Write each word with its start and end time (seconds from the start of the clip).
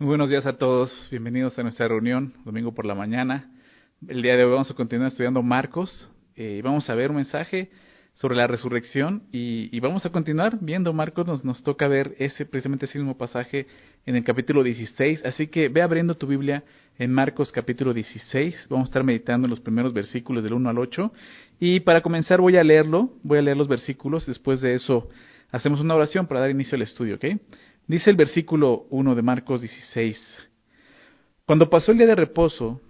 Muy 0.00 0.08
buenos 0.08 0.30
días 0.30 0.46
a 0.46 0.54
todos, 0.54 1.08
bienvenidos 1.10 1.58
a 1.58 1.62
nuestra 1.62 1.86
reunión, 1.86 2.32
domingo 2.46 2.72
por 2.72 2.86
la 2.86 2.94
mañana. 2.94 3.50
El 4.08 4.22
día 4.22 4.34
de 4.34 4.44
hoy 4.44 4.52
vamos 4.52 4.70
a 4.70 4.74
continuar 4.74 5.08
estudiando 5.08 5.42
Marcos. 5.42 6.10
Eh, 6.36 6.56
y 6.58 6.62
vamos 6.62 6.88
a 6.88 6.94
ver 6.94 7.10
un 7.10 7.16
mensaje 7.16 7.70
sobre 8.14 8.34
la 8.34 8.46
resurrección 8.46 9.24
y, 9.30 9.78
vamos 9.80 10.06
a 10.06 10.10
continuar 10.10 10.56
viendo 10.62 10.94
Marcos, 10.94 11.26
nos, 11.26 11.44
nos 11.44 11.62
toca 11.62 11.86
ver 11.86 12.16
ese 12.18 12.46
precisamente 12.46 12.86
ese 12.86 12.96
mismo 12.96 13.18
pasaje 13.18 13.66
en 14.06 14.16
el 14.16 14.24
capítulo 14.24 14.62
16, 14.62 15.22
así 15.26 15.48
que 15.48 15.68
ve 15.68 15.82
abriendo 15.82 16.14
tu 16.14 16.26
Biblia 16.26 16.64
en 16.98 17.12
Marcos 17.12 17.52
capítulo 17.52 17.92
16, 17.92 18.68
vamos 18.70 18.88
a 18.88 18.88
estar 18.88 19.04
meditando 19.04 19.48
en 19.48 19.50
los 19.50 19.60
primeros 19.60 19.92
versículos 19.92 20.42
del 20.42 20.54
1 20.54 20.70
al 20.70 20.78
8 20.78 21.12
y 21.60 21.80
para 21.80 22.00
comenzar 22.00 22.40
voy 22.40 22.56
a 22.56 22.64
leerlo, 22.64 23.12
voy 23.22 23.36
a 23.36 23.42
leer 23.42 23.58
los 23.58 23.68
versículos, 23.68 24.24
después 24.24 24.62
de 24.62 24.72
eso 24.72 25.10
hacemos 25.52 25.80
una 25.82 25.94
oración 25.94 26.26
para 26.26 26.40
dar 26.40 26.50
inicio 26.50 26.76
al 26.76 26.82
estudio, 26.82 27.16
¿ok? 27.16 27.24
Dice 27.90 28.08
el 28.08 28.14
versículo 28.14 28.86
1 28.90 29.16
de 29.16 29.22
Marcos 29.22 29.62
16, 29.62 30.16
cuando 31.44 31.68
pasó 31.68 31.90
el 31.90 31.98
día 31.98 32.06
de 32.06 32.14
reposo, 32.14 32.80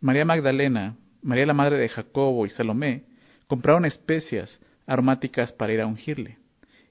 María 0.00 0.24
Magdalena, 0.24 0.96
María 1.22 1.44
la 1.44 1.54
madre 1.54 1.76
de 1.76 1.88
Jacobo 1.88 2.46
y 2.46 2.50
Salomé, 2.50 3.02
compraron 3.48 3.84
especias 3.84 4.60
aromáticas 4.86 5.52
para 5.52 5.72
ir 5.72 5.80
a 5.80 5.88
ungirle. 5.88 6.38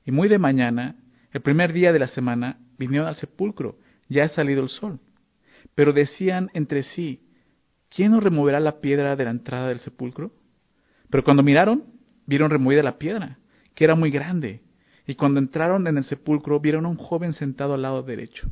Y 0.05 0.11
muy 0.11 0.27
de 0.27 0.39
mañana, 0.39 0.97
el 1.31 1.39
primer 1.39 1.71
día 1.71 1.93
de 1.93 1.99
la 1.99 2.07
semana, 2.07 2.57
vinieron 2.77 3.07
al 3.07 3.15
sepulcro, 3.15 3.77
ya 4.09 4.25
ha 4.25 4.27
salido 4.27 4.61
el 4.61 4.67
sol. 4.67 4.99
Pero 5.73 5.93
decían 5.93 6.49
entre 6.53 6.83
sí, 6.83 7.21
¿quién 7.89 8.11
nos 8.11 8.25
removerá 8.25 8.59
la 8.59 8.81
piedra 8.81 9.15
de 9.15 9.23
la 9.23 9.31
entrada 9.31 9.69
del 9.69 9.79
sepulcro? 9.79 10.33
Pero 11.09 11.23
cuando 11.23 11.43
miraron, 11.43 11.85
vieron 12.25 12.51
removida 12.51 12.83
la 12.83 12.97
piedra, 12.97 13.39
que 13.73 13.85
era 13.85 13.95
muy 13.95 14.11
grande. 14.11 14.66
Y 15.07 15.15
cuando 15.15 15.39
entraron 15.39 15.87
en 15.87 15.97
el 15.97 16.03
sepulcro, 16.03 16.59
vieron 16.59 16.85
a 16.85 16.89
un 16.89 16.97
joven 16.97 17.31
sentado 17.31 17.73
al 17.73 17.81
lado 17.81 18.03
derecho, 18.03 18.51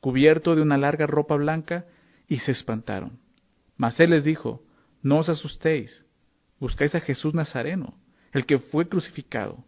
cubierto 0.00 0.56
de 0.56 0.62
una 0.62 0.76
larga 0.76 1.06
ropa 1.06 1.36
blanca, 1.36 1.86
y 2.28 2.38
se 2.38 2.50
espantaron. 2.50 3.20
Mas 3.76 4.00
él 4.00 4.10
les 4.10 4.24
dijo, 4.24 4.64
no 5.02 5.18
os 5.18 5.28
asustéis, 5.28 6.04
buscáis 6.58 6.94
a 6.94 7.00
Jesús 7.00 7.34
Nazareno, 7.34 7.94
el 8.32 8.46
que 8.46 8.58
fue 8.58 8.88
crucificado. 8.88 9.64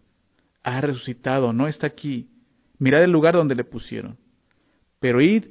Ha 0.64 0.80
resucitado, 0.80 1.52
no 1.52 1.68
está 1.68 1.86
aquí. 1.86 2.30
Mirad 2.78 3.04
el 3.04 3.12
lugar 3.12 3.34
donde 3.34 3.54
le 3.54 3.64
pusieron. 3.64 4.16
Pero 4.98 5.20
id, 5.20 5.44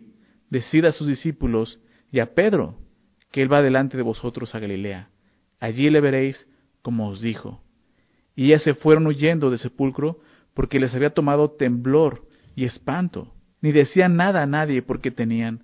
decid 0.49 0.85
a 0.85 0.91
sus 0.91 1.07
discípulos 1.07 1.79
y 2.11 2.19
a 2.19 2.33
Pedro, 2.33 2.77
que 3.31 3.41
él 3.41 3.51
va 3.51 3.61
delante 3.61 3.95
de 3.95 4.03
vosotros 4.03 4.53
a 4.53 4.59
Galilea. 4.59 5.09
Allí 5.59 5.89
le 5.89 6.01
veréis 6.01 6.47
como 6.81 7.09
os 7.09 7.21
dijo. 7.21 7.61
Y 8.35 8.49
ya 8.49 8.59
se 8.59 8.73
fueron 8.73 9.07
huyendo 9.07 9.49
del 9.49 9.59
sepulcro 9.59 10.19
porque 10.53 10.79
les 10.79 10.93
había 10.93 11.13
tomado 11.13 11.51
temblor 11.51 12.27
y 12.55 12.65
espanto. 12.65 13.33
Ni 13.61 13.71
decían 13.71 14.15
nada 14.15 14.43
a 14.43 14.47
nadie 14.47 14.81
porque 14.81 15.11
tenían 15.11 15.63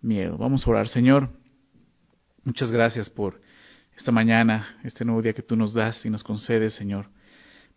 miedo. 0.00 0.36
Vamos 0.38 0.66
a 0.66 0.70
orar, 0.70 0.88
Señor. 0.88 1.30
Muchas 2.44 2.70
gracias 2.70 3.08
por 3.10 3.40
esta 3.96 4.10
mañana, 4.10 4.78
este 4.84 5.04
nuevo 5.04 5.22
día 5.22 5.32
que 5.32 5.42
tú 5.42 5.56
nos 5.56 5.74
das 5.74 6.04
y 6.04 6.10
nos 6.10 6.24
concedes, 6.24 6.74
Señor, 6.74 7.06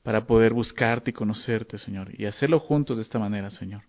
para 0.02 0.26
poder 0.26 0.54
buscarte 0.54 1.12
y 1.12 1.14
conocerte, 1.14 1.78
Señor, 1.78 2.10
y 2.18 2.26
hacerlo 2.26 2.60
juntos 2.60 2.98
de 2.98 3.04
esta 3.04 3.20
manera, 3.20 3.52
Señor. 3.52 3.84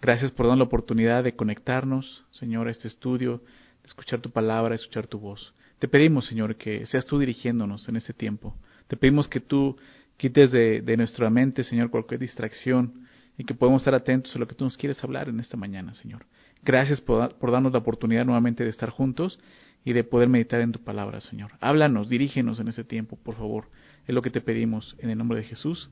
Gracias 0.00 0.32
por 0.32 0.46
darnos 0.46 0.58
la 0.58 0.64
oportunidad 0.64 1.22
de 1.22 1.36
conectarnos, 1.36 2.24
Señor, 2.32 2.66
a 2.66 2.70
este 2.70 2.88
estudio, 2.88 3.42
de 3.82 3.86
escuchar 3.86 4.20
tu 4.20 4.30
palabra, 4.30 4.70
de 4.70 4.76
escuchar 4.76 5.06
tu 5.06 5.18
voz. 5.18 5.54
Te 5.78 5.88
pedimos, 5.88 6.26
Señor, 6.26 6.56
que 6.56 6.84
seas 6.86 7.06
tú 7.06 7.18
dirigiéndonos 7.18 7.88
en 7.88 7.96
este 7.96 8.12
tiempo. 8.12 8.56
Te 8.88 8.96
pedimos 8.96 9.28
que 9.28 9.40
tú 9.40 9.76
quites 10.22 10.52
de, 10.52 10.96
nuestra 10.96 11.28
mente, 11.30 11.64
Señor, 11.64 11.90
cualquier 11.90 12.20
distracción 12.20 13.08
y 13.36 13.42
que 13.42 13.54
podamos 13.54 13.82
estar 13.82 13.96
atentos 13.96 14.36
a 14.36 14.38
lo 14.38 14.46
que 14.46 14.54
tú 14.54 14.62
nos 14.62 14.76
quieres 14.76 15.02
hablar 15.02 15.28
en 15.28 15.40
esta 15.40 15.56
mañana, 15.56 15.94
Señor. 15.94 16.26
Gracias 16.62 17.00
por, 17.00 17.36
darnos 17.50 17.72
la 17.72 17.80
oportunidad 17.80 18.24
nuevamente 18.24 18.62
de 18.62 18.70
estar 18.70 18.90
juntos 18.90 19.40
y 19.84 19.92
de 19.92 20.04
poder 20.04 20.28
meditar 20.28 20.60
en 20.60 20.70
tu 20.70 20.78
palabra, 20.78 21.20
Señor. 21.22 21.50
Háblanos, 21.58 22.08
dirígenos 22.08 22.60
en 22.60 22.68
ese 22.68 22.84
tiempo, 22.84 23.18
por 23.20 23.34
favor. 23.34 23.64
Es 24.06 24.14
lo 24.14 24.22
que 24.22 24.30
te 24.30 24.40
pedimos 24.40 24.94
en 25.00 25.10
el 25.10 25.18
nombre 25.18 25.38
de 25.38 25.44
Jesús. 25.44 25.90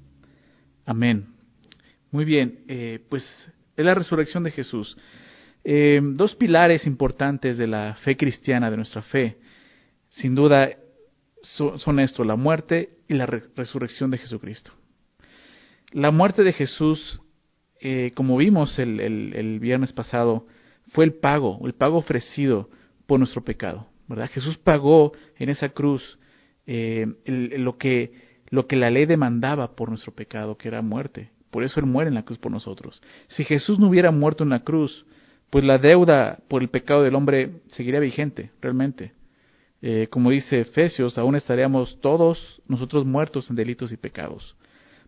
Amén. 0.86 1.26
Muy 2.12 2.24
bien, 2.24 2.60
eh, 2.69 3.00
pues 3.08 3.24
es 3.76 3.84
la 3.84 3.96
resurrección 3.96 4.44
de 4.44 4.52
Jesús. 4.52 4.96
Eh, 5.64 6.00
dos 6.00 6.36
pilares 6.36 6.86
importantes 6.86 7.58
de 7.58 7.66
la 7.66 7.96
fe 8.04 8.16
cristiana, 8.16 8.70
de 8.70 8.76
nuestra 8.76 9.02
fe, 9.02 9.38
sin 10.10 10.36
duda 10.36 10.70
son, 11.42 12.00
esto, 12.00 12.24
la 12.24 12.36
muerte 12.36 12.98
y 13.08 13.14
la 13.14 13.26
resurrección 13.26 14.10
de 14.10 14.18
Jesucristo. 14.18 14.72
La 15.92 16.10
muerte 16.10 16.42
de 16.42 16.52
Jesús, 16.52 17.20
eh, 17.80 18.12
como 18.14 18.36
vimos 18.36 18.78
el, 18.78 19.00
el 19.00 19.58
viernes 19.60 19.92
pasado, 19.92 20.46
fue 20.92 21.04
el 21.04 21.14
pago, 21.14 21.60
el 21.64 21.74
pago 21.74 21.98
ofrecido 21.98 22.68
por 23.06 23.18
nuestro 23.18 23.42
pecado, 23.42 23.86
¿verdad? 24.08 24.30
Jesús 24.30 24.58
pagó 24.58 25.12
en 25.36 25.48
esa 25.48 25.70
cruz 25.70 26.18
eh, 26.66 27.06
lo, 27.24 27.78
que, 27.78 28.12
lo 28.50 28.66
que 28.66 28.76
la 28.76 28.90
ley 28.90 29.06
demandaba 29.06 29.74
por 29.74 29.88
nuestro 29.88 30.12
pecado, 30.12 30.56
que 30.56 30.68
era 30.68 30.82
muerte. 30.82 31.30
Por 31.50 31.64
eso 31.64 31.80
Él 31.80 31.86
muere 31.86 32.08
en 32.08 32.14
la 32.14 32.24
cruz 32.24 32.38
por 32.38 32.52
nosotros. 32.52 33.02
Si 33.28 33.42
Jesús 33.44 33.80
no 33.80 33.88
hubiera 33.88 34.12
muerto 34.12 34.44
en 34.44 34.50
la 34.50 34.60
cruz, 34.60 35.04
pues 35.50 35.64
la 35.64 35.78
deuda 35.78 36.38
por 36.46 36.62
el 36.62 36.68
pecado 36.68 37.02
del 37.02 37.16
hombre 37.16 37.62
seguiría 37.68 37.98
vigente, 37.98 38.52
realmente. 38.60 39.12
Eh, 39.82 40.08
como 40.10 40.30
dice 40.30 40.60
Efesios, 40.60 41.16
aún 41.16 41.36
estaríamos 41.36 42.00
todos 42.00 42.62
nosotros 42.66 43.06
muertos 43.06 43.48
en 43.48 43.56
delitos 43.56 43.92
y 43.92 43.96
pecados. 43.96 44.56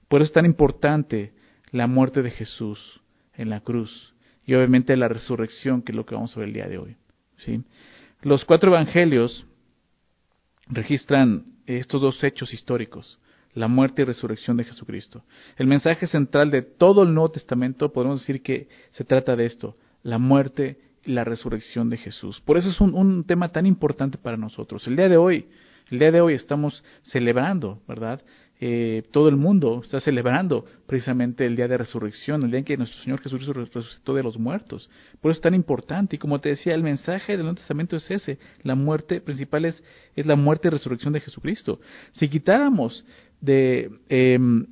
Por 0.08 0.20
eso 0.20 0.28
es 0.28 0.32
tan 0.32 0.46
importante 0.46 1.32
la 1.70 1.86
muerte 1.86 2.22
de 2.22 2.30
Jesús 2.30 3.00
en 3.34 3.50
la 3.50 3.60
cruz 3.60 4.14
y 4.44 4.54
obviamente 4.54 4.96
la 4.96 5.08
resurrección, 5.08 5.82
que 5.82 5.92
es 5.92 5.96
lo 5.96 6.06
que 6.06 6.14
vamos 6.14 6.36
a 6.36 6.40
ver 6.40 6.48
el 6.48 6.54
día 6.54 6.68
de 6.68 6.78
hoy. 6.78 6.96
Los 8.22 8.44
cuatro 8.44 8.70
evangelios 8.70 9.46
registran 10.68 11.44
estos 11.66 12.00
dos 12.00 12.22
hechos 12.22 12.52
históricos, 12.52 13.18
la 13.54 13.68
muerte 13.68 14.02
y 14.02 14.04
resurrección 14.04 14.56
de 14.56 14.64
Jesucristo. 14.64 15.24
El 15.56 15.66
mensaje 15.66 16.06
central 16.06 16.50
de 16.50 16.62
todo 16.62 17.02
el 17.02 17.14
Nuevo 17.14 17.30
Testamento, 17.30 17.92
podemos 17.92 18.20
decir 18.20 18.42
que 18.42 18.68
se 18.92 19.04
trata 19.04 19.36
de 19.36 19.46
esto, 19.46 19.76
la 20.02 20.18
muerte 20.18 20.78
la 21.04 21.24
resurrección 21.24 21.90
de 21.90 21.96
Jesús. 21.96 22.40
Por 22.40 22.56
eso 22.56 22.68
es 22.68 22.80
un, 22.80 23.24
tema 23.24 23.50
tan 23.50 23.66
importante 23.66 24.18
para 24.18 24.36
nosotros. 24.36 24.86
El 24.86 24.96
día 24.96 25.08
de 25.08 25.16
hoy, 25.16 25.46
el 25.90 25.98
día 25.98 26.10
de 26.10 26.20
hoy 26.20 26.34
estamos 26.34 26.84
celebrando, 27.02 27.80
¿verdad? 27.88 28.22
Eh, 28.64 29.02
todo 29.10 29.28
el 29.28 29.36
mundo 29.36 29.80
está 29.82 29.98
celebrando 29.98 30.64
precisamente 30.86 31.44
el 31.44 31.56
día 31.56 31.66
de 31.66 31.76
resurrección, 31.76 32.44
el 32.44 32.50
día 32.50 32.58
en 32.60 32.64
que 32.64 32.76
nuestro 32.76 33.02
Señor 33.02 33.20
Jesús 33.20 33.44
resucitó 33.48 34.14
de 34.14 34.22
los 34.22 34.38
muertos. 34.38 34.88
Por 35.20 35.32
eso 35.32 35.38
es 35.38 35.42
tan 35.42 35.54
importante. 35.54 36.14
Y 36.14 36.18
como 36.20 36.40
te 36.40 36.50
decía, 36.50 36.72
el 36.74 36.84
mensaje 36.84 37.32
del 37.32 37.42
Nuevo 37.42 37.56
Testamento 37.56 37.96
es 37.96 38.08
ese. 38.08 38.38
La 38.62 38.76
muerte 38.76 39.20
principal 39.20 39.64
es, 39.64 39.82
es 40.14 40.26
la 40.26 40.36
muerte 40.36 40.68
y 40.68 40.70
resurrección 40.70 41.12
de 41.12 41.20
Jesucristo. 41.20 41.80
Si 42.12 42.28
quitáramos 42.28 43.04
de 43.40 43.90
em, 44.08 44.66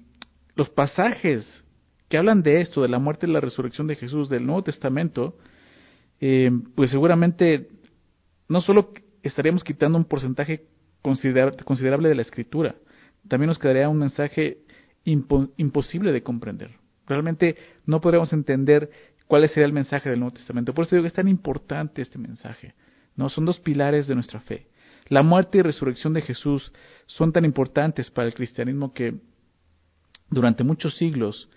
los 0.55 0.71
pasajes 0.71 1.65
que 2.09 2.17
hablan 2.17 2.43
de 2.43 2.61
esto, 2.61 2.83
de 2.83 2.89
la 2.89 3.01
muerte 3.01 3.27
y 3.27 3.33
la 3.33 3.41
resurrección 3.41 3.89
de 3.89 3.97
Jesús 3.97 4.29
del 4.29 4.47
Nuevo 4.47 4.63
Testamento, 4.63 5.35
em, 6.21 6.63
pues 6.75 6.91
seguramente 6.91 7.69
no 8.49 8.61
solo 8.61 8.93
estaríamos 9.23 9.65
quitando 9.65 9.99
un 9.99 10.05
porcentaje 10.05 10.67
considerable 11.03 12.09
de 12.09 12.15
la 12.15 12.23
escritura, 12.23 12.75
también 13.29 13.49
nos 13.49 13.59
quedaría 13.59 13.89
un 13.89 13.99
mensaje 13.99 14.59
imposible 15.05 16.13
de 16.13 16.23
comprender. 16.23 16.73
Realmente 17.07 17.57
no 17.87 18.01
podríamos 18.01 18.33
entender 18.33 18.91
cuál 19.27 19.49
sería 19.49 19.67
el 19.67 19.73
mensaje 19.73 20.11
del 20.11 20.21
Nuevo 20.21 20.35
Testamento. 20.35 20.75
Por 20.75 20.85
eso 20.85 20.97
digo 20.97 21.05
que 21.05 21.09
es 21.09 21.13
tan 21.13 21.29
importante 21.29 22.03
este 22.03 22.19
mensaje. 22.19 22.75
¿no? 23.17 23.29
Son 23.29 23.45
dos 23.45 23.61
pilares 23.61 24.07
de 24.07 24.15
nuestra 24.15 24.41
fe. 24.41 24.67
La 25.09 25.23
muerte 25.23 25.59
y 25.59 25.63
resurrección 25.63 26.13
de 26.13 26.23
Jesús 26.23 26.73
son 27.07 27.33
tan 27.33 27.45
importantes 27.45 28.11
para 28.11 28.29
el 28.29 28.35
cristianismo 28.35 28.93
que 28.93 29.15
durante 30.31 30.63
muchos 30.63 30.97
siglos, 30.97 31.49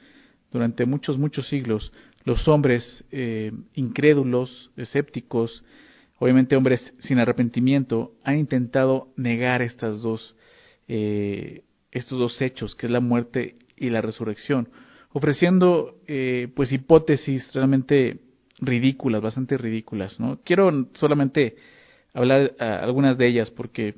durante 0.51 0.85
muchos, 0.85 1.17
muchos 1.17 1.47
siglos, 1.47 1.91
los 2.23 2.47
hombres 2.47 3.05
eh, 3.11 3.51
incrédulos, 3.73 4.71
escépticos, 4.77 5.63
obviamente 6.19 6.55
hombres 6.55 6.93
sin 6.99 7.19
arrepentimiento, 7.19 8.13
han 8.23 8.37
intentado 8.37 9.09
negar 9.17 9.61
estas 9.61 10.01
dos 10.01 10.35
eh, 10.87 11.63
estos 11.93 12.17
dos 12.17 12.41
hechos, 12.41 12.75
que 12.75 12.87
es 12.87 12.91
la 12.91 12.99
muerte 12.99 13.55
y 13.77 13.89
la 13.89 14.01
resurrección, 14.01 14.69
ofreciendo 15.11 15.99
eh, 16.07 16.49
pues 16.55 16.71
hipótesis 16.71 17.53
realmente 17.53 18.19
ridículas, 18.59 19.21
bastante 19.21 19.57
ridículas. 19.57 20.19
¿no? 20.19 20.39
Quiero 20.43 20.87
solamente 20.93 21.55
hablar 22.13 22.55
algunas 22.59 23.17
de 23.17 23.27
ellas 23.27 23.51
porque 23.51 23.95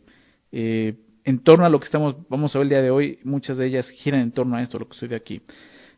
eh, 0.52 0.96
en 1.24 1.40
torno 1.40 1.66
a 1.66 1.70
lo 1.70 1.80
que 1.80 1.86
estamos, 1.86 2.16
vamos 2.30 2.56
a 2.56 2.60
ver 2.60 2.66
el 2.66 2.70
día 2.70 2.82
de 2.82 2.92
hoy, 2.92 3.20
muchas 3.24 3.58
de 3.58 3.66
ellas 3.66 3.90
giran 3.90 4.22
en 4.22 4.32
torno 4.32 4.58
a 4.58 4.62
esto, 4.62 4.78
lo 4.78 4.88
que 4.88 4.94
estoy 4.94 5.10
de 5.10 5.16
aquí. 5.16 5.42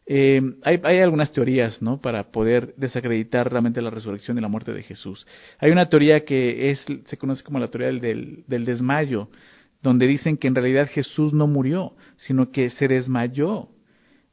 Eh, 0.10 0.42
hay, 0.64 0.80
hay, 0.84 1.00
algunas 1.00 1.34
teorías, 1.34 1.82
¿no? 1.82 2.00
Para 2.00 2.32
poder 2.32 2.74
desacreditar 2.78 3.52
realmente 3.52 3.82
la 3.82 3.90
resurrección 3.90 4.38
y 4.38 4.42
la 4.42 4.48
muerte 4.48 4.72
de 4.72 4.84
Jesús. 4.84 5.28
Hay 5.60 5.72
una 5.72 5.90
teoría 5.90 6.24
que 6.24 6.72
es, 6.72 6.86
se 7.06 7.18
conoce 7.18 7.44
como 7.44 7.60
la 7.60 7.68
teoría 7.68 7.92
del, 8.00 8.46
del 8.48 8.66
desmayo, 8.66 9.30
donde 9.82 10.08
dicen 10.08 10.38
que 10.38 10.48
en 10.48 10.56
realidad 10.56 10.90
Jesús 10.90 11.34
no 11.34 11.46
murió, 11.46 11.94
sino 12.16 12.52
que 12.52 12.70
se 12.70 12.88
desmayó 12.88 13.70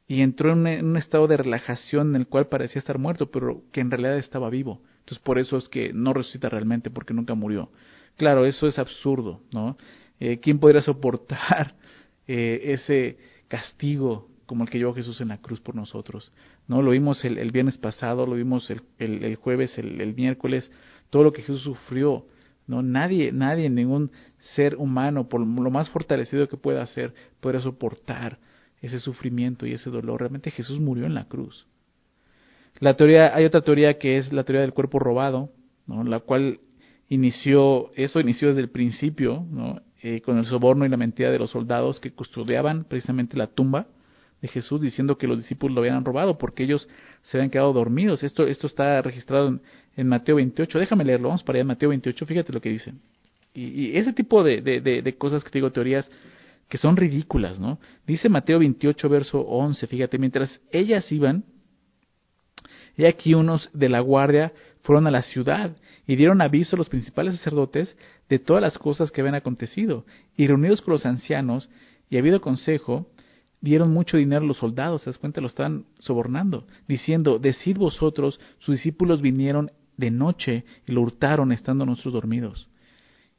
y 0.07 0.21
entró 0.21 0.53
en 0.53 0.85
un 0.85 0.97
estado 0.97 1.27
de 1.27 1.37
relajación 1.37 2.11
en 2.11 2.23
el 2.23 2.27
cual 2.29 2.47
parecía 2.47 2.79
estar 2.79 2.99
muerto, 2.99 3.31
pero 3.31 3.63
que 3.73 3.81
en 3.81 3.91
realidad 3.91 4.19
estaba 4.19 4.51
vivo. 4.51 4.81
Entonces 5.01 5.19
por 5.19 5.39
eso 5.39 5.57
es 5.57 5.69
que 5.69 5.93
no 5.93 6.13
resucita 6.13 6.49
realmente, 6.49 6.91
porque 6.91 7.15
nunca 7.15 7.35
murió. 7.35 7.71
Claro, 8.17 8.47
eso 8.47 8.67
es 8.67 8.79
absurdo, 8.79 9.41
¿no? 9.53 9.77
Eh, 10.21 10.39
¿Quién 10.41 10.59
podría 10.61 10.83
soportar 10.83 11.75
eh, 12.29 12.61
ese 12.65 13.19
castigo 13.49 14.29
como 14.47 14.65
el 14.65 14.71
que 14.71 14.79
llevó 14.79 14.95
Jesús 14.95 15.21
en 15.21 15.29
la 15.29 15.39
cruz 15.39 15.61
por 15.61 15.75
nosotros? 15.75 16.33
¿No? 16.69 16.83
Lo 16.83 16.91
vimos 16.91 17.25
el, 17.25 17.51
viernes 17.51 17.79
pasado, 17.79 18.27
lo 18.27 18.35
vimos 18.35 18.71
el, 18.71 18.83
el, 18.99 19.37
jueves, 19.37 19.79
el, 19.79 20.15
miércoles, 20.15 20.71
todo 21.11 21.25
lo 21.25 21.33
que 21.33 21.43
Jesús 21.43 21.63
sufrió. 21.63 22.27
No, 22.67 22.83
nadie, 22.83 23.31
nadie, 23.33 23.69
ningún 23.69 24.11
ser 24.55 24.77
humano, 24.77 25.29
por 25.29 25.41
lo 25.41 25.71
más 25.71 25.89
fortalecido 25.91 26.49
que 26.49 26.57
pueda 26.57 26.85
ser, 26.87 27.15
puede 27.41 27.61
soportar 27.61 28.39
ese 28.81 28.99
sufrimiento 28.99 29.67
y 29.67 29.73
ese 29.73 29.91
dolor. 29.91 30.21
Realmente 30.21 30.51
Jesús 30.51 30.81
murió 30.81 31.07
en 31.07 31.15
la 31.15 31.25
cruz. 31.25 31.67
La 32.81 32.97
teoría, 32.97 33.35
hay 33.35 33.45
otra 33.45 33.61
teoría 33.61 33.99
que 33.99 34.17
es 34.17 34.33
la 34.33 34.45
teoría 34.45 34.63
del 34.63 34.73
cuerpo 34.73 34.99
robado, 34.99 35.51
¿no? 35.87 36.03
la 36.05 36.21
cual 36.21 36.61
inició, 37.09 37.93
eso 37.95 38.21
inició 38.21 38.49
desde 38.49 38.63
el 38.63 38.71
principio, 38.71 39.47
¿no? 39.51 39.81
Eh, 40.07 40.21
con 40.21 40.37
el 40.37 40.45
soborno 40.45 40.85
y 40.85 40.91
la 40.91 40.99
mentira 40.99 41.31
de 41.31 41.39
los 41.39 41.53
soldados 41.53 41.99
que 41.99 42.13
custodiaban 42.13 42.85
precisamente 42.85 43.39
la 43.39 43.47
tumba 43.47 43.87
de 44.45 44.49
Jesús, 44.49 44.79
diciendo 44.79 45.17
que 45.17 45.27
los 45.27 45.39
discípulos 45.39 45.75
lo 45.75 45.81
habían 45.81 46.05
robado 46.05 46.37
porque 46.37 46.65
ellos 46.65 46.87
se 47.23 47.39
habían 47.39 47.49
quedado 47.49 47.73
dormidos. 47.73 48.23
Esto, 48.23 48.47
esto 48.47 48.67
está 48.67 49.01
registrado 49.01 49.59
en, 49.97 50.07
Mateo 50.07 50.37
28. 50.37 50.79
Déjame 50.79 51.03
leerlo, 51.03 51.29
vamos 51.29 51.43
para 51.43 51.57
allá, 51.57 51.65
Mateo 51.65 51.89
28, 51.89 52.27
fíjate 52.27 52.53
lo 52.53 52.61
que 52.61 52.69
dice. 52.69 52.93
Y, 53.55 53.97
ese 53.97 54.13
tipo 54.13 54.45
de, 54.45 54.61
de, 54.61 54.81
de, 54.81 55.15
cosas 55.17 55.43
que 55.43 55.49
te 55.49 55.59
digo, 55.59 55.73
teorías 55.73 56.11
que 56.69 56.77
son 56.77 56.95
ridículas, 56.95 57.59
¿no? 57.59 57.79
Dice 58.07 58.29
Mateo 58.29 58.59
28, 58.59 59.09
verso 59.09 59.41
11, 59.41 59.87
fíjate, 59.87 60.19
mientras 60.19 60.61
ellas 60.71 61.11
iban, 61.11 61.45
y 62.99 63.07
aquí 63.07 63.33
unos 63.33 63.71
de 63.73 63.89
la 63.89 64.01
guardia 64.01 64.53
fueron 64.83 65.07
a 65.07 65.11
la 65.11 65.23
ciudad 65.23 65.75
y 66.07 66.17
dieron 66.17 66.43
aviso 66.43 66.77
a 66.77 66.79
los 66.79 66.91
principales 66.91 67.37
sacerdotes 67.37 67.97
de 68.29 68.39
todas 68.39 68.61
las 68.61 68.77
cosas 68.77 69.11
que 69.11 69.23
habían 69.23 69.37
acontecido, 69.37 70.05
y 70.37 70.47
reunidos 70.47 70.83
con 70.83 70.93
los 70.93 71.07
ancianos 71.07 71.71
y 72.11 72.19
habido 72.19 72.43
consejo, 72.43 73.07
dieron 73.65 73.93
mucho 73.93 74.17
dinero 74.17 74.45
a 74.45 74.47
los 74.47 74.59
soldados, 74.59 75.03
¿se 75.03 75.11
das 75.11 75.19
cuenta? 75.19 75.41
Lo 75.41 75.47
están 75.47 75.87
sobornando, 75.99 76.67
diciendo, 76.87 77.39
decid 77.39 77.77
vosotros, 77.77 78.39
sus 78.59 78.77
discípulos 78.77 79.23
vinieron 79.23 79.71
de 79.97 80.11
noche 80.11 80.65
y 80.87 80.93
lo 80.93 81.01
hurtaron 81.03 81.53
estando 81.53 81.87
nosotros 81.87 82.15
dormidos. 82.15 82.69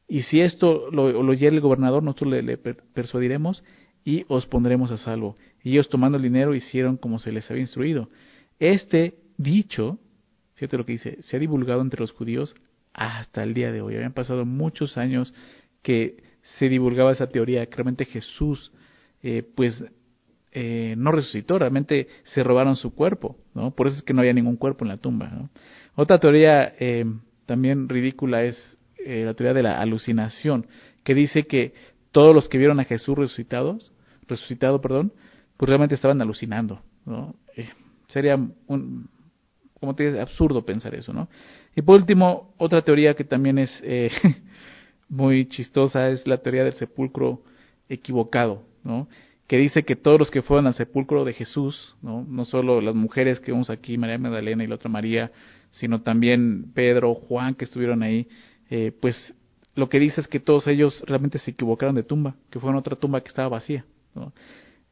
Y 0.08 0.24
si 0.24 0.42
esto 0.42 0.90
lo, 0.92 1.12
lo 1.12 1.32
oyera 1.32 1.56
el 1.56 1.62
gobernador, 1.62 2.04
nosotros 2.04 2.32
le, 2.32 2.44
le, 2.44 2.58
persuadiremos 2.58 3.64
y 4.04 4.26
os 4.28 4.46
pondremos 4.46 4.92
a 4.92 4.98
salvo. 4.98 5.36
Y 5.64 5.72
ellos 5.72 5.90
tomando 5.90 6.18
el 6.18 6.24
dinero 6.24 6.54
hicieron 6.54 6.98
como 6.98 7.20
se 7.20 7.32
les 7.32 7.50
había 7.50 7.62
instruido. 7.62 8.10
Este 8.60 9.16
dicho 9.38 10.00
Fíjate 10.56 10.78
lo 10.78 10.86
que 10.86 10.94
dice, 10.94 11.22
se 11.22 11.36
ha 11.36 11.40
divulgado 11.40 11.82
entre 11.82 12.00
los 12.00 12.12
judíos 12.12 12.56
hasta 12.94 13.44
el 13.44 13.54
día 13.54 13.72
de 13.72 13.82
hoy. 13.82 13.96
Habían 13.96 14.14
pasado 14.14 14.46
muchos 14.46 14.98
años 14.98 15.34
que 15.82 16.24
se 16.58 16.70
divulgaba 16.70 17.12
esa 17.12 17.28
teoría, 17.28 17.66
que 17.66 17.76
realmente 17.76 18.06
Jesús, 18.06 18.72
eh, 19.22 19.44
pues, 19.56 19.84
eh, 20.56 20.96
no 20.98 21.12
resucitó, 21.12 21.60
realmente 21.60 22.08
se 22.24 22.44
robaron 22.44 22.76
su 22.76 22.96
cuerpo, 22.96 23.38
¿no? 23.54 23.72
Por 23.72 23.88
eso 23.88 23.98
es 23.98 24.04
que 24.04 24.14
no 24.14 24.22
había 24.22 24.34
ningún 24.34 24.56
cuerpo 24.56 24.86
en 24.86 24.90
la 24.90 24.98
tumba. 24.98 25.50
Otra 25.96 26.18
teoría 26.18 26.74
eh, 26.80 27.06
también 27.46 27.88
ridícula 27.90 28.44
es 28.44 28.78
la 29.08 29.36
teoría 29.36 29.54
de 29.54 29.62
la 29.62 29.80
alucinación, 29.82 30.66
que 31.04 31.14
dice 31.14 31.44
que 31.44 31.76
todos 32.12 32.34
los 32.34 32.50
que 32.50 32.58
vieron 32.58 32.80
a 32.80 32.86
Jesús 32.86 33.16
resucitados, 33.16 33.94
resucitado, 34.28 34.82
perdón, 34.82 35.14
pues 35.58 35.70
realmente 35.70 35.94
estaban 35.94 36.20
alucinando, 36.24 36.82
¿no? 37.06 37.36
sería 38.08 38.36
un, 38.68 39.10
como 39.80 39.96
te 39.96 40.06
dice, 40.06 40.20
absurdo 40.20 40.66
pensar 40.66 40.96
eso, 40.96 41.14
¿no? 41.14 41.30
Y 41.76 41.82
por 41.82 41.96
último, 41.96 42.54
otra 42.58 42.82
teoría 42.82 43.14
que 43.14 43.24
también 43.24 43.60
es 43.60 43.82
eh, 43.84 44.10
muy 45.10 45.46
chistosa 45.46 46.10
es 46.10 46.26
la 46.26 46.38
teoría 46.38 46.64
del 46.64 46.74
sepulcro 46.74 47.44
equivocado, 47.90 48.64
¿no? 48.84 49.08
Que 49.48 49.58
dice 49.58 49.84
que 49.84 49.96
todos 49.96 50.20
los 50.20 50.32
que 50.32 50.42
fueron 50.42 50.68
al 50.68 50.74
sepulcro 50.74 51.24
de 51.24 51.34
Jesús, 51.34 51.96
¿no? 52.02 52.26
No 52.28 52.46
solo 52.46 52.82
las 52.82 52.96
mujeres 52.96 53.40
que 53.40 53.52
vemos 53.52 53.70
aquí, 53.70 53.98
María 53.98 54.18
Magdalena 54.18 54.64
y 54.64 54.68
la 54.68 54.76
otra 54.76 54.90
María, 54.90 55.32
sino 55.72 56.02
también 56.02 56.72
Pedro, 56.74 57.14
Juan, 57.14 57.56
que 57.56 57.66
estuvieron 57.66 58.02
ahí, 58.02 58.28
eh, 58.70 58.92
pues 59.00 59.34
lo 59.76 59.90
que 59.90 60.00
dice 60.00 60.22
es 60.22 60.28
que 60.28 60.40
todos 60.40 60.68
ellos 60.68 61.04
realmente 61.06 61.38
se 61.38 61.52
equivocaron 61.52 61.96
de 61.96 62.04
tumba, 62.04 62.36
que 62.50 62.60
fue 62.60 62.70
en 62.70 62.78
otra 62.78 62.96
tumba 62.96 63.22
que 63.22 63.28
estaba 63.28 63.50
vacía. 63.50 63.86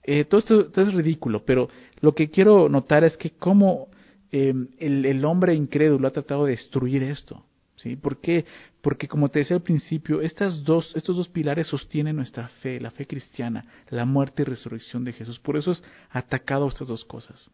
Eh, 0.03 0.25
todo, 0.25 0.39
esto, 0.39 0.81
es 0.81 0.93
ridículo, 0.93 1.43
pero 1.45 1.69
lo 2.01 2.13
que 2.13 2.29
quiero 2.29 2.67
notar 2.67 3.03
es 3.05 3.15
que 3.15 3.31
cómo 3.31 3.87
Em, 4.35 4.69
el, 4.79 5.23
hombre 5.25 5.53
incrédulo 5.53 6.07
ha 6.07 6.11
tratado 6.11 6.45
de 6.45 6.53
destruir 6.53 7.03
esto. 7.03 7.45
¿Sí? 7.75 7.95
¿Por 7.95 8.19
qué? 8.19 8.45
Porque 8.81 9.07
como 9.07 9.29
te 9.29 9.39
decía 9.39 9.55
al 9.55 9.63
principio, 9.63 10.21
estas 10.21 10.63
dos, 10.63 10.95
estos 10.95 11.15
dos 11.15 11.29
pilares 11.29 11.67
sostienen 11.67 12.15
nuestra 12.15 12.47
fe, 12.47 12.79
la 12.79 12.91
fe 12.91 13.07
cristiana, 13.07 13.65
la 13.89 14.05
muerte 14.05 14.43
y 14.43 14.45
resurrección 14.45 15.03
de 15.03 15.13
Jesús. 15.13 15.39
Por 15.39 15.57
eso 15.57 15.71
es 15.71 15.83
atacado 16.09 16.67
estas 16.67 16.87
dos 16.87 17.05
cosas. 17.05 17.49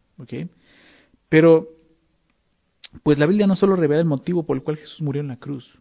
Pero, 1.28 1.68
pues 3.02 3.18
la 3.18 3.26
Biblia 3.26 3.46
no 3.46 3.56
solo 3.56 3.76
revela 3.76 4.00
el 4.00 4.06
motivo 4.06 4.44
por 4.44 4.56
el 4.56 4.62
cual 4.62 4.76
Jesús 4.76 5.00
murió 5.00 5.22
en 5.22 5.28
la 5.28 5.36
cruz, 5.36 5.78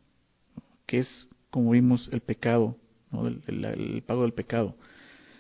que 0.86 1.00
es, 1.00 1.28
como 1.50 1.72
vimos, 1.72 2.10
el 2.12 2.22
pecado, 2.22 2.78
el 3.48 4.04
pago 4.06 4.22
del 4.22 4.34
pecado, 4.34 4.76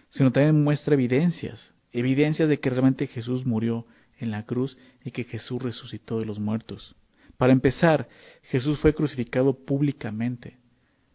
sino 0.09 0.31
también 0.31 0.63
muestra 0.63 0.95
evidencias, 0.95 1.73
evidencias 1.91 2.49
de 2.49 2.59
que 2.59 2.69
realmente 2.69 3.07
Jesús 3.07 3.45
murió 3.45 3.85
en 4.17 4.31
la 4.31 4.45
cruz 4.45 4.77
y 5.03 5.11
que 5.11 5.23
Jesús 5.23 5.61
resucitó 5.61 6.19
de 6.19 6.25
los 6.25 6.39
muertos. 6.39 6.95
Para 7.39 7.53
empezar, 7.53 8.09
Jesús 8.43 8.79
fue 8.79 8.93
crucificado 8.93 9.53
públicamente. 9.53 10.57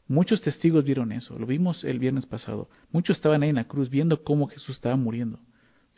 Muchos 0.08 0.40
testigos 0.40 0.82
vieron 0.82 1.12
eso, 1.12 1.38
lo 1.38 1.44
vimos 1.44 1.84
el 1.84 1.98
viernes 1.98 2.24
pasado. 2.24 2.70
Muchos 2.90 3.18
estaban 3.18 3.42
ahí 3.42 3.50
en 3.50 3.56
la 3.56 3.68
cruz 3.68 3.90
viendo 3.90 4.24
cómo 4.24 4.46
Jesús 4.46 4.76
estaba 4.76 4.96
muriendo. 4.96 5.38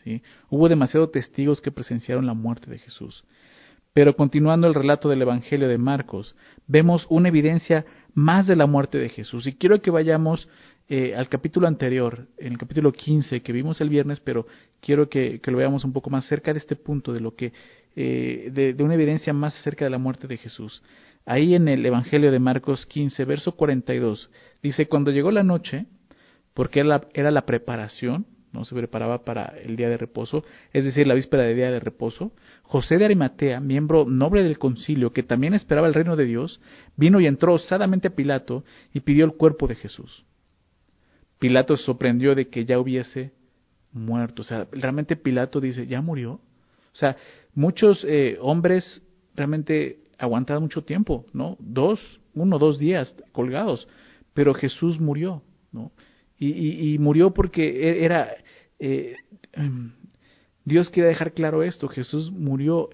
¿sí? 0.02 0.22
Hubo 0.50 0.68
demasiados 0.68 1.12
testigos 1.12 1.60
que 1.60 1.70
presenciaron 1.70 2.26
la 2.26 2.34
muerte 2.34 2.68
de 2.68 2.78
Jesús. 2.78 3.22
Pero 3.92 4.16
continuando 4.16 4.66
el 4.66 4.74
relato 4.74 5.08
del 5.08 5.22
Evangelio 5.22 5.68
de 5.68 5.78
Marcos, 5.78 6.34
vemos 6.66 7.06
una 7.08 7.28
evidencia 7.28 7.86
más 8.12 8.48
de 8.48 8.56
la 8.56 8.66
muerte 8.66 8.98
de 8.98 9.10
Jesús. 9.10 9.46
Y 9.46 9.52
quiero 9.54 9.80
que 9.80 9.92
vayamos 9.92 10.48
eh, 10.88 11.14
al 11.14 11.28
capítulo 11.28 11.68
anterior, 11.68 12.26
en 12.36 12.52
el 12.52 12.58
capítulo 12.58 12.90
15 12.90 13.42
que 13.42 13.52
vimos 13.52 13.80
el 13.80 13.90
viernes, 13.90 14.18
pero 14.18 14.48
quiero 14.80 15.08
que, 15.08 15.40
lo 15.44 15.56
veamos 15.56 15.84
un 15.84 15.92
poco 15.92 16.10
más 16.10 16.26
cerca 16.26 16.52
de 16.52 16.58
este 16.58 16.74
punto, 16.74 17.12
de 17.12 17.20
lo 17.20 17.36
que, 17.36 17.52
eh, 17.96 18.50
de, 18.52 18.84
una 18.84 18.94
evidencia 18.94 19.32
más 19.32 19.54
cerca 19.62 19.86
de 19.86 19.90
la 19.90 19.98
muerte 19.98 20.26
de 20.26 20.36
Jesús. 20.36 20.82
Ahí 21.24 21.54
en 21.54 21.66
el 21.66 21.84
Evangelio 21.84 22.30
de 22.30 22.38
Marcos 22.38 22.84
15, 22.86 23.24
verso 23.24 23.52
42, 23.56 24.30
dice, 24.62 24.86
cuando 24.86 25.10
llegó 25.10 25.30
la 25.30 25.42
noche, 25.42 25.86
porque 26.54 26.80
era 26.80 26.88
la, 26.88 27.08
era 27.14 27.30
la 27.30 27.46
preparación, 27.46 28.26
no 28.52 28.64
se 28.64 28.74
preparaba 28.74 29.24
para 29.24 29.46
el 29.62 29.76
día 29.76 29.88
de 29.88 29.96
reposo, 29.96 30.44
es 30.72 30.84
decir, 30.84 31.06
la 31.06 31.14
víspera 31.14 31.42
de 31.42 31.54
día 31.54 31.70
de 31.70 31.80
reposo, 31.80 32.32
José 32.62 32.98
de 32.98 33.06
Arimatea, 33.06 33.60
miembro 33.60 34.04
noble 34.04 34.42
del 34.42 34.58
concilio, 34.58 35.12
que 35.12 35.22
también 35.22 35.54
esperaba 35.54 35.88
el 35.88 35.94
reino 35.94 36.16
de 36.16 36.26
Dios, 36.26 36.60
vino 36.96 37.18
y 37.20 37.26
entró 37.26 37.54
osadamente 37.54 38.08
a 38.08 38.14
Pilato 38.14 38.64
y 38.92 39.00
pidió 39.00 39.24
el 39.24 39.32
cuerpo 39.32 39.66
de 39.66 39.74
Jesús. 39.74 40.24
Pilato 41.38 41.76
se 41.76 41.84
sorprendió 41.84 42.34
de 42.34 42.48
que 42.48 42.64
ya 42.64 42.78
hubiese 42.78 43.32
muerto. 43.92 44.42
O 44.42 44.44
sea, 44.44 44.66
realmente 44.72 45.16
Pilato 45.16 45.60
dice, 45.60 45.86
¿ya 45.86 46.00
murió? 46.00 46.40
O 46.96 46.98
sea, 46.98 47.14
muchos 47.54 48.02
eh, 48.08 48.38
hombres 48.40 49.02
realmente 49.34 49.98
aguantaron 50.16 50.62
mucho 50.62 50.82
tiempo, 50.82 51.26
¿no? 51.34 51.58
Dos, 51.60 52.00
uno, 52.34 52.58
dos 52.58 52.78
días 52.78 53.14
colgados, 53.32 53.86
pero 54.32 54.54
Jesús 54.54 54.98
murió, 54.98 55.42
¿no? 55.72 55.92
Y, 56.38 56.96
murió 56.98 57.32
porque 57.32 57.64
e, 57.66 58.04
era, 58.04 58.34
eh, 58.78 59.16
em, 59.52 59.92
Dios 60.64 60.88
quería 60.88 61.08
dejar 61.08 61.32
claro 61.32 61.62
esto, 61.62 61.86
Jesús 61.88 62.30
murió 62.30 62.88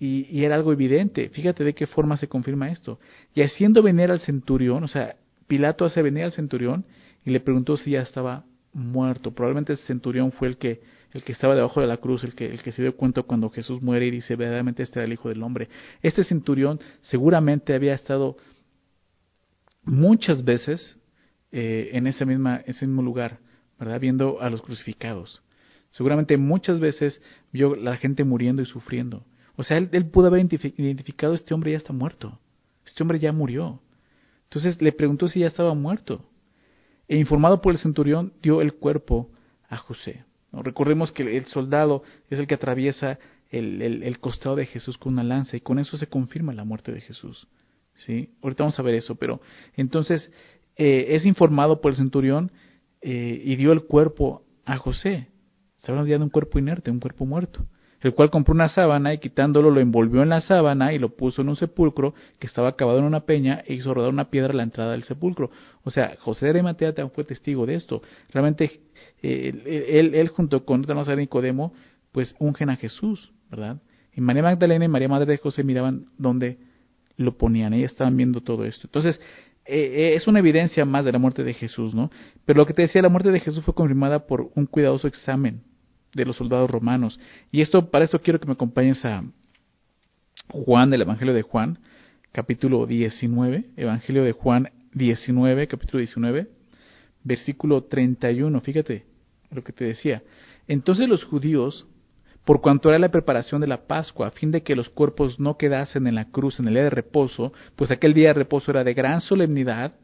y, 0.00 0.44
era 0.44 0.56
algo 0.56 0.72
evidente. 0.72 1.28
Fíjate 1.28 1.62
de 1.62 1.74
qué 1.74 1.86
forma 1.86 2.16
se 2.16 2.26
confirma 2.26 2.70
esto. 2.72 2.98
Y 3.34 3.42
haciendo 3.42 3.82
venir 3.82 4.10
al 4.10 4.20
centurión, 4.20 4.82
o 4.82 4.88
sea, 4.88 5.16
Pilato 5.46 5.84
hace 5.84 6.02
venir 6.02 6.24
al 6.24 6.32
centurión 6.32 6.84
y 7.24 7.30
le 7.30 7.38
preguntó 7.38 7.76
si 7.76 7.92
ya 7.92 8.00
estaba 8.00 8.44
muerto. 8.72 9.32
Probablemente 9.32 9.74
ese 9.74 9.86
centurión 9.86 10.32
fue 10.32 10.48
el 10.48 10.56
que, 10.56 10.80
el 11.14 11.22
que 11.22 11.32
estaba 11.32 11.54
debajo 11.54 11.80
de 11.80 11.86
la 11.86 11.96
cruz, 11.96 12.24
el 12.24 12.34
que, 12.34 12.46
el 12.46 12.62
que 12.62 12.72
se 12.72 12.82
dio 12.82 12.96
cuenta 12.96 13.22
cuando 13.22 13.48
Jesús 13.48 13.80
muere 13.80 14.06
y 14.06 14.10
dice, 14.10 14.34
verdaderamente 14.34 14.82
este 14.82 14.98
era 14.98 15.06
el 15.06 15.12
Hijo 15.12 15.28
del 15.28 15.42
Hombre. 15.42 15.68
Este 16.02 16.24
centurión 16.24 16.80
seguramente 17.02 17.72
había 17.72 17.94
estado 17.94 18.36
muchas 19.84 20.44
veces 20.44 20.98
eh, 21.52 21.90
en 21.92 22.08
ese, 22.08 22.26
mismo 22.26 23.02
lugar, 23.02 23.38
¿verdad? 23.78 24.00
Viendo 24.00 24.40
a 24.40 24.50
los 24.50 24.60
crucificados. 24.60 25.40
Seguramente 25.90 26.36
muchas 26.36 26.80
veces 26.80 27.22
vio 27.52 27.76
la 27.76 27.96
gente 27.96 28.24
muriendo 28.24 28.60
y 28.60 28.66
sufriendo. 28.66 29.24
O 29.54 29.62
sea, 29.62 29.78
él 29.78 30.06
pudo 30.10 30.26
haber 30.26 30.40
identificado, 30.40 31.34
este 31.34 31.54
hombre 31.54 31.70
ya 31.70 31.76
está 31.76 31.92
muerto. 31.92 32.40
Este 32.84 33.04
hombre 33.04 33.20
ya 33.20 33.32
murió. 33.32 33.80
Entonces 34.44 34.82
le 34.82 34.90
preguntó 34.90 35.28
si 35.28 35.40
ya 35.40 35.46
estaba 35.46 35.74
muerto. 35.74 36.24
E 37.06 37.16
informado 37.16 37.60
por 37.60 37.72
el 37.72 37.78
centurión, 37.78 38.32
dio 38.42 38.60
el 38.60 38.74
cuerpo 38.74 39.30
a 39.68 39.76
José. 39.76 40.24
Recordemos 40.62 41.12
que 41.12 41.36
el 41.36 41.46
soldado 41.46 42.02
es 42.30 42.38
el 42.38 42.46
que 42.46 42.54
atraviesa 42.54 43.18
el, 43.50 43.82
el, 43.82 44.18
costado 44.18 44.56
de 44.56 44.66
Jesús 44.66 44.98
con 44.98 45.14
una 45.14 45.22
lanza 45.22 45.56
y 45.56 45.60
con 45.60 45.78
eso 45.78 45.96
se 45.96 46.06
confirma 46.06 46.52
la 46.52 46.64
muerte 46.64 46.92
de 46.92 47.00
Jesús. 47.00 47.46
¿sí? 47.94 48.30
Ahorita 48.42 48.64
vamos 48.64 48.78
a 48.78 48.82
ver 48.82 48.94
eso, 48.94 49.14
pero 49.14 49.40
entonces 49.76 50.30
eh, 50.76 51.06
es 51.10 51.24
informado 51.24 51.80
por 51.80 51.92
el 51.92 51.96
centurión 51.96 52.50
eh, 53.00 53.40
y 53.44 53.56
dio 53.56 53.72
el 53.72 53.84
cuerpo 53.84 54.42
a 54.64 54.76
José. 54.76 55.28
Se 55.76 55.92
habla 55.92 56.04
de 56.04 56.16
un 56.16 56.30
cuerpo 56.30 56.58
inerte, 56.58 56.90
un 56.90 57.00
cuerpo 57.00 57.26
muerto 57.26 57.66
el 58.04 58.14
cual 58.14 58.30
compró 58.30 58.52
una 58.52 58.68
sábana 58.68 59.14
y 59.14 59.18
quitándolo 59.18 59.70
lo 59.70 59.80
envolvió 59.80 60.22
en 60.22 60.28
la 60.28 60.42
sábana 60.42 60.92
y 60.92 60.98
lo 60.98 61.16
puso 61.16 61.40
en 61.40 61.48
un 61.48 61.56
sepulcro 61.56 62.14
que 62.38 62.46
estaba 62.46 62.68
acabado 62.68 62.98
en 62.98 63.04
una 63.04 63.20
peña 63.20 63.62
e 63.66 63.72
hizo 63.72 63.94
rodar 63.94 64.10
una 64.10 64.28
piedra 64.28 64.52
a 64.52 64.56
la 64.56 64.62
entrada 64.62 64.92
del 64.92 65.04
sepulcro. 65.04 65.50
O 65.84 65.90
sea, 65.90 66.14
José 66.20 66.44
de 66.44 66.50
Arimatea 66.50 66.92
fue 67.08 67.24
testigo 67.24 67.64
de 67.64 67.76
esto. 67.76 68.02
Realmente 68.30 68.82
eh, 69.22 69.88
él, 69.88 70.14
él, 70.14 70.28
junto 70.28 70.66
con 70.66 70.82
otra 70.82 71.16
Nicodemo, 71.16 71.72
pues 72.12 72.36
ungen 72.38 72.68
a 72.68 72.76
Jesús, 72.76 73.32
¿verdad? 73.50 73.78
Y 74.14 74.20
María 74.20 74.42
Magdalena 74.42 74.84
y 74.84 74.88
María 74.88 75.08
Madre 75.08 75.32
de 75.32 75.38
José 75.38 75.64
miraban 75.64 76.04
dónde 76.18 76.58
lo 77.16 77.38
ponían, 77.38 77.72
ellas 77.72 77.92
estaban 77.92 78.18
viendo 78.18 78.42
todo 78.42 78.66
esto. 78.66 78.86
Entonces, 78.86 79.18
eh, 79.64 79.78
eh, 79.78 80.14
es 80.14 80.26
una 80.26 80.40
evidencia 80.40 80.84
más 80.84 81.06
de 81.06 81.12
la 81.12 81.18
muerte 81.18 81.42
de 81.42 81.54
Jesús, 81.54 81.94
¿no? 81.94 82.10
Pero 82.44 82.58
lo 82.58 82.66
que 82.66 82.74
te 82.74 82.82
decía, 82.82 83.00
la 83.00 83.08
muerte 83.08 83.30
de 83.30 83.40
Jesús 83.40 83.64
fue 83.64 83.72
confirmada 83.72 84.26
por 84.26 84.50
un 84.54 84.66
cuidadoso 84.66 85.08
examen 85.08 85.62
de 86.14 86.24
los 86.24 86.36
soldados 86.36 86.70
romanos. 86.70 87.18
Y 87.50 87.60
esto, 87.60 87.90
para 87.90 88.04
esto 88.04 88.20
quiero 88.20 88.40
que 88.40 88.46
me 88.46 88.52
acompañes 88.52 89.04
a 89.04 89.22
Juan, 90.48 90.90
del 90.90 91.02
Evangelio 91.02 91.34
de 91.34 91.42
Juan, 91.42 91.78
capítulo 92.32 92.86
19, 92.86 93.64
Evangelio 93.76 94.24
de 94.24 94.32
Juan 94.32 94.70
19, 94.92 95.66
capítulo 95.68 95.98
19, 95.98 96.48
versículo 97.22 97.84
31, 97.84 98.60
fíjate 98.60 99.04
lo 99.50 99.62
que 99.62 99.72
te 99.72 99.84
decía. 99.84 100.22
Entonces 100.68 101.08
los 101.08 101.24
judíos, 101.24 101.86
por 102.44 102.60
cuanto 102.60 102.88
era 102.88 102.98
la 102.98 103.10
preparación 103.10 103.60
de 103.60 103.66
la 103.66 103.86
Pascua, 103.86 104.28
a 104.28 104.32
fin 104.32 104.50
de 104.50 104.62
que 104.62 104.76
los 104.76 104.88
cuerpos 104.88 105.40
no 105.40 105.56
quedasen 105.56 106.06
en 106.06 106.14
la 106.14 106.30
cruz 106.30 106.58
en 106.58 106.68
el 106.68 106.74
día 106.74 106.84
de 106.84 106.90
reposo, 106.90 107.52
pues 107.76 107.90
aquel 107.90 108.14
día 108.14 108.28
de 108.28 108.34
reposo 108.34 108.70
era 108.70 108.84
de 108.84 108.94
gran 108.94 109.20
solemnidad, 109.20 109.94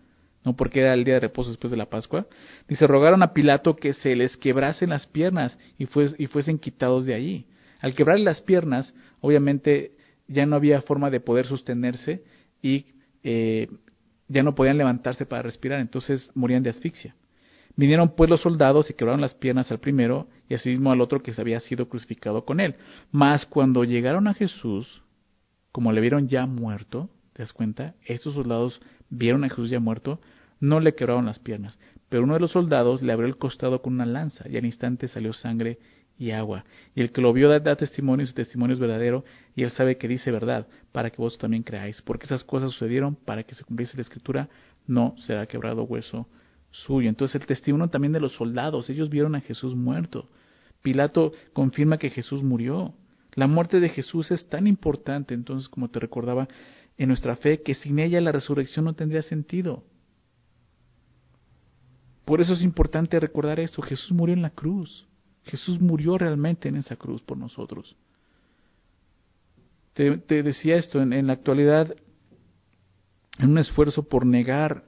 no 0.45 0.57
porque 0.57 0.81
era 0.81 0.95
el 0.95 1.05
día 1.05 1.15
de 1.15 1.21
reposo 1.21 1.51
después 1.51 1.71
de 1.71 1.77
la 1.77 1.91
Pascua, 1.91 2.27
dice, 2.69 2.87
rogaron 2.87 3.23
a 3.23 3.33
Pilato 3.33 3.77
que 3.77 3.93
se 3.93 4.15
les 4.17 4.37
quebrasen 4.37 4.91
las 4.91 5.07
piernas 5.07 5.59
y, 5.79 5.85
y 6.19 6.27
fuesen 6.27 6.59
quitados 6.59 7.05
de 7.05 7.15
allí. 7.15 7.47
Al 7.81 7.95
quebrarle 7.95 8.25
las 8.25 8.41
piernas, 8.41 8.95
obviamente 9.21 9.93
ya 10.29 10.47
no 10.47 10.57
había 10.57 10.81
forma 10.83 11.11
de 11.11 11.21
poder 11.21 11.47
sostenerse 11.47 12.23
y 12.63 12.87
eh, 13.23 13.69
ya 14.29 14.43
no 14.43 14.55
podían 14.55 14.79
levantarse 14.79 15.27
para 15.27 15.43
respirar, 15.43 15.81
entonces 15.81 16.31
morían 16.35 16.63
de 16.63 16.71
asfixia. 16.71 17.15
Vinieron 17.77 18.15
pues 18.15 18.31
los 18.31 18.41
soldados 18.41 18.91
y 18.91 18.95
quebraron 18.95 19.21
las 19.21 19.35
piernas 19.35 19.71
al 19.71 19.79
primero 19.79 20.29
y 20.49 20.55
asimismo 20.55 20.93
al 20.93 21.01
otro 21.01 21.23
que 21.23 21.33
se 21.33 21.41
había 21.41 21.61
sido 21.61 21.89
crucificado 21.89 22.45
con 22.45 22.61
él. 22.61 22.77
Mas 23.11 23.47
cuando 23.47 23.85
llegaron 23.85 24.29
a 24.29 24.35
Jesús, 24.35 25.03
como 25.73 25.93
le 25.93 26.01
vieron 26.01 26.29
ya 26.29 26.47
muerto, 26.47 27.09
¿te 27.41 27.45
das 27.45 27.55
cuenta? 27.55 27.95
Estos 28.05 28.35
soldados 28.35 28.83
vieron 29.09 29.45
a 29.45 29.49
Jesús 29.49 29.71
ya 29.71 29.81
muerto, 29.81 30.21
no 30.61 30.79
le 30.79 30.95
quebraron 30.95 31.25
las 31.25 31.39
piernas, 31.39 31.79
pero 32.11 32.25
uno 32.25 32.35
de 32.35 32.41
los 32.41 32.51
soldados 32.51 33.01
le 33.01 33.15
abrió 33.15 33.27
el 33.27 33.39
costado 33.39 33.81
con 33.81 33.95
una 33.95 34.05
lanza 34.05 34.47
y 34.47 34.59
al 34.59 34.67
instante 34.67 35.09
salió 35.09 35.33
sangre 35.33 35.79
y 36.19 36.33
agua. 36.33 36.67
Y 36.95 37.01
el 37.01 37.13
que 37.13 37.23
lo 37.23 37.33
vio 37.33 37.49
da, 37.49 37.77
testimonio 37.77 38.25
y 38.25 38.27
su 38.27 38.35
testimonio 38.35 38.75
es 38.75 38.79
verdadero 38.79 39.25
y 39.57 39.63
él 39.63 39.71
sabe 39.71 39.97
que 39.97 40.07
dice 40.07 40.31
verdad, 40.31 40.67
para 40.93 41.09
que 41.09 41.17
vos 41.17 41.39
también 41.39 41.63
creáis, 41.63 42.03
porque 42.03 42.27
esas 42.27 42.45
cosas 42.45 42.73
sucedieron 42.73 43.15
para 43.15 43.43
que 43.45 43.55
se 43.55 43.65
cumpliese 43.65 43.97
la 43.97 44.03
escritura, 44.03 44.51
no 44.87 45.15
será 45.17 45.47
quebrado 45.47 45.85
hueso 45.85 46.29
suyo. 46.71 47.09
Entonces 47.09 47.41
el 47.41 47.47
testimonio 47.47 47.89
también 47.89 48.13
de 48.13 48.21
los 48.21 48.33
soldados, 48.33 48.91
ellos 48.91 49.09
vieron 49.09 49.35
a 49.35 49.41
Jesús 49.41 49.75
muerto. 49.75 50.29
Pilato 50.83 51.33
confirma 51.55 51.97
que 51.97 52.11
Jesús 52.11 52.43
murió. 52.43 52.93
La 53.35 53.47
muerte 53.47 53.81
de 53.81 53.89
Jesús 53.89 54.31
es 54.31 54.47
tan 54.49 54.67
importante, 54.67 55.35
entonces, 55.35 55.69
como 55.69 55.89
te 55.89 56.01
recordaba, 56.01 56.49
en 57.01 57.09
nuestra 57.09 57.35
fe 57.35 57.63
que 57.63 57.73
sin 57.73 57.99
ella 57.99 58.21
la 58.21 58.31
resurrección 58.31 58.85
no 58.85 58.93
tendría 58.93 59.23
sentido. 59.23 59.83
Por 62.27 62.43
eso 62.43 62.53
es 62.53 62.61
importante 62.61 63.19
recordar 63.19 63.59
esto. 63.59 63.81
Jesús 63.81 64.13
murió 64.13 64.35
en 64.35 64.43
la 64.43 64.51
cruz. 64.51 65.09
Jesús 65.45 65.81
murió 65.81 66.19
realmente 66.19 66.69
en 66.69 66.77
esa 66.77 66.97
cruz 66.97 67.23
por 67.23 67.39
nosotros. 67.39 67.97
Te, 69.95 70.43
decía 70.43 70.77
esto, 70.77 71.01
en, 71.01 71.27
la 71.27 71.33
actualidad, 71.33 71.97
en 73.39 73.49
un 73.49 73.57
esfuerzo 73.57 74.07
por 74.07 74.27
negar 74.27 74.85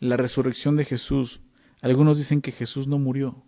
la 0.00 0.16
resurrección 0.16 0.76
de 0.76 0.86
Jesús, 0.86 1.42
algunos 1.82 2.16
dicen 2.16 2.40
que 2.40 2.52
Jesús 2.52 2.86
no 2.86 2.98
murió. 2.98 3.44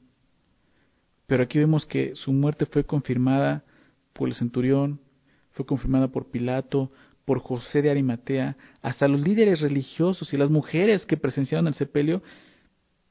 Pero 1.27 1.43
aquí 1.43 1.59
vemos 1.59 1.87
que 1.87 2.15
su 2.17 2.35
muerte 2.35 2.67
fue 2.67 2.85
confirmada 2.85 3.65
por 4.13 4.29
el 4.29 4.35
centurión, 4.35 5.01
fue 5.53 5.65
confirmada 5.65 6.09
por 6.09 6.31
Pilato, 6.31 6.93
por 7.29 7.41
José 7.41 7.83
de 7.83 7.91
Arimatea, 7.91 8.57
hasta 8.81 9.07
los 9.07 9.21
líderes 9.21 9.61
religiosos 9.61 10.33
y 10.33 10.39
las 10.39 10.49
mujeres 10.49 11.05
que 11.05 11.19
presenciaron 11.19 11.67
el 11.67 11.75
sepelio 11.75 12.23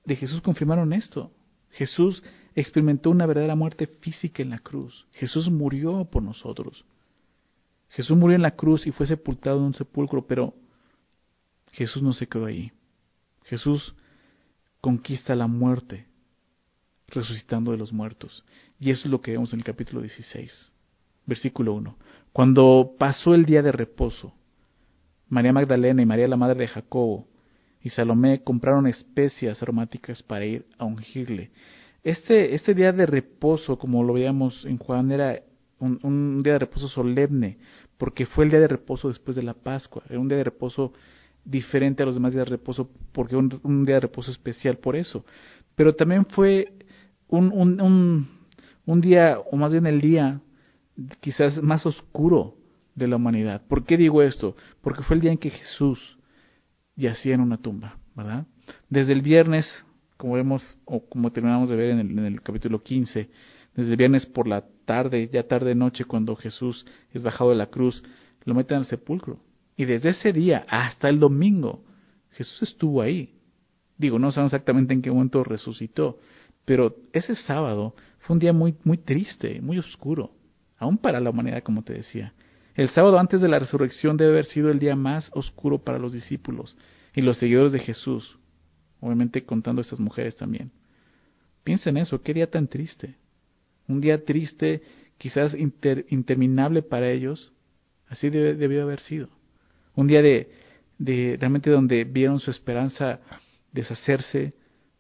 de 0.06 0.16
Jesús 0.16 0.42
confirmaron 0.42 0.92
esto. 0.92 1.32
Jesús 1.70 2.24
experimentó 2.56 3.12
una 3.12 3.28
verdadera 3.28 3.54
muerte 3.54 3.86
física 3.86 4.42
en 4.42 4.50
la 4.50 4.58
cruz. 4.58 5.06
Jesús 5.12 5.52
murió 5.52 6.04
por 6.06 6.24
nosotros. 6.24 6.84
Jesús 7.90 8.18
murió 8.18 8.36
en 8.36 8.42
la 8.42 8.56
cruz 8.56 8.88
y 8.88 8.92
fue 8.92 9.06
sepultado 9.06 9.60
en 9.60 9.66
un 9.66 9.74
sepulcro, 9.76 10.26
pero 10.26 10.56
Jesús 11.74 12.02
no 12.02 12.12
se 12.12 12.26
quedó 12.26 12.48
ahí. 12.48 12.72
Jesús 13.44 13.94
conquista 14.82 15.36
la 15.36 15.46
muerte 15.46 16.08
resucitando 17.08 17.72
de 17.72 17.78
los 17.78 17.94
muertos. 17.94 18.44
Y 18.80 18.90
eso 18.90 19.02
es 19.06 19.12
lo 19.12 19.22
que 19.22 19.34
vemos 19.34 19.54
en 19.54 19.60
el 19.60 19.64
capítulo 19.64 20.02
16, 20.02 20.74
versículo 21.28 21.74
1. 21.74 21.96
Cuando 22.38 22.94
pasó 23.00 23.34
el 23.34 23.46
día 23.46 23.64
de 23.64 23.72
reposo, 23.72 24.32
María 25.28 25.52
Magdalena 25.52 26.04
y 26.04 26.06
María 26.06 26.28
la 26.28 26.38
madre 26.38 26.60
de 26.60 26.68
Jacobo 26.68 27.26
y 27.82 27.90
Salomé 27.90 28.44
compraron 28.44 28.86
especias 28.86 29.60
aromáticas 29.64 30.22
para 30.22 30.46
ir 30.46 30.64
a 30.78 30.86
ungirle. 30.86 31.50
Este, 32.04 32.54
este 32.54 32.76
día 32.76 32.92
de 32.92 33.08
reposo, 33.08 33.80
como 33.80 34.04
lo 34.04 34.14
veíamos 34.14 34.66
en 34.66 34.78
Juan, 34.78 35.12
era 35.12 35.42
un, 35.80 36.44
día 36.44 36.54
de 36.54 36.60
reposo 36.60 36.88
solemne, 36.88 37.58
porque 37.98 38.28
fue 38.28 38.46
el 38.46 38.52
día 38.52 38.60
de 38.60 38.68
reposo 38.68 39.08
después 39.08 39.36
de 39.36 39.42
la 39.42 39.56
Pascua. 39.56 40.04
Era 40.08 40.20
un 40.20 40.28
día 40.28 40.38
de 40.38 40.44
reposo 40.44 40.94
diferente 41.44 42.04
a 42.04 42.06
los 42.06 42.14
demás 42.14 42.34
días 42.34 42.46
de 42.46 42.52
reposo, 42.52 42.88
porque 43.14 43.36
un, 43.36 43.60
un 43.64 43.84
día 43.84 43.96
de 43.96 44.02
reposo 44.02 44.30
especial 44.30 44.78
por 44.78 44.96
eso. 44.96 45.26
Pero 45.76 45.96
también 45.96 46.24
fue 46.28 46.72
un, 47.30 47.52
un, 47.52 48.30
un 48.86 49.02
día, 49.02 49.40
o 49.40 49.58
más 49.58 49.72
bien 49.72 49.88
el 49.88 50.00
día 50.00 50.40
quizás 51.20 51.62
más 51.62 51.86
oscuro 51.86 52.56
de 52.96 53.08
la 53.08 53.18
humanidad. 53.18 53.62
¿Por 53.68 53.86
qué 53.86 53.98
digo 53.98 54.22
esto? 54.22 54.56
Porque 54.82 55.04
fue 55.04 55.16
el 55.16 55.22
día 55.22 55.32
en 55.32 55.38
que 55.38 55.52
Jesús 55.52 56.18
yacía 56.96 57.36
en 57.36 57.42
una 57.42 57.58
tumba, 57.58 57.98
¿verdad? 58.16 58.48
Desde 58.90 59.14
el 59.14 59.22
viernes, 59.22 59.68
como 60.18 60.34
vemos, 60.34 60.78
o 60.86 61.08
como 61.08 61.32
terminamos 61.32 61.70
de 61.70 61.76
ver 61.76 61.92
en 61.92 62.20
el, 62.20 62.42
capítulo 62.42 62.82
15, 62.82 63.30
desde 63.76 63.92
el 63.92 63.98
viernes 63.98 64.26
por 64.26 64.48
la 64.48 64.66
tarde, 64.86 65.30
ya 65.32 65.48
tarde 65.48 65.76
noche, 65.76 66.06
cuando 66.06 66.36
Jesús 66.36 66.86
es 67.12 67.22
bajado 67.22 67.52
de 67.52 67.58
la 67.58 67.68
cruz, 67.68 68.04
lo 68.44 68.56
meten 68.56 68.78
al 68.78 68.86
sepulcro. 68.86 69.40
Y 69.76 69.86
desde 69.86 70.10
ese 70.10 70.34
día 70.34 70.66
hasta 70.68 71.08
el 71.10 71.20
domingo, 71.20 71.84
Jesús 72.32 72.64
estuvo 72.64 73.02
ahí. 73.02 73.36
Digo, 73.98 74.18
no 74.18 74.32
sabemos 74.32 74.54
exactamente 74.54 74.94
en 74.94 75.04
qué 75.04 75.12
momento 75.12 75.44
resucitó, 75.44 76.18
pero 76.66 76.96
ese 77.14 77.36
sábado 77.36 77.96
fue 78.20 78.34
un 78.34 78.40
día 78.40 78.54
muy, 78.54 78.76
muy 78.84 78.98
triste, 78.98 79.62
muy 79.62 79.78
oscuro 79.78 80.32
aún 80.78 80.98
para 80.98 81.20
la 81.20 81.30
humanidad, 81.30 81.64
como 81.64 81.84
te 81.84 81.94
decía. 81.94 82.34
El 82.76 82.90
sábado 82.90 83.18
antes 83.18 83.42
de 83.42 83.48
la 83.48 83.60
resurrección 83.60 84.18
debe 84.18 84.32
haber 84.32 84.46
sido 84.46 84.70
el 84.70 84.80
día 84.80 84.96
más 84.96 85.32
oscuro 85.34 85.80
para 85.80 85.98
los 85.98 86.14
discípulos 86.14 86.78
y 87.16 87.22
los 87.22 87.38
seguidores 87.38 87.72
de 87.72 87.80
Jesús, 87.80 88.38
obviamente 89.00 89.44
contando 89.46 89.80
a 89.80 89.84
estas 89.84 90.00
mujeres 90.00 90.36
también. 90.36 90.72
Piensa 91.64 91.90
en 91.90 91.98
eso, 91.98 92.22
qué 92.22 92.34
día 92.34 92.50
tan 92.50 92.68
triste. 92.68 93.16
Un 93.88 94.00
día 94.00 94.24
triste, 94.24 94.84
quizás 95.18 95.56
interminable 95.56 96.84
para 96.84 97.10
ellos, 97.10 97.52
así 98.10 98.30
debió 98.30 98.84
haber 98.84 99.00
sido. 99.00 99.30
Un 99.96 100.08
día 100.08 100.22
de, 100.22 100.52
de 101.00 101.38
realmente 101.40 101.72
donde 101.72 102.04
vieron 102.04 102.40
su 102.40 102.52
esperanza 102.52 103.20
deshacerse, 103.72 104.54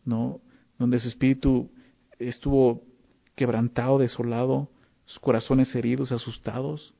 ¿no? 0.03 0.41
Donde 0.79 0.99
su 0.99 1.09
espíritu 1.09 1.69
estuvo 2.17 2.83
quebrantado, 3.35 3.99
desolado, 3.99 4.69
sus 5.07 5.19
corazones 5.19 5.73
heridos, 5.73 6.11
asustados. 6.11 6.93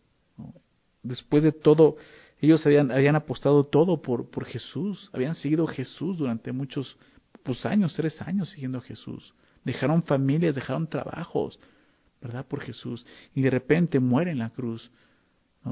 Después 1.03 1.43
de 1.43 1.51
todo, 1.51 1.97
ellos 2.39 2.65
habían, 2.65 2.89
habían 2.89 3.17
apostado 3.17 3.65
todo 3.65 4.01
por, 4.01 4.45
Jesús, 4.45 5.09
habían 5.13 5.35
seguido 5.35 5.67
Jesús 5.67 6.17
durante 6.17 6.51
muchos 6.53 6.97
pues, 7.43 7.65
años, 7.65 7.93
tres 7.95 8.19
años 8.21 8.49
siguiendo 8.49 8.81
Jesús. 8.81 9.33
Dejaron 9.65 10.03
familias, 10.03 10.55
dejaron 10.55 10.87
trabajos, 10.87 11.59
¿verdad? 12.21 12.45
Por 12.47 12.61
Jesús. 12.61 13.05
Y 13.35 13.41
de 13.41 13.49
repente 13.49 13.99
mueren 13.99 14.33
en 14.33 14.39
la 14.39 14.49
cruz. 14.51 14.89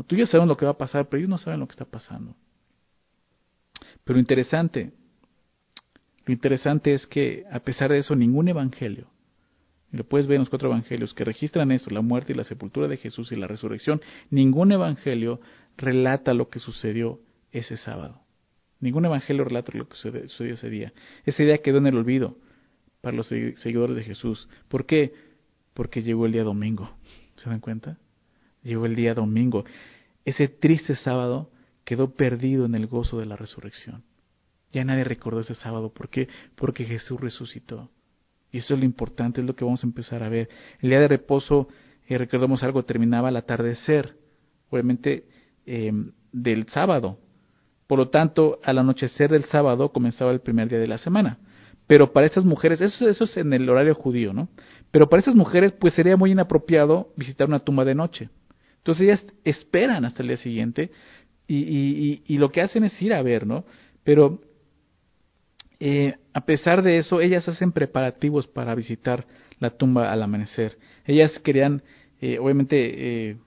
Tú 0.07 0.17
ya 0.17 0.25
sabes 0.25 0.45
lo 0.45 0.57
que 0.57 0.65
va 0.65 0.71
a 0.71 0.77
pasar, 0.77 1.07
pero 1.07 1.19
ellos 1.19 1.29
no 1.29 1.37
saben 1.37 1.61
lo 1.61 1.67
que 1.67 1.71
está 1.71 1.85
pasando. 1.85 2.35
Pero 4.03 4.19
interesante, 4.19 4.91
lo 6.25 6.33
interesante 6.33 6.93
es 6.93 7.07
que 7.07 7.45
a 7.49 7.61
pesar 7.61 7.91
de 7.91 7.99
eso, 7.99 8.13
ningún 8.13 8.49
evangelio 8.49 9.07
y 9.95 9.97
lo 9.97 10.03
puedes 10.03 10.27
ver 10.27 10.35
en 10.35 10.41
los 10.41 10.49
cuatro 10.49 10.67
evangelios, 10.67 11.13
que 11.13 11.23
registran 11.23 11.71
eso, 11.71 11.89
la 11.89 12.01
muerte 12.01 12.33
y 12.33 12.35
la 12.35 12.43
sepultura 12.43 12.89
de 12.89 12.97
Jesús 12.97 13.31
y 13.31 13.37
la 13.37 13.47
resurrección, 13.47 14.01
ningún 14.29 14.73
evangelio 14.73 15.39
relata 15.77 16.33
lo 16.33 16.49
que 16.49 16.59
sucedió 16.59 17.21
ese 17.53 17.77
sábado. 17.77 18.19
Ningún 18.81 19.05
evangelio 19.05 19.45
relata 19.45 19.71
lo 19.73 19.87
que 19.87 19.95
sucedió 19.95 20.53
ese 20.53 20.69
día. 20.69 20.91
Esa 21.25 21.43
idea 21.43 21.59
quedó 21.59 21.77
en 21.77 21.87
el 21.87 21.95
olvido 21.95 22.37
para 22.99 23.15
los 23.15 23.27
seguidores 23.27 23.95
de 23.95 24.03
Jesús. 24.03 24.49
¿Por 24.67 24.85
qué? 24.85 25.13
Porque 25.73 26.03
llegó 26.03 26.25
el 26.25 26.33
día 26.33 26.43
domingo. 26.43 26.91
¿Se 27.37 27.49
dan 27.49 27.61
cuenta? 27.61 27.97
Llegó 28.63 28.85
el 28.87 28.95
día 28.95 29.13
domingo. 29.13 29.63
Ese 30.25 30.49
triste 30.49 30.97
sábado 30.97 31.51
quedó 31.85 32.15
perdido 32.15 32.65
en 32.65 32.75
el 32.75 32.87
gozo 32.87 33.17
de 33.17 33.27
la 33.27 33.37
resurrección. 33.37 34.03
Ya 34.73 34.83
nadie 34.83 35.05
recordó 35.05 35.39
ese 35.39 35.55
sábado. 35.55 35.93
¿Por 35.93 36.09
qué? 36.09 36.27
Porque 36.55 36.83
Jesús 36.83 37.21
resucitó. 37.21 37.91
Y 38.55 38.59
eso 38.59 38.73
es 38.73 38.79
lo 38.79 38.85
importante, 38.85 39.41
es 39.41 39.47
lo 39.47 39.53
que 39.53 39.65
vamos 39.65 39.83
a 39.83 39.87
empezar 39.87 40.23
a 40.23 40.29
ver. 40.29 40.47
El 40.79 40.89
día 40.89 41.01
de 41.01 41.09
reposo, 41.09 41.67
eh, 42.07 42.17
recordemos 42.17 42.63
algo, 42.63 42.85
terminaba 42.85 43.27
al 43.27 43.35
atardecer, 43.35 44.15
obviamente 44.69 45.25
em, 45.65 46.13
del 46.31 46.65
sábado. 46.69 47.19
Por 47.85 47.99
lo 47.99 48.07
tanto, 48.07 48.61
al 48.63 48.77
anochecer 48.77 49.29
del 49.29 49.43
sábado 49.43 49.91
comenzaba 49.91 50.31
el 50.31 50.39
primer 50.39 50.69
día 50.69 50.79
de 50.79 50.87
la 50.87 50.97
semana. 50.97 51.37
Pero 51.85 52.13
para 52.13 52.27
estas 52.27 52.45
mujeres, 52.45 52.79
eso, 52.79 53.09
eso 53.09 53.25
es 53.25 53.35
en 53.35 53.51
el 53.51 53.69
horario 53.69 53.93
judío, 53.93 54.31
¿no? 54.31 54.47
Pero 54.89 55.09
para 55.09 55.19
estas 55.19 55.35
mujeres, 55.35 55.73
pues 55.73 55.93
sería 55.93 56.15
muy 56.15 56.31
inapropiado 56.31 57.09
visitar 57.17 57.49
una 57.49 57.59
tumba 57.59 57.83
de 57.83 57.95
noche. 57.95 58.29
Entonces 58.77 59.03
ellas 59.03 59.27
esperan 59.43 60.05
hasta 60.05 60.21
el 60.21 60.29
día 60.29 60.37
siguiente 60.37 60.91
y, 61.45 61.57
y, 61.57 62.23
y, 62.25 62.35
y 62.35 62.37
lo 62.37 62.53
que 62.53 62.61
hacen 62.61 62.85
es 62.85 63.01
ir 63.01 63.13
a 63.13 63.21
ver, 63.21 63.45
¿no? 63.45 63.65
Pero 64.05 64.39
eh, 65.81 66.15
a 66.35 66.41
pesar 66.41 66.83
de 66.83 66.97
eso, 66.97 67.21
ellas 67.21 67.47
hacen 67.47 67.71
preparativos 67.71 68.45
para 68.45 68.75
visitar 68.75 69.25
la 69.59 69.69
tumba 69.69 70.11
al 70.11 70.21
amanecer. 70.21 70.77
Ellas 71.05 71.39
querían, 71.39 71.81
eh, 72.19 72.39
obviamente, 72.39 73.29
eh, 73.29 73.37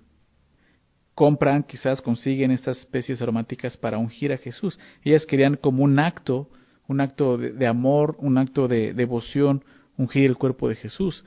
compran, 1.14 1.64
quizás 1.64 2.00
consiguen 2.00 2.50
estas 2.50 2.78
especies 2.78 3.20
aromáticas 3.20 3.76
para 3.76 3.98
ungir 3.98 4.32
a 4.32 4.38
Jesús. 4.38 4.80
Ellas 5.04 5.26
querían 5.26 5.56
como 5.56 5.84
un 5.84 5.98
acto, 5.98 6.48
un 6.86 7.02
acto 7.02 7.36
de, 7.36 7.66
amor, 7.66 8.16
un 8.20 8.38
acto 8.38 8.68
de 8.68 8.94
devoción, 8.94 9.62
ungir 9.98 10.24
el 10.24 10.38
cuerpo 10.38 10.70
de 10.70 10.76
Jesús. 10.76 11.26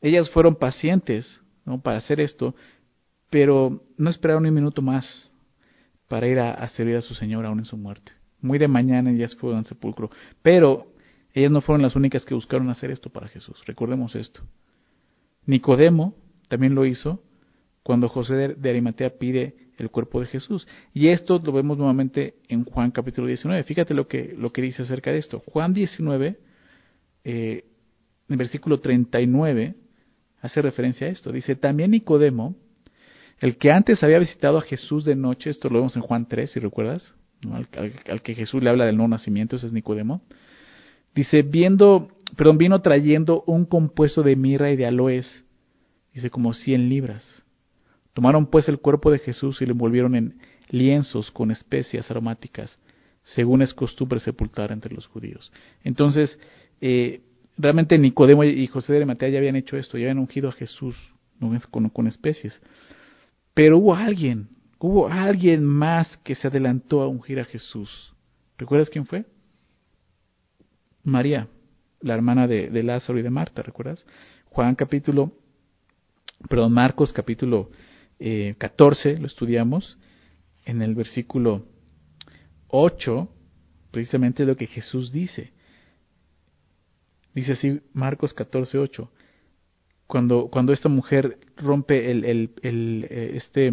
Ellas 0.00 0.30
fueron 0.30 0.56
pacientes 0.56 1.42
¿no? 1.66 1.78
para 1.78 1.98
hacer 1.98 2.20
esto, 2.20 2.54
pero 3.28 3.84
no 3.98 4.08
esperaron 4.08 4.46
un 4.46 4.54
minuto 4.54 4.80
más 4.80 5.30
para 6.08 6.26
ir 6.26 6.40
a 6.40 6.66
servir 6.68 6.96
a 6.96 7.02
su 7.02 7.12
Señor 7.12 7.44
aún 7.44 7.58
en 7.58 7.66
su 7.66 7.76
muerte 7.76 8.12
muy 8.46 8.58
de 8.58 8.68
mañana 8.68 9.12
ya 9.12 9.28
se 9.28 9.36
fueron 9.36 9.60
al 9.60 9.66
sepulcro. 9.66 10.10
Pero 10.42 10.86
ellas 11.34 11.50
no 11.50 11.60
fueron 11.60 11.82
las 11.82 11.96
únicas 11.96 12.24
que 12.24 12.34
buscaron 12.34 12.70
hacer 12.70 12.90
esto 12.90 13.10
para 13.10 13.28
Jesús. 13.28 13.62
Recordemos 13.66 14.14
esto. 14.14 14.40
Nicodemo 15.44 16.14
también 16.48 16.74
lo 16.74 16.86
hizo 16.86 17.22
cuando 17.82 18.08
José 18.08 18.54
de 18.56 18.70
Arimatea 18.70 19.18
pide 19.18 19.54
el 19.76 19.90
cuerpo 19.90 20.20
de 20.20 20.26
Jesús. 20.26 20.66
Y 20.92 21.08
esto 21.08 21.40
lo 21.44 21.52
vemos 21.52 21.78
nuevamente 21.78 22.34
en 22.48 22.64
Juan 22.64 22.90
capítulo 22.90 23.26
19. 23.26 23.62
Fíjate 23.64 23.94
lo 23.94 24.08
que, 24.08 24.34
lo 24.36 24.52
que 24.52 24.62
dice 24.62 24.82
acerca 24.82 25.12
de 25.12 25.18
esto. 25.18 25.42
Juan 25.46 25.72
19, 25.72 26.38
eh, 27.24 27.64
en 28.28 28.36
versículo 28.36 28.80
39, 28.80 29.74
hace 30.40 30.62
referencia 30.62 31.06
a 31.06 31.10
esto. 31.10 31.32
Dice, 31.32 31.54
también 31.56 31.90
Nicodemo, 31.90 32.56
el 33.40 33.56
que 33.58 33.70
antes 33.70 34.02
había 34.02 34.18
visitado 34.18 34.58
a 34.58 34.62
Jesús 34.62 35.04
de 35.04 35.14
noche, 35.14 35.50
esto 35.50 35.68
lo 35.68 35.76
vemos 35.76 35.96
en 35.96 36.02
Juan 36.02 36.26
3, 36.26 36.50
si 36.50 36.60
recuerdas, 36.60 37.14
al, 37.52 38.22
que 38.22 38.34
Jesús 38.34 38.62
le 38.62 38.70
habla 38.70 38.86
del 38.86 38.96
nuevo 38.96 39.08
nacimiento, 39.08 39.56
ese 39.56 39.66
es 39.66 39.72
Nicodemo. 39.72 40.22
Dice, 41.14 41.42
viendo, 41.42 42.08
perdón, 42.36 42.58
vino 42.58 42.80
trayendo 42.82 43.42
un 43.46 43.64
compuesto 43.64 44.22
de 44.22 44.36
mirra 44.36 44.70
y 44.70 44.76
de 44.76 44.86
aloes, 44.86 45.44
dice 46.12 46.30
como 46.30 46.52
cien 46.52 46.88
libras. 46.88 47.42
Tomaron 48.12 48.46
pues 48.46 48.68
el 48.68 48.78
cuerpo 48.78 49.10
de 49.10 49.18
Jesús 49.18 49.60
y 49.60 49.66
lo 49.66 49.72
envolvieron 49.72 50.14
en 50.14 50.38
lienzos 50.68 51.30
con 51.30 51.50
especias 51.50 52.10
aromáticas, 52.10 52.78
según 53.22 53.62
es 53.62 53.74
costumbre 53.74 54.20
sepultar 54.20 54.72
entre 54.72 54.94
los 54.94 55.06
judíos. 55.06 55.52
Entonces, 55.84 56.38
eh, 56.80 57.20
realmente 57.58 57.98
Nicodemo 57.98 58.44
y 58.44 58.66
José 58.66 58.92
de 58.92 58.98
Arimatea 58.98 59.28
ya 59.28 59.38
habían 59.38 59.56
hecho 59.56 59.76
esto, 59.76 59.98
ya 59.98 60.04
habían 60.04 60.18
ungido 60.18 60.48
a 60.48 60.52
Jesús 60.52 60.96
con, 61.70 61.88
con 61.90 62.06
especies. 62.06 62.60
Pero 63.54 63.78
hubo 63.78 63.94
alguien 63.94 64.48
Hubo 64.78 65.08
alguien 65.08 65.64
más 65.64 66.16
que 66.18 66.34
se 66.34 66.48
adelantó 66.48 67.00
a 67.00 67.08
ungir 67.08 67.40
a 67.40 67.44
Jesús. 67.44 68.14
¿Recuerdas 68.58 68.90
quién 68.90 69.06
fue? 69.06 69.24
María, 71.02 71.48
la 72.00 72.14
hermana 72.14 72.46
de, 72.46 72.82
Lázaro 72.82 73.18
y 73.18 73.22
de 73.22 73.30
Marta, 73.30 73.62
¿recuerdas? 73.62 74.04
Juan 74.46 74.74
capítulo, 74.74 75.32
perdón, 76.48 76.72
Marcos 76.72 77.12
capítulo 77.12 77.70
14, 78.58 79.10
eh, 79.10 79.18
lo 79.18 79.26
estudiamos, 79.26 79.98
en 80.64 80.82
el 80.82 80.94
versículo 80.94 81.64
8, 82.68 83.28
precisamente 83.90 84.44
lo 84.44 84.56
que 84.56 84.66
Jesús 84.66 85.12
dice. 85.12 85.52
Dice 87.34 87.52
así 87.52 87.80
Marcos 87.92 88.34
14, 88.34 88.78
8. 88.78 89.10
Cuando, 90.06 90.48
cuando 90.48 90.72
esta 90.72 90.88
mujer 90.88 91.38
rompe 91.56 92.10
el, 92.10 92.24
el, 92.24 92.54
el, 92.62 93.06
eh, 93.10 93.32
este 93.34 93.72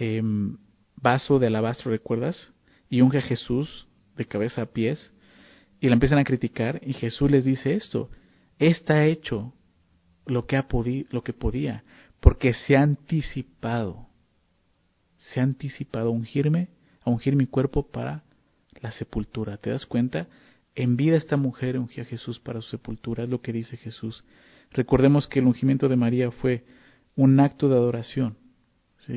Em, 0.00 0.56
vaso 0.94 1.40
de 1.40 1.48
alabastro, 1.48 1.90
¿recuerdas? 1.90 2.52
Y 2.88 3.00
unge 3.00 3.18
a 3.18 3.22
Jesús 3.22 3.88
de 4.16 4.26
cabeza 4.26 4.62
a 4.62 4.66
pies 4.66 5.12
y 5.80 5.88
la 5.88 5.94
empiezan 5.94 6.20
a 6.20 6.24
criticar 6.24 6.80
y 6.86 6.92
Jesús 6.92 7.28
les 7.28 7.44
dice 7.44 7.74
esto, 7.74 8.08
está 8.60 9.06
hecho 9.06 9.52
lo 10.24 10.46
que, 10.46 10.56
ha 10.56 10.68
podido, 10.68 11.08
lo 11.10 11.24
que 11.24 11.32
podía, 11.32 11.82
porque 12.20 12.54
se 12.54 12.76
ha 12.76 12.82
anticipado, 12.82 14.06
se 15.16 15.40
ha 15.40 15.42
anticipado 15.42 16.10
a 16.10 16.12
ungirme, 16.12 16.68
a 17.02 17.10
ungir 17.10 17.34
mi 17.34 17.46
cuerpo 17.46 17.88
para 17.88 18.22
la 18.80 18.92
sepultura. 18.92 19.56
¿Te 19.56 19.70
das 19.70 19.84
cuenta? 19.84 20.28
En 20.76 20.96
vida 20.96 21.16
esta 21.16 21.36
mujer 21.36 21.76
ungió 21.76 22.04
a 22.04 22.06
Jesús 22.06 22.38
para 22.38 22.60
su 22.60 22.70
sepultura, 22.70 23.24
es 23.24 23.30
lo 23.30 23.40
que 23.40 23.52
dice 23.52 23.76
Jesús. 23.76 24.24
Recordemos 24.70 25.26
que 25.26 25.40
el 25.40 25.46
ungimiento 25.46 25.88
de 25.88 25.96
María 25.96 26.30
fue 26.30 26.64
un 27.16 27.40
acto 27.40 27.68
de 27.68 27.74
adoración, 27.74 28.36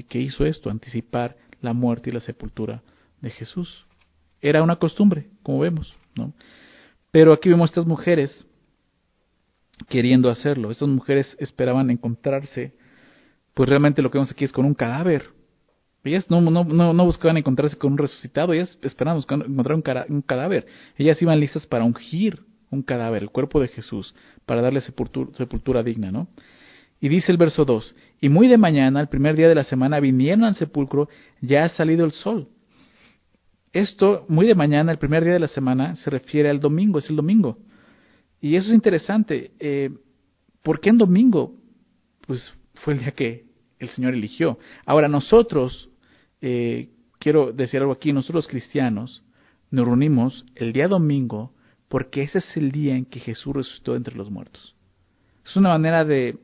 que 0.08 0.20
hizo 0.20 0.46
esto, 0.46 0.70
anticipar 0.70 1.38
la 1.62 1.74
muerte 1.74 2.10
y 2.10 2.14
la 2.14 2.20
sepultura 2.20 2.82
de 3.22 3.30
Jesús. 3.30 3.86
Era 4.42 4.64
una 4.64 4.78
costumbre, 4.78 5.30
como 5.44 5.60
vemos, 5.60 5.94
¿no? 6.16 6.34
Pero 7.12 7.34
aquí 7.34 7.50
vemos 7.50 7.70
estas 7.70 7.86
mujeres 7.86 8.46
queriendo 9.88 10.30
hacerlo. 10.30 10.72
Estas 10.72 10.88
mujeres 10.88 11.36
esperaban 11.40 11.90
encontrarse, 11.90 12.74
pues 13.54 13.70
realmente 13.70 14.02
lo 14.02 14.10
que 14.10 14.18
vemos 14.18 14.32
aquí 14.32 14.46
es 14.46 14.52
con 14.52 14.66
un 14.66 14.74
cadáver. 14.74 15.30
Ellas 16.04 16.26
no, 16.32 16.42
no, 16.42 17.06
buscaban 17.06 17.38
encontrarse 17.38 17.78
con 17.78 17.92
un 17.92 17.98
resucitado, 18.00 18.54
ellas 18.54 18.76
esperaban 18.82 19.22
encontrar 19.22 19.76
un, 19.76 20.16
un, 20.16 20.22
cadáver. 20.24 20.66
Ellas 20.98 21.22
iban 21.22 21.40
listas 21.40 21.68
para 21.68 21.84
ungir 21.84 22.44
un 22.72 22.82
cadáver, 22.82 23.22
el 23.22 23.30
cuerpo 23.30 23.60
de 23.60 23.68
Jesús, 23.68 24.16
para 24.46 24.62
darle 24.62 24.82
sepultura 24.82 25.84
digna, 25.84 26.12
¿no? 26.12 26.28
Y 27.02 27.10
dice 27.10 27.32
el 27.32 27.40
verso 27.40 27.66
2, 27.66 27.96
y 28.22 28.30
muy 28.30 28.48
de 28.48 28.60
mañana, 28.60 29.02
el 29.02 29.08
primer 29.08 29.36
día 29.36 29.50
de 29.50 29.56
la 29.56 29.64
semana, 29.64 30.00
vinieron 30.00 30.44
al 30.44 30.54
sepulcro, 30.54 31.10
ya 31.42 31.66
ha 31.66 31.70
salido 31.70 32.06
el 32.06 32.12
sol. 32.12 32.48
Esto, 33.74 34.26
muy 34.30 34.46
de 34.46 34.54
mañana, 34.54 34.92
el 34.92 35.00
primer 35.00 35.24
día 35.24 35.34
de 35.34 35.40
la 35.40 35.48
semana, 35.48 35.96
se 35.96 36.12
refiere 36.12 36.50
al 36.50 36.60
domingo, 36.60 37.00
es 37.00 37.10
el 37.10 37.16
domingo. 37.16 37.58
Y 38.40 38.56
eso 38.56 38.68
es 38.68 38.76
interesante. 38.76 39.52
Eh, 39.60 39.90
¿Por 40.62 40.80
qué 40.80 40.90
en 40.90 41.00
domingo? 41.00 41.56
Pues 42.28 42.54
fue 42.76 42.94
el 42.94 43.00
día 43.00 43.12
que 43.14 43.46
el 43.80 43.90
Señor 43.90 44.14
eligió. 44.14 44.60
Ahora 44.86 45.08
nosotros, 45.08 45.90
eh, 46.40 46.90
quiero 47.18 47.52
decir 47.52 47.80
algo 47.80 47.94
aquí, 47.94 48.14
nosotros 48.14 48.46
los 48.46 48.48
cristianos 48.48 49.24
nos 49.72 49.88
reunimos 49.88 50.46
el 50.54 50.72
día 50.72 50.88
domingo 50.88 51.54
porque 51.88 52.22
ese 52.22 52.38
es 52.38 52.58
el 52.58 52.72
día 52.72 52.96
en 52.96 53.06
que 53.06 53.20
Jesús 53.20 53.56
resucitó 53.56 53.96
entre 53.96 54.16
los 54.16 54.30
muertos. 54.30 54.76
Es 55.44 55.56
una 55.56 55.70
manera 55.70 56.06
de 56.06 56.38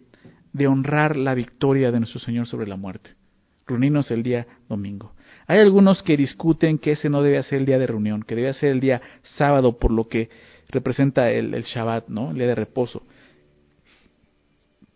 de 0.57 0.67
honrar 0.67 1.15
la 1.15 1.33
victoria 1.33 1.91
de 1.91 1.99
nuestro 1.99 2.19
Señor 2.19 2.47
sobre 2.47 2.67
la 2.67 2.75
muerte. 2.75 3.11
Reunirnos 3.65 4.09
el 4.11 4.23
día 4.23 4.47
domingo. 4.69 5.13
Hay 5.45 5.59
algunos 5.59 6.01
que 6.01 6.17
discuten 6.17 6.77
que 6.77 6.93
ese 6.93 7.09
no 7.09 7.21
debe 7.21 7.41
ser 7.43 7.59
el 7.59 7.65
día 7.65 7.77
de 7.77 7.87
reunión, 7.87 8.23
que 8.23 8.35
debe 8.35 8.53
ser 8.53 8.71
el 8.71 8.79
día 8.79 9.01
sábado 9.21 9.77
por 9.77 9.91
lo 9.91 10.07
que 10.07 10.29
representa 10.69 11.29
el, 11.29 11.53
el 11.53 11.63
Shabbat, 11.63 12.07
¿no? 12.07 12.31
El 12.31 12.37
día 12.37 12.47
de 12.47 12.55
reposo. 12.55 13.03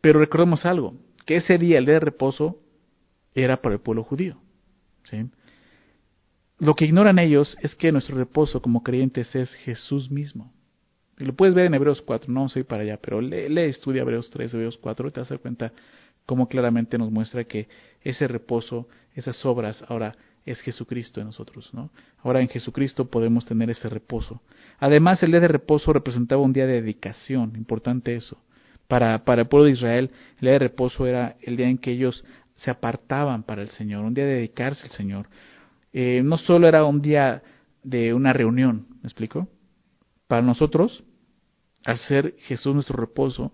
Pero 0.02 0.20
recordemos 0.20 0.66
algo, 0.66 0.96
que 1.26 1.38
ese 1.38 1.58
día, 1.58 1.78
el 1.78 1.86
día 1.86 1.96
de 1.96 2.00
reposo, 2.00 2.60
era 3.36 3.62
para 3.62 3.76
el 3.76 3.82
pueblo 3.82 4.04
judío. 4.04 4.38
¿sí? 5.04 5.30
Lo 6.60 6.76
que 6.76 6.86
ignoran 6.86 7.20
ellos 7.20 7.58
es 7.62 7.76
que 7.76 7.92
nuestro 7.92 8.18
reposo 8.18 8.62
como 8.62 8.84
creyentes 8.84 9.36
es 9.36 9.54
Jesús 9.56 10.12
mismo. 10.12 10.54
Lo 11.22 11.34
puedes 11.34 11.54
ver 11.54 11.66
en 11.66 11.74
Hebreos 11.74 12.02
4, 12.02 12.32
no 12.32 12.50
soy 12.50 12.64
para 12.64 12.84
allá, 12.84 12.98
pero 12.98 13.22
lee, 13.22 13.48
lee, 13.50 13.70
estudia 13.70 14.02
Hebreos 14.02 14.30
3, 14.30 14.54
Hebreos 14.54 14.78
4, 14.78 15.08
y 15.08 15.12
te 15.12 15.20
vas 15.20 15.32
a 15.32 15.36
dar 15.36 15.42
cuenta 15.42 15.72
cómo 16.26 16.48
claramente 16.48 16.98
nos 16.98 17.12
muestra 17.12 17.44
que 17.44 17.68
ese 18.02 18.28
reposo, 18.28 18.88
esas 19.16 19.46
obras, 19.46 19.84
ahora 19.88 20.16
es 20.46 20.60
Jesucristo 20.62 21.20
en 21.20 21.28
nosotros, 21.28 21.70
¿no? 21.74 21.92
Ahora 22.24 22.42
en 22.42 22.50
Jesucristo 22.50 23.06
podemos 23.06 23.46
tener 23.46 23.70
ese 23.70 23.90
reposo. 23.90 24.42
Además, 24.80 25.22
el 25.22 25.32
día 25.32 25.40
de 25.40 25.48
reposo 25.48 25.94
representaba 25.94 26.42
un 26.42 26.54
día 26.54 26.66
de 26.66 26.82
dedicación, 26.82 27.54
importante 27.56 28.16
eso, 28.16 28.38
Para, 28.88 29.24
para 29.24 29.44
el 29.44 29.48
pueblo 29.48 29.66
de 29.66 29.72
Israel, 29.72 30.12
el 30.36 30.42
día 30.42 30.52
de 30.52 30.60
reposo 30.60 31.06
era 31.06 31.38
el 31.42 31.56
día 31.56 31.70
en 31.70 31.78
que 31.78 31.92
ellos 31.92 32.26
se 32.56 32.72
apartaban 32.72 33.44
para 33.44 33.62
el 33.62 33.70
Señor, 33.70 34.04
un 34.04 34.14
día 34.14 34.26
de 34.26 34.36
dedicarse 34.36 34.84
al 34.84 34.92
Señor. 34.92 35.28
Eh, 35.94 36.22
no 36.24 36.38
solo 36.38 36.68
era 36.68 36.84
un 36.84 37.02
día 37.02 37.42
de 37.84 38.14
una 38.14 38.34
reunión, 38.34 38.88
¿me 39.02 39.08
explico? 39.08 39.48
Para 40.28 40.42
nosotros, 40.42 41.04
al 41.86 41.98
ser 41.98 42.36
Jesús 42.40 42.74
nuestro 42.74 42.98
reposo, 42.98 43.54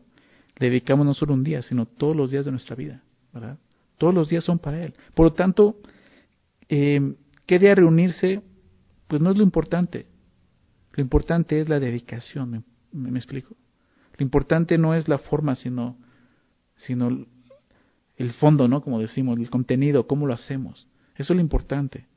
le 0.58 0.70
dedicamos 0.70 1.06
no 1.06 1.14
solo 1.14 1.34
un 1.34 1.44
día, 1.44 1.62
sino 1.62 1.86
todos 1.86 2.16
los 2.16 2.32
días 2.32 2.46
de 2.46 2.52
nuestra 2.52 2.76
vida, 2.76 3.04
¿verdad? 3.34 3.58
Todos 3.98 4.14
los 4.14 4.30
días 4.30 4.44
son 4.44 4.60
para 4.60 4.84
Él. 4.84 4.94
Por 5.14 5.28
lo 5.28 5.34
tanto, 5.34 5.78
eh, 6.70 7.16
¿qué 7.46 7.60
día 7.60 7.76
reunirse? 7.76 8.42
Pues 9.08 9.22
no 9.22 9.32
es 9.32 9.38
lo 9.38 9.44
importante. 9.44 10.08
Lo 10.94 11.02
importante 11.02 11.60
es 11.60 11.70
la 11.70 11.80
dedicación, 11.80 12.64
¿me, 12.92 13.20
explico? 13.20 13.56
Lo 14.18 14.24
importante 14.24 14.78
no 14.78 14.96
es 14.96 15.08
la 15.08 15.20
forma, 15.20 15.56
sino, 15.56 15.98
sino 16.76 17.26
el 18.16 18.32
fondo, 18.34 18.68
¿no? 18.68 18.82
Como 18.82 19.00
decimos, 19.00 19.38
el 19.38 19.50
contenido, 19.50 20.08
cómo 20.08 20.26
lo 20.26 20.34
hacemos. 20.34 20.88
Eso 21.16 21.34
es 21.34 21.38
lo 21.38 21.42
importante. 21.42 22.08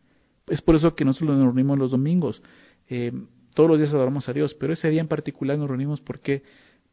Es 0.46 0.62
por 0.62 0.76
eso 0.76 0.94
que 0.94 1.04
nosotros 1.04 1.36
nos 1.36 1.44
reunimos 1.44 1.78
los 1.78 1.90
domingos. 1.90 2.42
Eh, 2.88 3.12
todos 3.54 3.68
los 3.68 3.78
días 3.78 3.92
adoramos 3.92 4.28
a 4.28 4.32
Dios, 4.32 4.54
pero 4.54 4.72
ese 4.72 4.90
día 4.90 5.00
en 5.00 5.08
particular 5.08 5.58
nos 5.58 5.68
reunimos 5.68 6.00
porque 6.00 6.42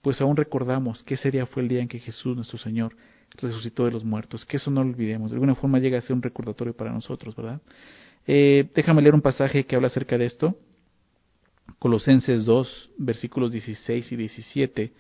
pues 0.02 0.22
aún 0.22 0.38
recordamos 0.38 1.04
que 1.04 1.16
ese 1.16 1.32
día 1.32 1.46
fue 1.46 1.64
el 1.64 1.70
día 1.70 1.82
en 1.82 1.88
que 1.88 2.00
Jesús, 2.00 2.36
nuestro 2.36 2.58
Señor, 2.58 2.96
resucitó 3.38 3.86
de 3.86 3.92
los 3.92 4.06
muertos, 4.06 4.46
que 4.46 4.58
eso 4.58 4.72
no 4.72 4.84
lo 4.84 4.90
olvidemos, 4.90 5.32
de 5.32 5.36
alguna 5.36 5.56
forma 5.56 5.80
llega 5.80 5.98
a 5.98 6.02
ser 6.02 6.16
un 6.16 6.22
recordatorio 6.22 6.76
para 6.76 6.92
nosotros, 6.92 7.36
¿verdad? 7.36 7.62
Eh, 8.26 8.70
déjame 8.74 9.02
leer 9.02 9.16
un 9.16 9.22
pasaje 9.22 9.66
que 9.66 9.76
habla 9.76 9.88
acerca 9.88 10.18
de 10.18 10.26
esto, 10.26 10.58
Colosenses 11.80 12.46
2, 12.46 12.90
versículos 12.98 13.52
16 13.52 14.12
y 14.12 14.16
17. 14.16 14.94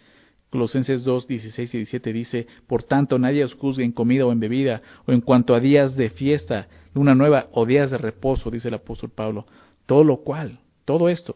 Colosenses 0.49 1.03
2, 1.03 1.27
16 1.27 1.73
y 1.73 1.77
17 1.77 2.13
dice, 2.13 2.47
Por 2.67 2.83
tanto, 2.83 3.17
nadie 3.19 3.43
os 3.43 3.53
juzgue 3.55 3.83
en 3.83 3.91
comida 3.91 4.25
o 4.25 4.31
en 4.31 4.39
bebida, 4.39 4.81
o 5.05 5.11
en 5.11 5.21
cuanto 5.21 5.55
a 5.55 5.59
días 5.59 5.95
de 5.95 6.09
fiesta, 6.09 6.67
luna 6.93 7.15
nueva, 7.15 7.47
o 7.51 7.65
días 7.65 7.91
de 7.91 7.97
reposo, 7.97 8.51
dice 8.51 8.67
el 8.69 8.75
apóstol 8.75 9.09
Pablo. 9.09 9.45
Todo 9.85 10.03
lo 10.03 10.17
cual, 10.17 10.59
todo 10.85 11.09
esto, 11.09 11.35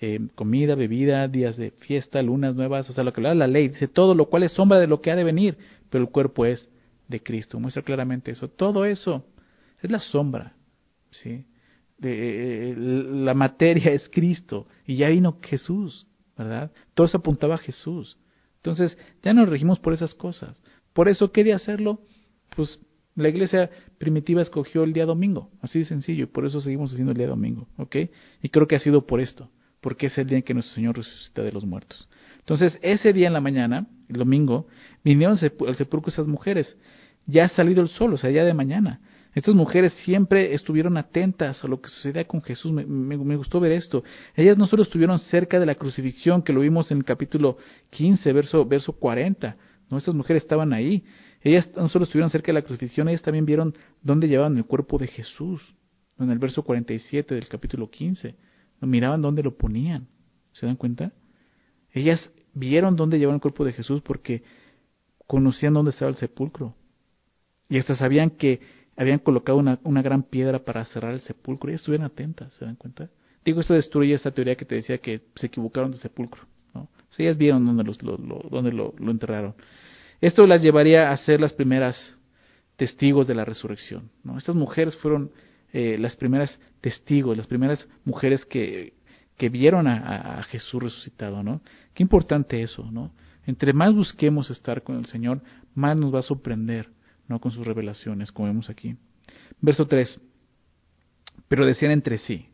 eh, 0.00 0.20
comida, 0.34 0.74
bebida, 0.74 1.26
días 1.28 1.56
de 1.56 1.70
fiesta, 1.70 2.22
lunas 2.22 2.54
nuevas, 2.54 2.88
o 2.90 2.92
sea, 2.92 3.04
lo 3.04 3.12
que 3.12 3.22
da 3.22 3.34
la 3.34 3.46
ley, 3.46 3.68
dice 3.68 3.88
todo 3.88 4.14
lo 4.14 4.26
cual 4.26 4.42
es 4.42 4.52
sombra 4.52 4.78
de 4.78 4.86
lo 4.86 5.00
que 5.00 5.10
ha 5.10 5.16
de 5.16 5.24
venir, 5.24 5.56
pero 5.90 6.04
el 6.04 6.10
cuerpo 6.10 6.44
es 6.44 6.70
de 7.08 7.22
Cristo. 7.22 7.58
Muestra 7.58 7.82
claramente 7.82 8.30
eso. 8.30 8.48
Todo 8.48 8.84
eso 8.84 9.24
es 9.82 9.90
la 9.90 10.00
sombra, 10.00 10.54
¿sí? 11.10 11.46
De, 11.98 12.70
eh, 12.70 12.74
la 12.76 13.32
materia 13.32 13.92
es 13.92 14.08
Cristo 14.10 14.66
y 14.86 14.96
ya 14.96 15.08
vino 15.08 15.38
Jesús, 15.42 16.06
¿verdad? 16.36 16.72
Todo 16.94 17.06
eso 17.06 17.18
apuntaba 17.18 17.54
a 17.54 17.58
Jesús. 17.58 18.18
Entonces, 18.56 18.98
ya 19.22 19.32
nos 19.32 19.48
regimos 19.48 19.78
por 19.78 19.94
esas 19.94 20.14
cosas. 20.14 20.62
Por 20.92 21.08
eso, 21.08 21.32
quería 21.32 21.56
hacerlo? 21.56 22.00
Pues 22.54 22.78
la 23.14 23.28
iglesia 23.28 23.70
primitiva 23.98 24.42
escogió 24.42 24.84
el 24.84 24.92
día 24.92 25.06
domingo, 25.06 25.50
así 25.62 25.78
de 25.78 25.84
sencillo, 25.86 26.24
y 26.24 26.26
por 26.26 26.44
eso 26.44 26.60
seguimos 26.60 26.92
haciendo 26.92 27.12
el 27.12 27.18
día 27.18 27.28
domingo, 27.28 27.66
¿ok? 27.78 27.96
Y 28.42 28.50
creo 28.50 28.66
que 28.66 28.76
ha 28.76 28.80
sido 28.80 29.06
por 29.06 29.20
esto, 29.20 29.50
porque 29.86 30.06
es 30.06 30.18
el 30.18 30.26
día 30.26 30.38
en 30.38 30.42
que 30.42 30.52
nuestro 30.52 30.74
Señor 30.74 30.96
resucita 30.96 31.42
de 31.42 31.52
los 31.52 31.64
muertos. 31.64 32.08
Entonces, 32.40 32.76
ese 32.82 33.12
día 33.12 33.28
en 33.28 33.32
la 33.32 33.40
mañana, 33.40 33.86
el 34.08 34.16
domingo, 34.16 34.66
vinieron 35.04 35.38
al 35.38 35.76
sepulcro 35.76 36.10
esas 36.10 36.26
mujeres. 36.26 36.76
Ya 37.24 37.44
ha 37.44 37.48
salido 37.50 37.82
el 37.82 37.88
sol, 37.88 38.12
o 38.12 38.16
sea, 38.16 38.30
ya 38.30 38.42
de 38.42 38.52
mañana. 38.52 39.00
Estas 39.32 39.54
mujeres 39.54 39.92
siempre 40.04 40.54
estuvieron 40.54 40.96
atentas 40.96 41.62
a 41.62 41.68
lo 41.68 41.80
que 41.80 41.88
sucedía 41.88 42.24
con 42.24 42.42
Jesús. 42.42 42.72
Me, 42.72 43.36
gustó 43.36 43.60
ver 43.60 43.70
esto. 43.70 44.02
Ellas 44.34 44.58
no 44.58 44.66
solo 44.66 44.82
estuvieron 44.82 45.20
cerca 45.20 45.60
de 45.60 45.66
la 45.66 45.76
crucifixión, 45.76 46.42
que 46.42 46.52
lo 46.52 46.62
vimos 46.62 46.90
en 46.90 46.98
el 46.98 47.04
capítulo 47.04 47.56
15, 47.90 48.32
verso, 48.32 48.64
verso 48.66 48.92
40. 48.92 49.56
No, 49.88 49.98
estas 49.98 50.16
mujeres 50.16 50.42
estaban 50.42 50.72
ahí. 50.72 51.04
Ellas 51.42 51.70
no 51.76 51.86
solo 51.86 52.06
estuvieron 52.06 52.30
cerca 52.30 52.48
de 52.48 52.54
la 52.54 52.62
crucifixión, 52.62 53.08
ellas 53.08 53.22
también 53.22 53.46
vieron 53.46 53.72
dónde 54.02 54.26
llevaban 54.26 54.56
el 54.56 54.64
cuerpo 54.64 54.98
de 54.98 55.06
Jesús. 55.06 55.62
En 56.18 56.28
el 56.32 56.40
verso 56.40 56.64
47 56.64 57.36
del 57.36 57.46
capítulo 57.46 57.88
15. 57.88 58.34
Miraban 58.80 59.22
dónde 59.22 59.42
lo 59.42 59.56
ponían. 59.56 60.08
¿Se 60.52 60.66
dan 60.66 60.76
cuenta? 60.76 61.12
Ellas 61.92 62.30
vieron 62.54 62.96
dónde 62.96 63.18
llevaban 63.18 63.36
el 63.36 63.40
cuerpo 63.40 63.64
de 63.64 63.72
Jesús 63.72 64.00
porque 64.02 64.42
conocían 65.26 65.74
dónde 65.74 65.90
estaba 65.90 66.10
el 66.10 66.16
sepulcro. 66.16 66.74
Y 67.68 67.78
hasta 67.78 67.96
sabían 67.96 68.30
que 68.30 68.60
habían 68.96 69.18
colocado 69.18 69.58
una, 69.58 70.02
gran 70.02 70.22
piedra 70.22 70.60
para 70.60 70.84
cerrar 70.86 71.14
el 71.14 71.20
sepulcro. 71.20 71.70
Y 71.70 71.74
estuvieron 71.74 72.06
atentas, 72.06 72.54
¿se 72.54 72.64
dan 72.64 72.76
cuenta? 72.76 73.10
Digo, 73.44 73.60
esto 73.60 73.74
destruye 73.74 74.14
esa 74.14 74.30
teoría 74.30 74.56
que 74.56 74.64
te 74.64 74.76
decía 74.76 74.98
que 74.98 75.22
se 75.36 75.46
equivocaron 75.46 75.92
de 75.92 75.98
sepulcro. 75.98 76.42
¿no? 76.74 76.88
ellas 77.18 77.36
vieron 77.36 77.64
dónde, 77.64 77.84
los, 77.84 78.02
lo, 78.02 78.16
dónde 78.50 78.72
lo, 78.72 78.94
enterraron. 78.98 79.54
Esto 80.20 80.46
las 80.46 80.62
llevaría 80.62 81.10
a 81.10 81.16
ser 81.16 81.40
las 81.40 81.52
primeras 81.52 82.16
testigos 82.76 83.26
de 83.26 83.34
la 83.34 83.44
resurrección. 83.44 84.10
¿no? 84.24 84.38
Estas 84.38 84.54
mujeres 84.54 84.96
fueron 84.96 85.30
eh, 85.72 85.96
las 85.98 86.16
primeras 86.16 86.58
testigos, 86.80 87.36
las 87.36 87.46
primeras 87.46 87.86
mujeres 88.04 88.44
que, 88.46 88.94
que 89.36 89.48
vieron 89.48 89.86
a, 89.86 90.42
Jesús 90.44 90.82
resucitado. 90.82 91.42
¿no? 91.42 91.60
Qué 91.94 92.02
importante 92.02 92.62
eso. 92.62 92.90
¿no? 92.90 93.12
Entre 93.46 93.72
más 93.72 93.94
busquemos 93.94 94.50
estar 94.50 94.82
con 94.82 94.96
el 94.96 95.06
Señor, 95.06 95.42
más 95.74 95.96
nos 95.96 96.14
va 96.14 96.20
a 96.20 96.22
sorprender 96.22 96.88
no 97.28 97.40
con 97.40 97.50
sus 97.50 97.66
revelaciones, 97.66 98.32
como 98.32 98.48
vemos 98.48 98.70
aquí. 98.70 98.96
Verso 99.60 99.86
3. 99.86 100.20
Pero 101.48 101.66
decían 101.66 101.92
entre 101.92 102.18
sí, 102.18 102.48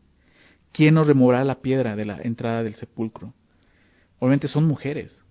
¿quién 0.71 0.95
nos 0.95 1.07
removerá 1.07 1.43
la 1.43 1.61
piedra 1.61 1.95
de 1.95 2.05
la 2.05 2.21
entrada 2.21 2.63
del 2.63 2.75
sepulcro? 2.75 3.33
Obviamente 4.19 4.47
son 4.47 4.65
mujeres. 4.65 5.23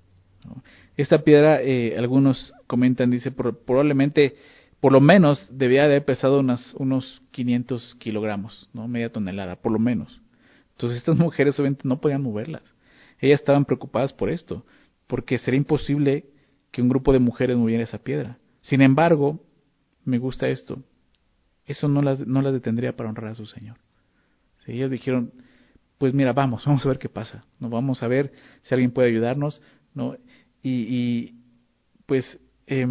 Esta 0.97 1.23
piedra, 1.23 1.63
eh, 1.63 1.97
algunos 1.97 2.53
comentan, 2.67 3.11
dice, 3.11 3.31
probablemente, 3.31 4.37
por 4.83 4.91
lo 4.91 5.01
menos, 5.01 5.47
debía 5.49 5.83
de 5.83 5.87
haber 5.87 6.05
pesado 6.05 6.41
unas, 6.41 6.75
unos 6.75 7.23
500 7.31 7.95
kilogramos, 8.01 8.69
¿no? 8.73 8.89
media 8.89 9.13
tonelada, 9.13 9.55
por 9.55 9.71
lo 9.71 9.79
menos. 9.79 10.21
Entonces 10.73 10.99
estas 10.99 11.17
mujeres 11.19 11.57
obviamente 11.61 11.87
no 11.87 12.01
podían 12.01 12.21
moverlas. 12.21 12.75
Ellas 13.21 13.39
estaban 13.39 13.65
preocupadas 13.65 14.13
por 14.13 14.29
esto, 14.29 14.67
porque 15.07 15.39
sería 15.39 15.59
imposible 15.59 16.25
que 16.73 16.83
un 16.83 16.89
grupo 16.89 17.13
de 17.13 17.21
mujeres 17.21 17.57
moviera 17.57 17.85
esa 17.85 17.99
piedra. 17.99 18.39
Sin 18.61 18.83
embargo, 18.83 19.41
me 20.05 20.19
gusta 20.19 20.49
esto, 20.49 20.83
eso 21.65 21.87
no 21.87 22.03
las, 22.03 22.19
no 22.27 22.43
las 22.43 22.53
detendría 22.53 22.97
para 22.97 23.09
honrar 23.09 23.31
a 23.31 23.35
su 23.37 23.47
Señor. 23.47 23.77
Si 24.65 24.73
ellos 24.73 24.91
dijeron, 24.91 25.31
pues 25.97 26.13
mira, 26.13 26.33
vamos, 26.33 26.65
vamos 26.67 26.85
a 26.85 26.89
ver 26.89 26.99
qué 26.99 27.09
pasa, 27.09 27.45
¿no? 27.61 27.69
vamos 27.69 28.03
a 28.03 28.09
ver 28.09 28.33
si 28.63 28.75
alguien 28.75 28.91
puede 28.91 29.11
ayudarnos, 29.11 29.63
¿no? 29.95 30.17
Y, 30.61 30.71
y 30.71 31.35
pues 32.05 32.41
eh, 32.67 32.85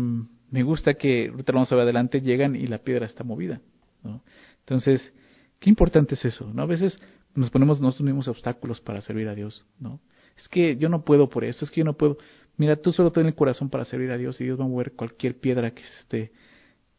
me 0.52 0.64
gusta 0.64 0.94
que, 0.96 1.30
ahorita 1.30 1.54
vamos 1.54 1.72
a 1.72 1.76
ver 1.76 1.84
adelante, 1.84 2.22
llegan 2.22 2.56
y 2.56 2.68
la 2.68 2.80
piedra 2.80 3.06
está 3.06 3.24
movida, 3.24 3.62
¿no? 4.04 4.22
Entonces, 4.60 5.14
qué 5.60 5.70
importante 5.70 6.16
es 6.16 6.26
eso, 6.26 6.52
¿no? 6.54 6.62
A 6.62 6.66
veces 6.66 7.00
nos 7.34 7.50
ponemos 7.50 7.80
nosotros 7.80 8.06
mismos 8.06 8.28
obstáculos 8.28 8.82
para 8.82 9.02
servir 9.02 9.30
a 9.30 9.36
Dios, 9.36 9.66
¿no? 9.80 10.02
Es 10.38 10.48
que 10.50 10.76
yo 10.76 10.90
no 10.90 11.04
puedo 11.04 11.30
por 11.30 11.46
eso, 11.46 11.64
es 11.64 11.72
que 11.72 11.80
yo 11.80 11.86
no 11.86 11.94
puedo. 11.94 12.18
Mira, 12.58 12.76
tú 12.76 12.92
solo 12.92 13.12
tienes 13.12 13.32
el 13.32 13.36
corazón 13.36 13.70
para 13.70 13.86
servir 13.86 14.12
a 14.12 14.18
Dios 14.18 14.40
y 14.42 14.44
Dios 14.44 14.60
va 14.60 14.66
a 14.66 14.68
mover 14.68 14.92
cualquier 14.94 15.40
piedra 15.40 15.72
que 15.72 15.84
se 15.84 16.00
esté 16.00 16.32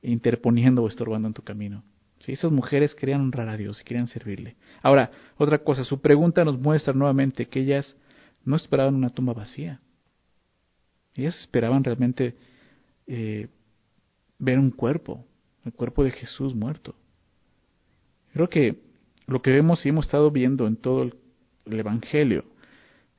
interponiendo 0.01 0.83
o 0.83 0.89
estorbando 0.89 1.29
en 1.29 1.35
tu 1.35 1.43
camino. 1.43 1.85
¿Sí? 2.21 2.33
Esas 2.33 2.53
mujeres 2.53 2.95
querían 2.95 3.21
honrar 3.21 3.49
a 3.49 3.57
Dios 3.57 3.81
y 3.81 3.85
querían 3.85 4.07
servirle. 4.07 4.57
Ahora, 4.81 5.11
otra 5.37 5.59
cosa, 5.59 5.85
su 5.85 6.01
pregunta 6.01 6.45
nos 6.45 6.59
muestra 6.59 6.95
nuevamente 6.95 7.47
que 7.47 7.61
ellas 7.61 7.97
no 8.45 8.57
esperaban 8.57 8.95
una 8.95 9.11
tumba 9.11 9.35
vacía. 9.35 9.81
Ellas 11.15 11.39
esperaban 11.41 11.85
realmente 11.85 12.37
eh, 13.07 13.49
ver 14.39 14.59
un 14.59 14.71
cuerpo, 14.71 15.25
el 15.65 15.73
cuerpo 15.73 16.05
de 16.05 16.11
Jesús 16.11 16.55
muerto. 16.55 16.95
Creo 18.33 18.49
que 18.49 18.81
lo 19.27 19.43
que 19.43 19.51
vemos 19.51 19.85
y 19.85 19.91
hemos 19.91 20.07
estado 20.07 20.31
viendo 20.31 20.67
en 20.67 20.77
todo 20.77 21.03
el, 21.03 21.15
Evangelio 21.65 22.45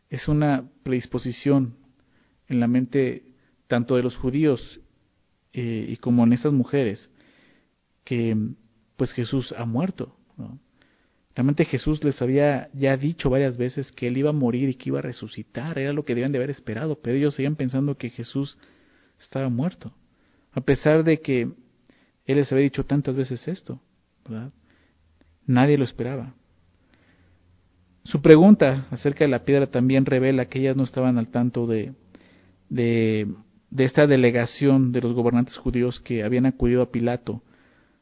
es 0.10 0.28
una 0.28 0.70
predisposición 0.84 1.76
en 2.50 2.60
la 2.60 2.68
mente 2.68 3.24
tanto 3.68 3.96
de 3.96 4.04
los 4.04 4.18
judíos 4.18 4.82
eh, 5.54 5.86
y 5.88 5.96
como 5.96 6.26
en 6.26 6.34
esas 6.34 6.52
mujeres 6.52 7.10
que 8.04 8.36
pues 8.98 9.14
Jesús 9.14 9.54
ha 9.58 9.66
muerto. 9.66 10.16
Realmente 11.36 11.66
Jesús 11.66 12.04
les 12.04 12.22
había 12.22 12.70
ya 12.74 12.96
dicho 12.96 13.30
varias 13.30 13.58
veces 13.58 13.92
que 13.92 14.08
él 14.08 14.18
iba 14.18 14.30
a 14.30 14.34
morir 14.34 14.70
y 14.70 14.76
que 14.76 14.90
iba 14.90 15.00
a 15.00 15.04
resucitar, 15.04 15.80
era 15.80 15.94
lo 15.94 16.04
que 16.04 16.14
debían 16.14 16.32
de 16.32 16.38
haber 16.38 16.52
esperado, 16.52 17.00
pero 17.02 17.18
ellos 17.18 17.36
seguían 17.36 17.56
pensando 17.56 17.98
que 17.98 18.12
Jesús 18.12 18.58
estaba 19.20 19.50
muerto, 19.50 19.94
a 20.52 20.62
pesar 20.62 21.04
de 21.04 21.22
que 21.22 21.42
él 22.26 22.38
les 22.38 22.52
había 22.52 22.64
dicho 22.64 22.86
tantas 22.86 23.16
veces 23.16 23.48
esto, 23.48 23.80
¿verdad? 24.28 24.52
Nadie 25.46 25.78
lo 25.78 25.84
esperaba. 25.84 26.34
Su 28.04 28.22
pregunta 28.22 28.88
acerca 28.92 29.24
de 29.24 29.30
la 29.30 29.46
piedra 29.46 29.68
también 29.68 30.06
revela 30.06 30.46
que 30.46 30.60
ellas 30.60 30.76
no 30.76 30.84
estaban 30.84 31.18
al 31.18 31.30
tanto 31.30 31.68
de, 31.68 31.94
de, 32.70 33.28
de 33.70 33.84
esta 33.86 34.08
delegación 34.08 34.92
de 34.92 35.02
los 35.02 35.14
gobernantes 35.14 35.58
judíos 35.58 36.00
que 36.02 36.24
habían 36.24 36.46
acudido 36.46 36.82
a 36.82 36.92
Pilato 36.92 37.42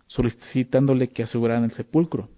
solicitándole 0.08 1.10
que 1.10 1.24
aseguraran 1.24 1.64
el 1.64 1.72
sepulcro. 1.72 2.30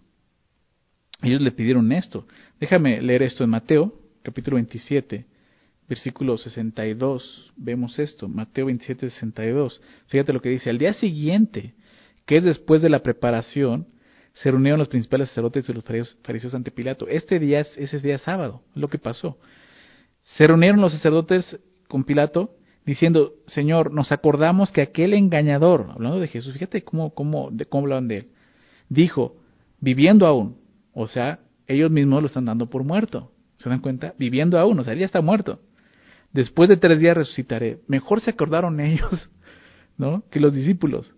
Ellos 1.24 1.42
le 1.42 1.52
pidieron 1.52 1.92
esto. 1.92 2.28
Déjame 2.60 3.02
leer 3.02 3.24
esto 3.24 3.44
en 3.44 3.50
Mateo, 3.50 3.94
capítulo 4.22 4.56
27, 4.56 5.26
versículo 5.88 6.38
62, 6.38 7.54
vemos 7.56 8.00
esto, 8.00 8.28
Mateo 8.28 8.68
27, 8.68 9.10
62. 9.10 9.82
Fíjate 10.08 10.34
lo 10.34 10.42
que 10.42 10.50
dice, 10.50 10.70
al 10.70 10.78
día 10.78 10.94
siguiente, 10.94 11.74
que 12.26 12.38
es 12.38 12.44
después 12.44 12.82
de 12.82 12.90
la 12.90 13.04
preparación, 13.04 13.88
se 14.34 14.50
reunieron 14.50 14.80
los 14.80 14.88
principales 14.88 15.30
sacerdotes 15.30 15.70
y 15.70 15.74
los 15.74 15.84
fariseos, 16.24 16.56
ante 16.56 16.72
Pilato. 16.72 17.08
Este 17.08 17.40
día 17.40 17.60
es 17.60 17.78
ese 17.78 18.00
día 18.00 18.18
sábado, 18.18 18.64
lo 18.74 18.88
que 18.88 18.98
pasó. 18.98 19.38
Se 20.24 20.48
reunieron 20.48 20.82
los 20.82 20.94
sacerdotes 20.94 21.60
con 21.88 22.04
Pilato 22.04 22.56
diciendo, 22.86 23.34
Señor, 23.46 23.92
nos 23.94 24.12
acordamos 24.12 24.72
que 24.72 24.82
aquel 24.82 25.14
engañador, 25.14 25.92
hablando 25.92 26.20
de 26.20 26.28
Jesús, 26.28 26.54
fíjate 26.54 26.84
cómo, 26.84 27.14
cómo, 27.14 27.50
de, 27.52 27.66
cómo 27.66 27.84
hablan 27.84 28.08
de 28.08 28.18
él, 28.18 28.28
dijo, 28.90 29.38
viviendo 29.80 30.26
aún, 30.26 30.58
o 30.94 31.08
sea, 31.08 31.40
ellos 31.68 31.92
mismos 31.92 32.22
lo 32.22 32.28
están 32.28 32.46
dando 32.46 32.70
por 32.70 32.84
muerto. 32.84 33.32
¿Se 33.56 33.70
dan 33.70 33.80
cuenta? 33.80 34.14
Viviendo 34.18 34.60
aún, 34.60 34.80
o 34.80 34.84
sea, 34.84 34.94
él 34.94 35.00
ya 35.00 35.06
está 35.06 35.22
muerto. 35.22 35.60
Después 36.34 36.70
de 36.70 36.78
tres 36.78 37.00
días 37.00 37.16
resucitaré. 37.16 37.80
Mejor 37.88 38.20
se 38.20 38.32
acordaron 38.32 38.80
ellos, 38.82 39.30
¿no? 39.98 40.24
Que 40.30 40.40
los 40.40 40.54
discípulos. 40.54 41.14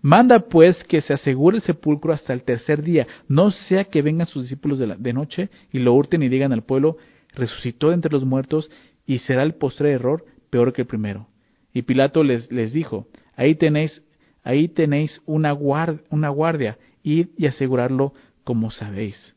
Manda 0.00 0.38
pues 0.40 0.84
que 0.84 1.00
se 1.00 1.14
asegure 1.14 1.56
el 1.56 1.62
sepulcro 1.62 2.12
hasta 2.12 2.34
el 2.34 2.42
tercer 2.42 2.82
día, 2.82 3.06
no 3.26 3.50
sea 3.50 3.84
que 3.84 4.02
vengan 4.02 4.26
sus 4.26 4.42
discípulos 4.42 4.78
de, 4.78 4.94
de 4.98 5.12
noche 5.14 5.48
y 5.72 5.78
lo 5.78 5.94
hurten 5.94 6.22
y 6.22 6.28
digan 6.28 6.52
al 6.52 6.62
pueblo, 6.62 6.98
resucitó 7.34 7.90
entre 7.90 8.12
los 8.12 8.24
muertos 8.24 8.70
y 9.06 9.20
será 9.20 9.42
el 9.42 9.54
postre 9.54 9.92
error 9.92 10.26
peor 10.50 10.74
que 10.74 10.82
el 10.82 10.86
primero. 10.86 11.28
Y 11.72 11.82
Pilato 11.82 12.22
les, 12.22 12.52
les 12.52 12.72
dijo, 12.72 13.08
ahí 13.34 13.54
tenéis, 13.54 14.04
ahí 14.42 14.68
tenéis 14.68 15.22
una, 15.24 15.54
una 15.54 16.28
guardia, 16.28 16.78
id 17.02 17.28
y 17.38 17.46
asegurarlo 17.46 18.12
como 18.44 18.70
sabéis. 18.70 19.33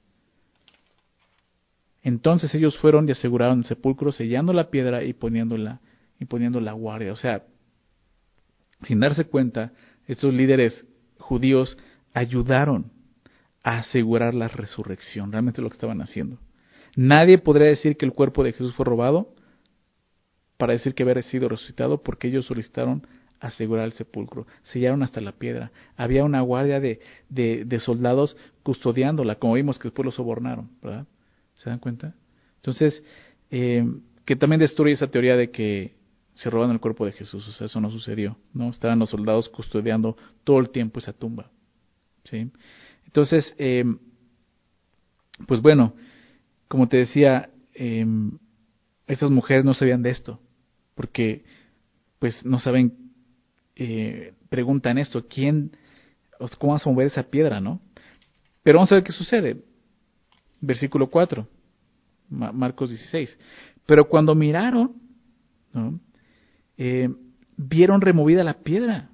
Entonces 2.08 2.56
ellos 2.56 2.78
fueron 2.78 3.06
y 3.10 3.12
aseguraron 3.12 3.60
el 3.60 3.65
sepulcro, 3.65 4.13
sellando 4.13 4.54
la 4.54 4.70
piedra 4.70 5.04
y 5.04 5.12
poniéndola, 5.12 5.82
y 6.17 6.24
poniendo 6.24 6.62
la 6.62 6.72
guardia. 6.72 7.12
O 7.12 7.17
sea, 7.17 7.43
sin 8.84 9.02
darse 9.02 9.26
cuenta, 9.26 9.74
estos 10.06 10.34
líderes 10.34 10.86
judíos 11.17 11.78
ayudaron 12.13 12.93
a 13.62 13.80
asegurar 13.80 14.36
la 14.36 14.48
resurrección, 14.48 15.34
realmente 15.34 15.62
lo 15.62 15.67
que 15.67 15.74
estaban 15.74 16.02
haciendo. 16.02 16.38
Nadie 16.96 17.39
podría 17.39 17.67
decir 17.67 17.98
que 17.98 18.06
el 18.06 18.13
cuerpo 18.13 18.41
de 18.41 18.54
Jesús 18.54 18.74
fue 18.74 18.86
robado 18.86 19.36
para 20.56 20.72
decir 20.72 20.96
que 20.96 21.04
había 21.04 21.22
sido 21.24 21.50
resucitado 21.50 22.04
porque 22.04 22.30
ellos 22.30 22.46
solicitaron 22.46 23.06
asegurar 23.41 23.84
el 23.84 23.91
sepulcro, 23.91 24.48
sellaron 24.63 25.04
hasta 25.04 25.20
la 25.20 25.34
piedra. 25.34 25.74
Había 25.98 26.24
una 26.24 26.39
guardia 26.39 26.80
de, 26.80 27.02
de, 27.28 27.80
soldados 27.82 28.38
custodiándola, 28.63 29.36
como 29.36 29.56
vimos 29.56 29.78
que 29.78 29.89
después 29.89 30.06
lo 30.06 30.12
sobornaron, 30.12 30.70
¿verdad? 30.82 31.06
¿Se 31.58 31.70
dan 31.70 31.80
cuenta? 31.80 32.15
Entonces, 32.56 33.04
eh, 33.52 33.86
que 34.26 34.36
también 34.36 34.60
destruye 34.60 34.93
esa 34.93 35.08
teoría 35.08 35.36
de 35.36 35.52
que 35.52 35.96
se 36.34 36.50
roban 36.50 36.72
el 36.72 36.80
cuerpo 36.80 37.06
de 37.06 37.13
Jesús, 37.13 37.48
o 37.48 37.52
sea, 37.52 37.65
eso 37.65 37.82
no 37.82 37.89
sucedió, 37.89 38.38
¿no? 38.54 38.70
Estaban 38.70 39.00
los 39.00 39.10
soldados 39.10 39.50
custodiando 39.50 40.15
todo 40.43 40.60
el 40.60 40.70
tiempo 40.70 41.00
esa 41.00 41.13
tumba, 41.13 41.50
¿sí? 42.26 42.52
Entonces, 43.06 43.56
eh, 43.58 43.86
pues 45.48 45.62
bueno, 45.62 45.96
como 46.67 46.88
te 46.88 46.98
decía, 46.98 47.50
eh, 47.74 48.06
estas 49.08 49.32
mujeres 49.32 49.65
no 49.65 49.74
sabían 49.74 50.04
de 50.04 50.12
esto, 50.12 50.39
porque 50.93 51.43
pues 52.20 52.46
no 52.46 52.60
saben, 52.60 53.13
eh, 53.76 54.34
preguntan 54.50 54.98
esto, 54.98 55.28
¿quién, 55.28 55.72
cómo 56.60 56.74
vamos 56.74 56.86
a 56.86 56.89
mover 56.89 57.08
esa 57.08 57.24
piedra, 57.24 57.62
no? 57.62 57.82
Pero 58.63 58.80
vamos 58.80 58.91
a 58.91 58.96
ver 58.96 59.04
qué 59.04 59.12
sucede. 59.12 59.63
Versículo 60.62 61.10
4, 61.10 61.48
Marcos 62.30 62.89
16. 62.89 63.38
Pero 63.86 64.08
cuando 64.08 64.36
miraron, 64.36 64.93
¿no? 65.74 66.00
Eh, 66.78 67.10
vieron 67.58 68.02
removida 68.02 68.43
la 68.43 68.56
piedra, 68.56 69.10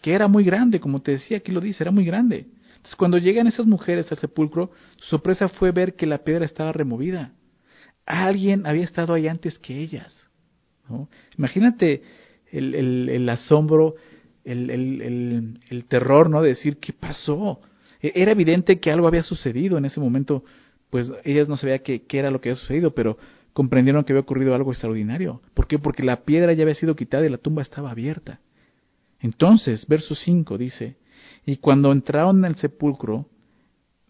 que 0.00 0.14
era 0.14 0.28
muy 0.28 0.44
grande, 0.44 0.80
como 0.80 1.00
te 1.00 1.12
decía, 1.12 1.38
aquí 1.38 1.52
lo 1.52 1.60
dice, 1.60 1.84
era 1.84 1.90
muy 1.90 2.04
grande. 2.04 2.46
Entonces, 2.76 2.96
cuando 2.96 3.18
llegan 3.18 3.46
esas 3.46 3.66
mujeres 3.66 4.10
al 4.10 4.18
sepulcro, 4.18 4.72
su 4.96 5.10
sorpresa 5.10 5.48
fue 5.48 5.70
ver 5.70 5.94
que 5.94 6.06
la 6.06 6.18
piedra 6.18 6.44
estaba 6.44 6.72
removida. 6.72 7.32
Alguien 8.04 8.66
había 8.66 8.84
estado 8.84 9.14
ahí 9.14 9.28
antes 9.28 9.58
que 9.58 9.78
ellas. 9.78 10.28
Imagínate 11.38 12.02
el, 12.50 13.28
asombro, 13.28 13.94
el, 14.44 14.70
el, 15.70 15.84
terror, 15.86 16.28
¿no? 16.28 16.42
De 16.42 16.48
decir, 16.48 16.78
¿qué 16.78 16.92
pasó? 16.92 17.60
E, 18.00 18.12
era 18.16 18.32
evidente 18.32 18.80
que 18.80 18.90
algo 18.90 19.06
había 19.06 19.22
sucedido 19.22 19.78
en 19.78 19.84
ese 19.84 20.00
momento, 20.00 20.44
pues 20.92 21.10
ellas 21.24 21.48
no 21.48 21.56
sabían 21.56 21.78
qué, 21.78 22.04
era 22.10 22.30
lo 22.30 22.42
que 22.42 22.50
había 22.50 22.60
sucedido, 22.60 22.94
pero 22.94 23.16
comprendieron 23.54 24.04
que 24.04 24.12
había 24.12 24.20
ocurrido 24.20 24.54
algo 24.54 24.72
extraordinario. 24.72 25.40
¿Por 25.54 25.66
qué? 25.66 25.78
Porque 25.78 26.02
la 26.02 26.24
piedra 26.24 26.52
ya 26.52 26.64
había 26.64 26.74
sido 26.74 26.94
quitada 26.94 27.24
y 27.24 27.30
la 27.30 27.38
tumba 27.38 27.62
estaba 27.62 27.90
abierta. 27.90 28.40
Entonces, 29.18 29.86
verso 29.88 30.14
5 30.14 30.58
dice, 30.58 30.96
y 31.46 31.56
cuando 31.56 31.92
entraron 31.92 32.40
en 32.40 32.44
el 32.44 32.56
sepulcro, 32.56 33.26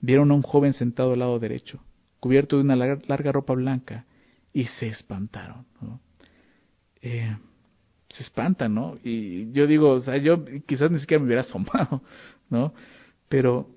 vieron 0.01 0.33
a 0.33 0.35
un 0.35 0.42
joven 0.42 0.73
sentado 0.73 1.12
al 1.12 1.21
lado 1.21 1.38
derecho, 1.38 1.79
cubierto 2.18 2.57
de 2.57 2.62
una 2.62 2.75
larga, 2.75 3.31
ropa 3.31 3.53
blanca, 3.53 4.05
y 4.53 4.64
se 4.64 4.88
espantaron. 4.88 5.64
Eh, 7.01 7.37
se 8.09 8.25
espantan, 8.25 8.75
¿no? 8.75 8.99
Y 9.05 9.53
yo 9.53 9.68
digo, 9.68 9.90
o 9.90 10.01
sea, 10.01 10.16
yo 10.16 10.45
quizás 10.66 10.90
ni 10.90 10.99
siquiera 10.99 11.21
me 11.21 11.27
hubiera 11.27 11.42
asomado, 11.42 12.03
¿no? 12.51 12.75
Pero 13.29 13.71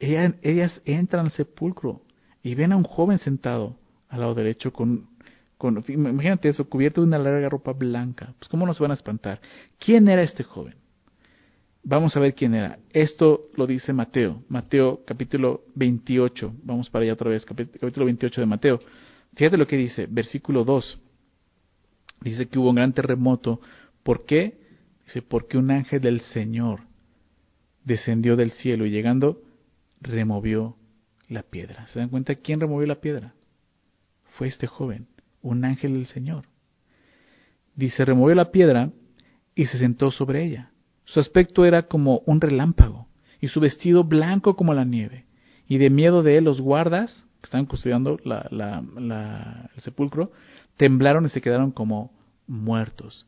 ellas, 0.00 0.34
ellas 0.42 0.82
entran 0.84 1.26
al 1.26 1.30
sepulcro 1.30 2.02
y 2.48 2.54
ven 2.54 2.72
a 2.72 2.78
un 2.78 2.84
joven 2.84 3.18
sentado 3.18 3.76
al 4.08 4.20
lado 4.20 4.34
derecho 4.34 4.72
con, 4.72 5.06
imagínate 5.88 6.48
eso, 6.48 6.66
cubierto 6.66 7.02
de 7.02 7.08
una 7.08 7.18
larga 7.18 7.50
ropa 7.50 7.74
blanca. 7.74 8.32
Pues 8.38 8.48
cómo 8.48 8.64
nos 8.64 8.78
van 8.78 8.90
a 8.90 8.94
espantar. 8.94 9.38
¿Quién 9.78 10.08
era 10.08 10.22
este 10.22 10.44
joven? 10.44 10.74
Vamos 11.82 12.16
a 12.16 12.20
ver 12.20 12.34
quién 12.34 12.54
era. 12.54 12.78
Esto 12.90 13.50
lo 13.54 13.66
dice 13.66 13.92
Mateo, 13.92 14.44
Mateo 14.48 15.02
capítulo 15.04 15.64
28. 15.74 16.54
Vamos 16.62 16.88
para 16.88 17.02
allá 17.02 17.12
otra 17.12 17.28
vez, 17.28 17.44
capítulo 17.44 18.06
28 18.06 18.40
de 18.40 18.46
Mateo. 18.46 18.80
Fíjate 19.34 19.58
lo 19.58 19.66
que 19.66 19.76
dice, 19.76 20.06
versículo 20.08 20.64
2. 20.64 20.98
Dice 22.22 22.46
que 22.46 22.58
hubo 22.58 22.70
un 22.70 22.76
gran 22.76 22.94
terremoto. 22.94 23.60
¿Por 24.02 24.24
qué? 24.24 24.58
Dice, 25.04 25.20
porque 25.20 25.58
un 25.58 25.70
ángel 25.70 26.00
del 26.00 26.22
Señor 26.22 26.80
descendió 27.84 28.36
del 28.36 28.52
cielo 28.52 28.86
y 28.86 28.90
llegando 28.90 29.42
removió 30.00 30.77
la 31.28 31.42
piedra. 31.42 31.86
¿Se 31.88 31.98
dan 31.98 32.08
cuenta 32.08 32.34
quién 32.34 32.60
removió 32.60 32.86
la 32.86 33.00
piedra? 33.00 33.34
fue 34.38 34.46
este 34.46 34.68
joven, 34.68 35.08
un 35.42 35.64
ángel 35.64 35.94
del 35.94 36.06
Señor. 36.06 36.44
Dice, 37.74 38.04
removió 38.04 38.36
la 38.36 38.52
piedra 38.52 38.90
y 39.56 39.66
se 39.66 39.78
sentó 39.78 40.12
sobre 40.12 40.44
ella. 40.44 40.70
Su 41.04 41.18
aspecto 41.18 41.64
era 41.64 41.82
como 41.88 42.22
un 42.24 42.40
relámpago 42.40 43.08
y 43.40 43.48
su 43.48 43.58
vestido 43.58 44.04
blanco 44.04 44.54
como 44.54 44.74
la 44.74 44.84
nieve. 44.84 45.26
Y 45.66 45.78
de 45.78 45.90
miedo 45.90 46.22
de 46.22 46.38
él 46.38 46.44
los 46.44 46.60
guardas, 46.60 47.26
que 47.40 47.46
estaban 47.46 47.66
custodiando 47.66 48.20
el 48.24 49.82
sepulcro, 49.82 50.30
temblaron 50.76 51.26
y 51.26 51.30
se 51.30 51.40
quedaron 51.40 51.72
como 51.72 52.12
muertos. 52.46 53.26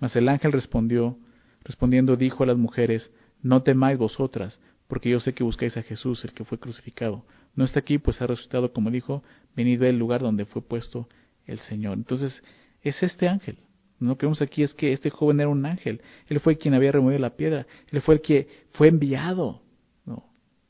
Mas 0.00 0.16
el 0.16 0.30
ángel 0.30 0.52
respondió, 0.52 1.18
respondiendo 1.62 2.16
dijo 2.16 2.42
a 2.42 2.46
las 2.46 2.56
mujeres, 2.56 3.12
no 3.42 3.62
temáis 3.62 3.98
vosotras, 3.98 4.58
porque 4.88 5.10
yo 5.10 5.20
sé 5.20 5.34
que 5.34 5.44
buscáis 5.44 5.76
a 5.76 5.82
Jesús, 5.82 6.24
el 6.24 6.32
que 6.32 6.44
fue 6.44 6.58
crucificado. 6.58 7.24
No 7.54 7.64
está 7.64 7.80
aquí, 7.80 7.98
pues 7.98 8.20
ha 8.20 8.26
resucitado, 8.26 8.72
como 8.72 8.90
dijo, 8.90 9.22
venido 9.54 9.84
del 9.84 9.98
lugar 9.98 10.22
donde 10.22 10.46
fue 10.46 10.62
puesto 10.62 11.08
el 11.46 11.60
Señor. 11.60 11.96
Entonces, 11.96 12.42
es 12.82 13.02
este 13.02 13.28
ángel. 13.28 13.58
Lo 14.00 14.16
que 14.16 14.26
vemos 14.26 14.40
aquí 14.42 14.62
es 14.62 14.74
que 14.74 14.92
este 14.92 15.10
joven 15.10 15.40
era 15.40 15.48
un 15.48 15.66
ángel. 15.66 16.00
Él 16.28 16.40
fue 16.40 16.56
quien 16.56 16.74
había 16.74 16.92
removido 16.92 17.18
la 17.18 17.36
piedra. 17.36 17.66
Él 17.90 18.00
fue 18.00 18.16
el 18.16 18.20
que 18.20 18.48
fue 18.72 18.88
enviado 18.88 19.62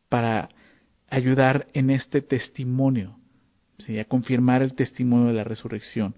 para 0.09 0.49
ayudar 1.11 1.69
en 1.75 1.91
este 1.91 2.23
testimonio, 2.23 3.19
¿sí? 3.79 3.99
a 3.99 4.05
confirmar 4.05 4.63
el 4.63 4.75
testimonio 4.75 5.29
de 5.29 5.35
la 5.35 5.45
resurrección. 5.45 6.15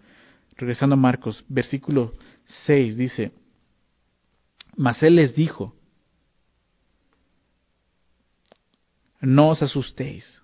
Regresando 0.56 0.94
a 0.94 0.98
Marcos, 0.98 1.44
versículo 1.48 2.14
6 2.66 2.96
dice, 2.96 3.32
mas 4.76 5.02
él 5.02 5.16
les 5.16 5.34
dijo, 5.34 5.74
no 9.20 9.50
os 9.50 9.62
asustéis. 9.62 10.42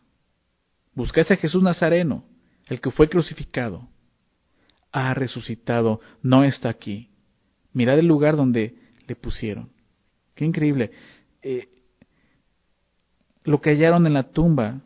Buscáis 0.95 1.31
a 1.31 1.37
Jesús 1.37 1.62
Nazareno, 1.62 2.25
el 2.67 2.81
que 2.81 2.91
fue 2.91 3.09
crucificado. 3.09 3.89
Ha 4.93 5.12
resucitado, 5.15 6.01
no 6.23 6.45
está 6.45 6.69
aquí. 6.69 7.11
Mirad 7.73 7.99
el 7.99 8.07
lugar 8.07 8.37
donde 8.37 8.75
le 9.07 9.17
pusieron. 9.17 9.71
Qué 10.35 10.45
increíble. 10.45 10.91
Eh, 11.43 11.69
lo 13.45 13.61
que 13.61 13.71
hallaron 13.71 14.07
en 14.07 14.15
la 14.15 14.31
tumba 14.31 14.81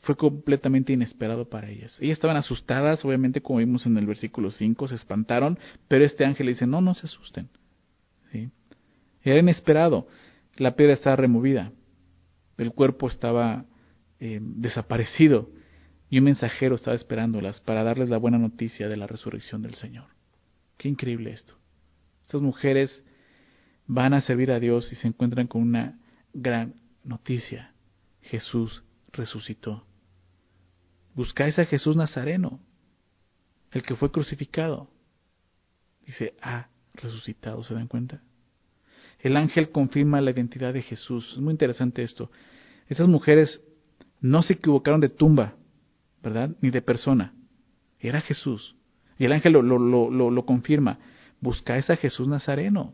fue 0.00 0.16
completamente 0.16 0.92
inesperado 0.92 1.48
para 1.48 1.70
ellas. 1.70 1.96
Ellas 2.00 2.14
estaban 2.14 2.36
asustadas, 2.36 3.04
obviamente, 3.04 3.40
como 3.40 3.60
vimos 3.60 3.86
en 3.86 3.96
el 3.96 4.06
versículo 4.06 4.50
5, 4.50 4.88
se 4.88 4.96
espantaron, 4.96 5.58
pero 5.88 6.04
este 6.04 6.24
ángel 6.24 6.48
dice, 6.48 6.66
no, 6.66 6.80
no 6.80 6.94
se 6.94 7.06
asusten. 7.06 7.48
¿Sí? 8.30 8.50
Era 9.22 9.40
inesperado. 9.40 10.06
La 10.56 10.76
piedra 10.76 10.94
estaba 10.94 11.16
removida 11.16 11.72
el 12.58 12.72
cuerpo 12.72 13.08
estaba 13.08 13.64
eh, 14.20 14.38
desaparecido. 14.40 15.50
y 16.10 16.18
un 16.18 16.24
mensajero 16.24 16.76
estaba 16.76 16.94
esperándolas 16.94 17.60
para 17.60 17.82
darles 17.82 18.08
la 18.08 18.18
buena 18.18 18.38
noticia 18.38 18.88
de 18.88 18.96
la 18.96 19.06
resurrección 19.06 19.62
del 19.62 19.74
Señor. 19.74 20.06
Qué 20.76 20.88
increíble 20.88 21.32
esto. 21.32 21.56
Estas 22.22 22.40
mujeres 22.40 23.02
van 23.86 24.14
a 24.14 24.20
servir 24.20 24.52
a 24.52 24.60
Dios 24.60 24.92
y 24.92 24.96
se 24.96 25.08
encuentran 25.08 25.46
con 25.46 25.62
una 25.62 25.98
gran 26.32 26.74
noticia. 27.02 27.74
Jesús 28.22 28.84
resucitó. 29.12 29.86
Buscáis 31.14 31.58
a 31.58 31.66
Jesús 31.66 31.96
Nazareno, 31.96 32.60
el 33.72 33.82
que 33.82 33.94
fue 33.94 34.10
crucificado. 34.10 34.90
Dice, 36.06 36.34
ha 36.42 36.68
resucitado, 36.94 37.62
¿se 37.62 37.74
dan 37.74 37.88
cuenta? 37.88 38.22
El 39.24 39.38
ángel 39.38 39.70
confirma 39.70 40.20
la 40.20 40.32
identidad 40.32 40.74
de 40.74 40.82
Jesús. 40.82 41.32
Es 41.32 41.38
muy 41.38 41.52
interesante 41.52 42.02
esto. 42.02 42.30
Estas 42.88 43.08
mujeres 43.08 43.62
no 44.20 44.42
se 44.42 44.52
equivocaron 44.52 45.00
de 45.00 45.08
tumba, 45.08 45.54
¿verdad? 46.22 46.50
Ni 46.60 46.68
de 46.68 46.82
persona. 46.82 47.32
Era 47.98 48.20
Jesús. 48.20 48.76
Y 49.18 49.24
el 49.24 49.32
ángel 49.32 49.54
lo, 49.54 49.62
lo, 49.62 49.78
lo, 49.78 50.30
lo 50.30 50.44
confirma. 50.44 50.98
Buscáis 51.40 51.88
a 51.88 51.96
Jesús 51.96 52.28
Nazareno. 52.28 52.92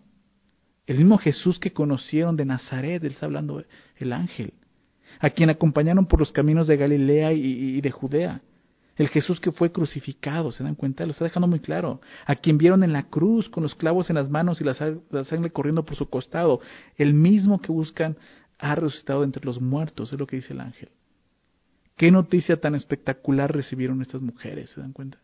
El 0.87 0.99
mismo 0.99 1.19
Jesús 1.19 1.59
que 1.59 1.73
conocieron 1.73 2.37
de 2.37 2.45
Nazaret, 2.45 3.03
él 3.03 3.11
está 3.11 3.27
hablando 3.27 3.65
el 3.97 4.13
ángel, 4.13 4.55
a 5.19 5.31
quien 5.31 5.51
acompañaron 5.51 6.07
por 6.07 6.21
los 6.21 6.31
caminos 6.31 6.69
de 6.69 6.77
Galilea 6.77 7.33
y, 7.33 7.81
de 7.81 7.91
Judea. 7.91 8.41
El 9.01 9.09
Jesús 9.09 9.41
que 9.41 9.51
fue 9.51 9.73
crucificado, 9.73 10.53
¿se 10.53 10.63
dan 10.63 10.75
cuenta? 10.75 11.07
Lo 11.07 11.13
está 11.13 11.25
dejando 11.25 11.49
muy 11.49 11.61
claro. 11.61 12.03
A 12.27 12.37
quien 12.37 12.59
vieron 12.59 12.85
en 12.85 12.93
la 12.93 13.05
cruz 13.05 13.49
con 13.49 13.63
los 13.63 13.75
clavos 13.75 14.11
en 14.11 14.17
las 14.17 14.29
manos 14.29 14.61
y 14.61 14.65
la, 14.65 14.75
sangre 14.75 15.51
corriendo 15.53 15.87
por 15.87 15.97
su 15.97 16.11
costado. 16.11 16.61
El 16.99 17.15
mismo 17.15 17.63
que 17.63 17.73
buscan 17.73 18.19
ha 18.59 18.75
resucitado 18.75 19.25
entre 19.25 19.43
los 19.47 19.59
muertos, 19.59 20.13
es 20.13 20.19
lo 20.19 20.27
que 20.27 20.37
dice 20.37 20.53
el 20.53 20.61
ángel. 20.61 20.91
Qué 21.97 22.11
noticia 22.11 22.61
tan 22.61 22.75
espectacular 22.75 23.51
recibieron 23.51 24.03
estas 24.03 24.21
mujeres, 24.21 24.69
¿se 24.69 24.83
dan 24.83 24.93
cuenta? 24.93 25.19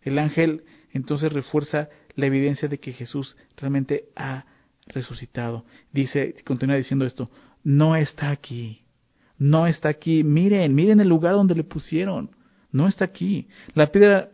El 0.00 0.18
ángel 0.18 0.64
entonces 0.90 1.32
refuerza 1.32 1.90
la 2.16 2.26
evidencia 2.26 2.66
de 2.66 2.78
que 2.78 2.92
Jesús 2.92 3.36
realmente 3.56 4.06
ha 4.16 4.46
resucitado. 4.88 5.64
Dice, 5.92 6.34
continúa 6.44 6.74
diciendo 6.74 7.06
esto, 7.06 7.30
no 7.62 7.94
está 7.94 8.30
aquí, 8.30 8.81
no 9.38 9.66
está 9.66 9.88
aquí, 9.88 10.22
miren, 10.24 10.74
miren 10.74 11.00
el 11.00 11.08
lugar 11.08 11.34
donde 11.34 11.54
le 11.54 11.64
pusieron, 11.64 12.30
no 12.70 12.88
está 12.88 13.04
aquí. 13.04 13.48
La 13.74 13.90
piedra, 13.90 14.30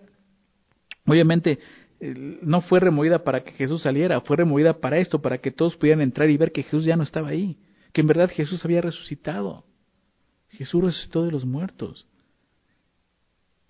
obviamente, 1.07 1.59
no 2.01 2.61
fue 2.61 2.81
removida 2.81 3.25
para 3.25 3.43
que 3.43 3.53
Jesús 3.53 3.83
saliera, 3.83 4.21
fue 4.21 4.37
removida 4.37 4.81
para 4.81 4.99
esto, 4.99 5.21
para 5.21 5.39
que 5.39 5.51
todos 5.51 5.77
pudieran 5.77 6.03
entrar 6.03 6.31
y 6.31 6.37
ver 6.37 6.53
que 6.53 6.63
Jesús 6.63 6.85
ya 6.85 6.97
no 6.97 7.03
estaba 7.03 7.29
ahí, 7.29 7.59
que 7.93 8.01
en 8.01 8.07
verdad 8.07 8.31
Jesús 8.31 8.65
había 8.65 8.81
resucitado. 8.81 9.65
Jesús 10.51 10.83
resucitó 10.83 11.25
de 11.25 11.33
los 11.33 11.45
muertos. 11.45 12.07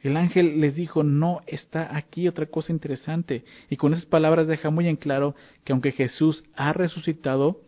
El 0.01 0.17
ángel 0.17 0.61
les 0.61 0.77
dijo, 0.77 1.03
no 1.03 1.41
está 1.47 1.97
aquí 1.97 2.29
otra 2.29 2.47
cosa 2.47 2.73
interesante. 2.73 3.45
Y 3.69 3.77
con 3.77 3.93
esas 3.93 4.07
palabras 4.07 4.47
deja 4.47 4.71
muy 4.71 4.87
en 4.87 4.97
claro 4.97 5.35
que 5.65 5.73
aunque 5.73 5.93
Jesús 5.93 6.45
ha 6.55 6.73
resucitado, 6.73 7.63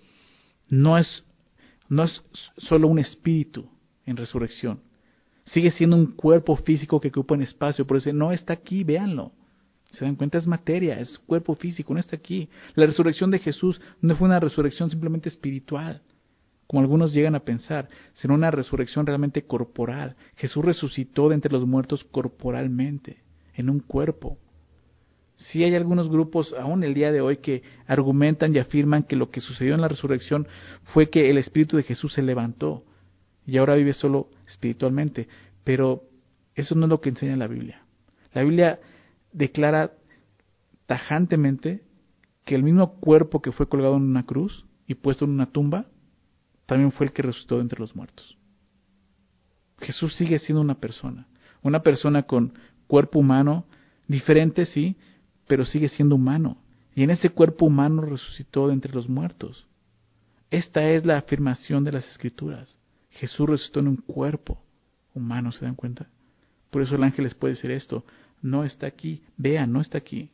no 0.69 0.97
es, 0.97 1.25
no 1.91 2.05
es 2.05 2.25
solo 2.57 2.89
un 2.89 2.99
espíritu 2.99 3.69
en 4.07 4.17
resurrección. 4.17 4.81
Sigue 5.45 5.71
siendo 5.71 5.97
un 5.97 6.07
cuerpo 6.07 6.57
físico 6.57 7.01
que 7.01 7.09
ocupa 7.09 7.35
un 7.35 7.43
espacio. 7.43 7.87
Por 7.87 7.99
eso 7.99 8.11
no 8.15 8.33
está 8.33 8.55
aquí, 8.55 8.83
véanlo. 8.85 9.33
Se 9.91 10.07
dan 10.07 10.17
cuenta, 10.17 10.39
es 10.39 10.47
materia, 10.47 10.99
es 10.99 11.19
cuerpo 11.19 11.55
físico, 11.55 11.93
no 11.93 12.01
está 12.01 12.17
aquí. 12.17 12.49
La 12.75 12.87
resurrección 12.87 13.31
de 13.31 13.41
Jesús 13.41 13.81
no 14.01 14.17
fue 14.17 14.29
una 14.29 14.41
resurrección 14.41 14.89
simplemente 14.89 15.29
espiritual 15.29 16.01
como 16.71 16.83
algunos 16.83 17.13
llegan 17.13 17.35
a 17.35 17.41
pensar, 17.41 17.89
sino 18.13 18.35
una 18.35 18.53
resurrección 18.53 19.05
realmente 19.05 19.43
corporal. 19.43 20.15
Jesús 20.37 20.65
resucitó 20.65 21.29
de 21.29 21.35
entre 21.35 21.51
los 21.51 21.67
muertos 21.67 22.05
corporalmente, 22.05 23.25
en 23.57 23.71
un 23.71 23.81
cuerpo. 23.81 24.39
Sí 25.49 25.65
hay 25.65 25.75
algunos 25.75 26.11
grupos, 26.11 26.55
aún 26.59 26.85
el 26.85 26.93
día 26.93 27.13
de 27.13 27.21
hoy, 27.21 27.39
que 27.39 27.63
argumentan 27.87 28.55
y 28.55 28.59
afirman 28.59 29.05
que 29.05 29.17
lo 29.17 29.31
que 29.31 29.41
sucedió 29.41 29.75
en 29.75 29.81
la 29.81 29.89
resurrección 29.89 30.47
fue 30.85 31.09
que 31.09 31.31
el 31.31 31.39
Espíritu 31.39 31.77
de 31.77 31.83
Jesús 31.83 32.13
se 32.13 32.23
levantó 32.23 32.85
y 33.47 33.57
ahora 33.57 33.75
vive 33.75 33.95
solo 33.95 34.29
espiritualmente. 34.47 35.29
Pero 35.65 36.05
eso 36.55 36.75
no 36.75 36.85
es 36.85 36.91
lo 36.91 37.01
que 37.01 37.09
enseña 37.09 37.37
la 37.37 37.47
Biblia. 37.47 37.83
La 38.35 38.43
Biblia 38.43 38.81
declara 39.33 39.93
tajantemente 40.87 41.83
que 42.45 42.55
el 42.55 42.63
mismo 42.63 43.01
cuerpo 43.01 43.41
que 43.41 43.53
fue 43.53 43.69
colgado 43.69 43.97
en 43.97 44.03
una 44.03 44.27
cruz 44.27 44.67
y 44.87 44.95
puesto 44.95 45.25
en 45.25 45.31
una 45.31 45.51
tumba 45.51 45.87
también 46.67 46.93
fue 46.93 47.07
el 47.07 47.13
que 47.13 47.23
resucitó 47.23 47.61
entre 47.61 47.81
los 47.81 47.97
muertos. 47.97 48.37
Jesús 49.79 50.15
sigue 50.17 50.39
siendo 50.39 50.61
una 50.61 50.75
persona, 50.75 51.27
una 51.63 51.83
persona 51.83 52.25
con 52.25 52.53
cuerpo 52.87 53.21
humano, 53.21 53.65
diferente 54.07 54.67
sí, 54.67 54.97
pero 55.51 55.65
sigue 55.65 55.89
siendo 55.89 56.15
humano. 56.15 56.59
Y 56.95 57.03
en 57.03 57.11
ese 57.11 57.29
cuerpo 57.29 57.67
humano 57.67 58.03
resucitó 58.03 58.69
de 58.69 58.75
entre 58.75 58.95
los 58.95 59.09
muertos. 59.09 59.67
Esta 60.49 60.89
es 60.93 61.05
la 61.05 61.19
afirmación 61.19 61.83
de 61.83 61.91
las 61.91 62.07
escrituras. 62.09 62.79
Jesús 63.11 63.49
resucitó 63.49 63.81
en 63.81 63.89
un 63.89 63.97
cuerpo 63.97 64.63
humano, 65.13 65.51
¿se 65.51 65.65
dan 65.65 65.75
cuenta? 65.75 66.09
Por 66.71 66.83
eso 66.83 66.95
el 66.95 67.03
ángel 67.03 67.25
les 67.25 67.35
puede 67.35 67.55
decir 67.55 67.73
esto, 67.73 68.05
no 68.43 68.63
está 68.63 68.87
aquí, 68.87 69.25
vean, 69.37 69.73
no 69.73 69.81
está 69.81 69.99
aquí. 69.99 70.31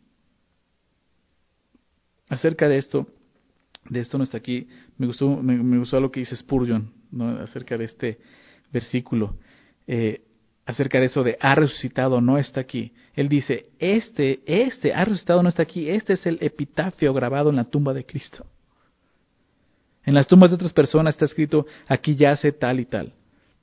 Acerca 2.28 2.68
de 2.68 2.76
esto, 2.76 3.08
de 3.88 4.00
esto 4.00 4.18
no 4.18 4.24
está 4.24 4.36
aquí. 4.36 4.68
Me 4.98 5.06
gustó, 5.06 5.34
me, 5.42 5.78
gustó 5.78 5.98
lo 5.98 6.10
que 6.10 6.20
dice 6.20 6.36
Spurgeon 6.36 6.92
acerca 7.40 7.78
de 7.78 7.86
este 7.86 8.18
versículo, 8.70 9.38
eh, 9.86 10.25
acerca 10.66 10.98
de 11.00 11.06
eso 11.06 11.22
de 11.22 11.38
ha 11.40 11.54
resucitado, 11.54 12.20
no 12.20 12.36
está 12.36 12.60
aquí. 12.60 12.92
Él 13.14 13.28
dice, 13.28 13.70
este, 13.78 14.40
este, 14.46 14.92
ha 14.92 15.04
resucitado, 15.04 15.42
no 15.42 15.48
está 15.48 15.62
aquí. 15.62 15.88
Este 15.88 16.12
es 16.14 16.26
el 16.26 16.38
epitafio 16.42 17.14
grabado 17.14 17.48
en 17.50 17.56
la 17.56 17.64
tumba 17.64 17.94
de 17.94 18.04
Cristo. 18.04 18.44
En 20.04 20.14
las 20.14 20.26
tumbas 20.26 20.50
de 20.50 20.56
otras 20.56 20.72
personas 20.72 21.14
está 21.14 21.24
escrito, 21.24 21.66
aquí 21.88 22.14
yace 22.14 22.52
tal 22.52 22.80
y 22.80 22.84
tal. 22.84 23.14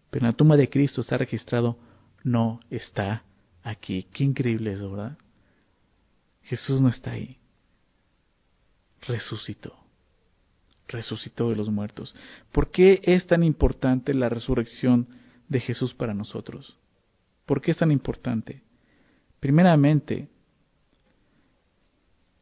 Pero 0.10 0.26
en 0.26 0.32
la 0.32 0.38
tumba 0.38 0.58
de 0.58 0.70
Cristo 0.70 1.02
está 1.02 1.18
registrado, 1.18 1.78
no 2.24 2.60
está 2.70 3.24
aquí. 3.64 4.08
Qué 4.12 4.24
increíble 4.24 4.74
eso, 4.74 4.90
¿verdad? 4.92 5.18
Jesús 6.44 6.82
no 6.82 6.90
está 6.90 7.12
ahí. 7.12 7.38
Resucitó 9.08 9.84
resucitó 10.88 11.50
de 11.50 11.56
los 11.56 11.70
muertos. 11.70 12.16
¿Por 12.52 12.72
qué 12.72 13.02
es 13.04 13.28
tan 13.28 13.44
importante 13.44 14.14
la 14.14 14.30
resurrección 14.30 15.08
de 15.50 15.60
Jesús 15.60 15.94
para 15.94 16.14
nosotros? 16.14 16.78
¿Por 17.46 17.62
qué 17.62 17.72
es 17.72 17.78
tan 17.78 17.92
importante? 17.92 18.64
Primeramente, 19.40 20.30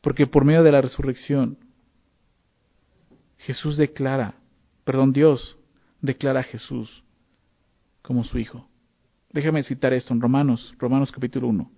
porque 0.01 0.27
por 0.27 0.45
medio 0.45 0.63
de 0.63 0.71
la 0.71 0.81
resurrección, 0.81 1.57
Jesús 3.37 3.77
declara, 3.77 4.35
perdón, 4.83 5.13
Dios 5.13 5.57
declara 6.01 6.41
a 6.41 6.43
Jesús 6.43 7.03
como 8.01 8.23
su 8.23 8.37
Hijo. 8.37 8.67
Déjame 9.31 9.63
citar 9.63 9.93
esto 9.93 10.13
en 10.13 10.21
Romanos, 10.21 10.75
Romanos 10.77 11.11
capítulo 11.11 11.47
1, 11.47 11.71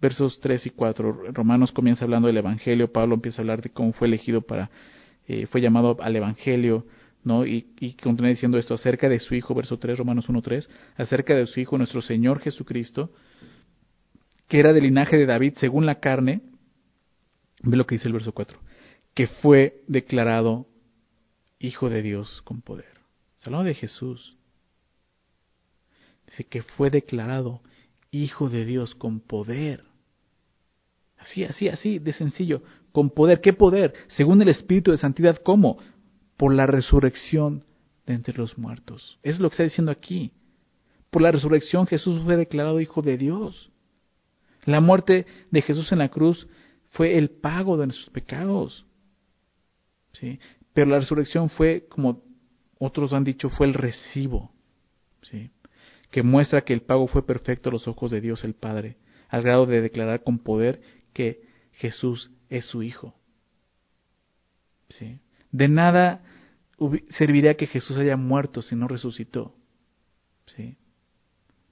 versos 0.00 0.40
3 0.40 0.66
y 0.66 0.70
4. 0.70 1.32
Romanos 1.32 1.72
comienza 1.72 2.04
hablando 2.04 2.26
del 2.26 2.38
Evangelio, 2.38 2.92
Pablo 2.92 3.14
empieza 3.14 3.40
a 3.40 3.42
hablar 3.42 3.62
de 3.62 3.70
cómo 3.70 3.92
fue 3.92 4.08
elegido 4.08 4.42
para 4.42 4.70
eh, 5.28 5.46
fue 5.46 5.60
llamado 5.60 5.96
al 6.00 6.14
Evangelio, 6.14 6.86
y 7.44 7.94
continúa 7.94 8.30
diciendo 8.30 8.58
esto 8.58 8.74
acerca 8.74 9.08
de 9.08 9.18
su 9.18 9.34
Hijo, 9.34 9.54
verso 9.54 9.78
3, 9.78 9.98
Romanos 9.98 10.28
1.3, 10.28 10.68
acerca 10.96 11.34
de 11.34 11.46
su 11.46 11.60
Hijo, 11.60 11.76
nuestro 11.76 12.00
Señor 12.00 12.40
Jesucristo, 12.40 13.10
que 14.48 14.60
era 14.60 14.72
del 14.72 14.84
linaje 14.84 15.16
de 15.16 15.26
David 15.26 15.54
según 15.56 15.86
la 15.86 15.96
carne, 15.96 16.42
ve 17.62 17.76
lo 17.76 17.86
que 17.86 17.96
dice 17.96 18.06
el 18.08 18.14
verso 18.14 18.32
4, 18.32 18.58
que 19.14 19.26
fue 19.26 19.82
declarado 19.88 20.66
Hijo 21.58 21.88
de 21.88 22.02
Dios 22.02 22.42
con 22.44 22.60
poder. 22.60 22.96
Se 23.38 23.50
de 23.50 23.74
Jesús. 23.74 24.36
Dice 26.26 26.44
que 26.44 26.62
fue 26.62 26.90
declarado 26.90 27.60
Hijo 28.10 28.48
de 28.48 28.64
Dios 28.64 28.94
con 28.94 29.20
poder. 29.20 29.84
Así, 31.18 31.44
así, 31.44 31.68
así, 31.68 31.98
de 31.98 32.12
sencillo 32.12 32.62
con 32.92 33.10
poder. 33.10 33.40
¿Qué 33.40 33.52
poder? 33.52 33.94
Según 34.08 34.40
el 34.42 34.48
Espíritu 34.48 34.90
de 34.90 34.96
Santidad, 34.96 35.36
¿cómo? 35.42 35.78
Por 36.36 36.54
la 36.54 36.66
resurrección 36.66 37.64
de 38.06 38.14
entre 38.14 38.36
los 38.36 38.56
muertos. 38.58 39.18
Es 39.22 39.38
lo 39.38 39.48
que 39.48 39.54
está 39.54 39.62
diciendo 39.64 39.92
aquí. 39.92 40.32
Por 41.10 41.22
la 41.22 41.30
resurrección 41.30 41.86
Jesús 41.86 42.22
fue 42.24 42.36
declarado 42.36 42.80
Hijo 42.80 43.02
de 43.02 43.16
Dios. 43.16 43.70
La 44.64 44.80
muerte 44.80 45.26
de 45.50 45.62
Jesús 45.62 45.90
en 45.92 45.98
la 45.98 46.08
cruz 46.08 46.46
fue 46.90 47.16
el 47.16 47.30
pago 47.30 47.76
de 47.76 47.86
nuestros 47.86 48.10
pecados. 48.10 48.84
¿sí? 50.12 50.38
Pero 50.72 50.90
la 50.90 50.98
resurrección 50.98 51.48
fue, 51.48 51.86
como 51.88 52.22
otros 52.78 53.12
han 53.12 53.24
dicho, 53.24 53.48
fue 53.48 53.66
el 53.66 53.74
recibo. 53.74 54.50
¿sí? 55.22 55.50
Que 56.10 56.22
muestra 56.22 56.62
que 56.62 56.72
el 56.72 56.82
pago 56.82 57.06
fue 57.06 57.24
perfecto 57.26 57.68
a 57.68 57.72
los 57.72 57.86
ojos 57.86 58.10
de 58.10 58.20
Dios 58.20 58.44
el 58.44 58.54
Padre, 58.54 58.96
al 59.28 59.42
grado 59.42 59.66
de 59.66 59.80
declarar 59.80 60.22
con 60.22 60.38
poder 60.38 60.80
que 61.12 61.42
Jesús 61.72 62.30
es 62.48 62.66
su 62.66 62.82
Hijo. 62.82 63.14
¿Sí? 64.88 65.18
De 65.52 65.68
nada 65.68 66.22
serviría 67.10 67.56
que 67.56 67.66
Jesús 67.66 67.96
haya 67.96 68.16
muerto 68.16 68.62
si 68.62 68.76
no 68.76 68.88
resucitó. 68.88 69.54
¿Sí? 70.46 70.76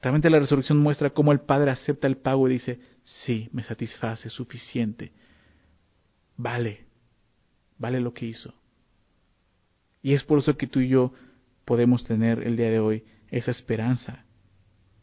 Realmente 0.01 0.29
la 0.31 0.39
resurrección 0.39 0.79
muestra 0.79 1.11
cómo 1.11 1.33
el 1.33 1.41
Padre 1.41 1.71
acepta 1.71 2.07
el 2.07 2.19
pago 2.19 2.49
y 2.49 2.53
dice, 2.53 2.79
sí, 3.03 3.49
me 3.53 3.65
satisface, 3.65 4.29
suficiente. 4.29 5.13
Vale, 6.37 6.85
vale 7.79 8.01
lo 8.01 8.13
que 8.13 8.27
hizo. 8.27 8.53
Y 10.03 10.13
es 10.13 10.23
por 10.23 10.39
eso 10.39 10.57
que 10.57 10.67
tú 10.67 10.81
y 10.81 10.89
yo 10.89 11.15
podemos 11.65 12.05
tener 12.05 12.47
el 12.47 12.57
día 12.57 12.71
de 12.71 12.81
hoy 12.81 13.05
esa 13.31 13.51
esperanza. 13.51 14.25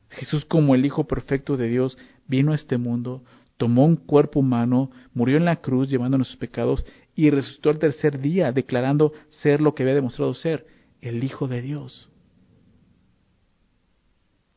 Jesús 0.09 0.45
como 0.45 0.75
el 0.75 0.85
Hijo 0.85 1.07
perfecto 1.07 1.57
de 1.57 1.67
Dios 1.67 1.97
vino 2.27 2.51
a 2.51 2.55
este 2.55 2.77
mundo, 2.77 3.23
tomó 3.61 3.85
un 3.85 3.95
cuerpo 3.95 4.39
humano, 4.39 4.89
murió 5.13 5.37
en 5.37 5.45
la 5.45 5.57
cruz 5.57 5.87
llevando 5.87 6.17
nuestros 6.17 6.39
pecados 6.39 6.83
y 7.13 7.29
resucitó 7.29 7.69
al 7.69 7.77
tercer 7.77 8.19
día 8.19 8.51
declarando 8.51 9.13
ser 9.29 9.61
lo 9.61 9.75
que 9.75 9.83
había 9.83 9.93
demostrado 9.93 10.33
ser, 10.33 10.65
el 10.99 11.23
Hijo 11.23 11.47
de 11.47 11.61
Dios. 11.61 12.09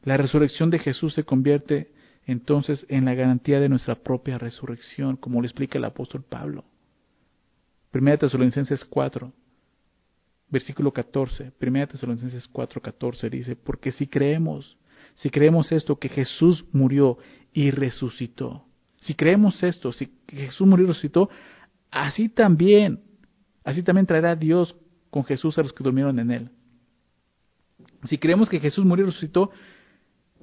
La 0.05 0.17
resurrección 0.17 0.71
de 0.71 0.79
Jesús 0.79 1.13
se 1.13 1.25
convierte 1.25 1.93
entonces 2.25 2.87
en 2.89 3.05
la 3.05 3.13
garantía 3.13 3.61
de 3.61 3.69
nuestra 3.69 3.95
propia 3.95 4.39
resurrección, 4.39 5.19
como 5.19 5.43
lo 5.43 5.47
explica 5.47 5.77
el 5.77 5.85
apóstol 5.85 6.25
Pablo. 6.27 6.65
Primera 7.91 8.17
Tesalonicenses 8.17 8.87
4, 8.87 9.31
versículo 10.49 10.95
14. 10.95 11.53
Primera 11.59 11.89
Tesalonicenses 11.89 12.49
4, 12.49 12.81
14 12.81 13.29
dice, 13.29 13.55
porque 13.55 13.93
si 13.93 14.07
creemos, 14.07 14.79
si 15.17 15.29
creemos 15.29 15.73
esto, 15.73 15.99
que 15.99 16.09
Jesús 16.09 16.65
murió 16.73 17.19
y 17.53 17.71
resucitó, 17.71 18.65
si 19.05 19.15
creemos 19.15 19.63
esto, 19.63 19.93
si 19.93 20.11
Jesús 20.29 20.67
murió 20.67 20.87
y 20.87 20.89
resucitó, 20.89 21.29
así 21.91 22.31
también, 22.31 23.03
así 23.63 23.83
también 23.83 24.07
traerá 24.07 24.35
Dios 24.35 24.77
con 25.11 25.25
Jesús 25.25 25.59
a 25.59 25.63
los 25.63 25.75
que 25.75 25.85
durmieron 25.85 26.19
en 26.19 26.31
él. 26.31 26.51
Si 28.05 28.17
creemos 28.17 28.49
que 28.49 28.61
Jesús 28.61 28.85
murió 28.85 29.05
y 29.05 29.09
resucitó, 29.09 29.51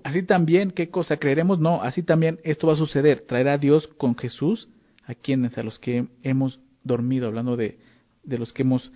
así 0.03 0.21
también, 0.21 0.69
¿qué 0.69 0.91
cosa 0.91 1.17
creeremos? 1.17 1.59
No, 1.59 1.81
así 1.81 2.03
también 2.03 2.39
esto 2.43 2.67
va 2.67 2.73
a 2.73 2.75
suceder. 2.75 3.25
Traerá 3.27 3.57
Dios 3.57 3.87
con 3.97 4.15
Jesús 4.15 4.69
a 5.05 5.15
quienes, 5.15 5.57
a 5.57 5.63
los 5.63 5.79
que 5.79 6.07
hemos 6.21 6.59
dormido, 6.83 7.27
hablando 7.27 7.57
de, 7.57 7.79
de 8.23 8.37
los 8.37 8.53
que 8.53 8.61
hemos 8.61 8.91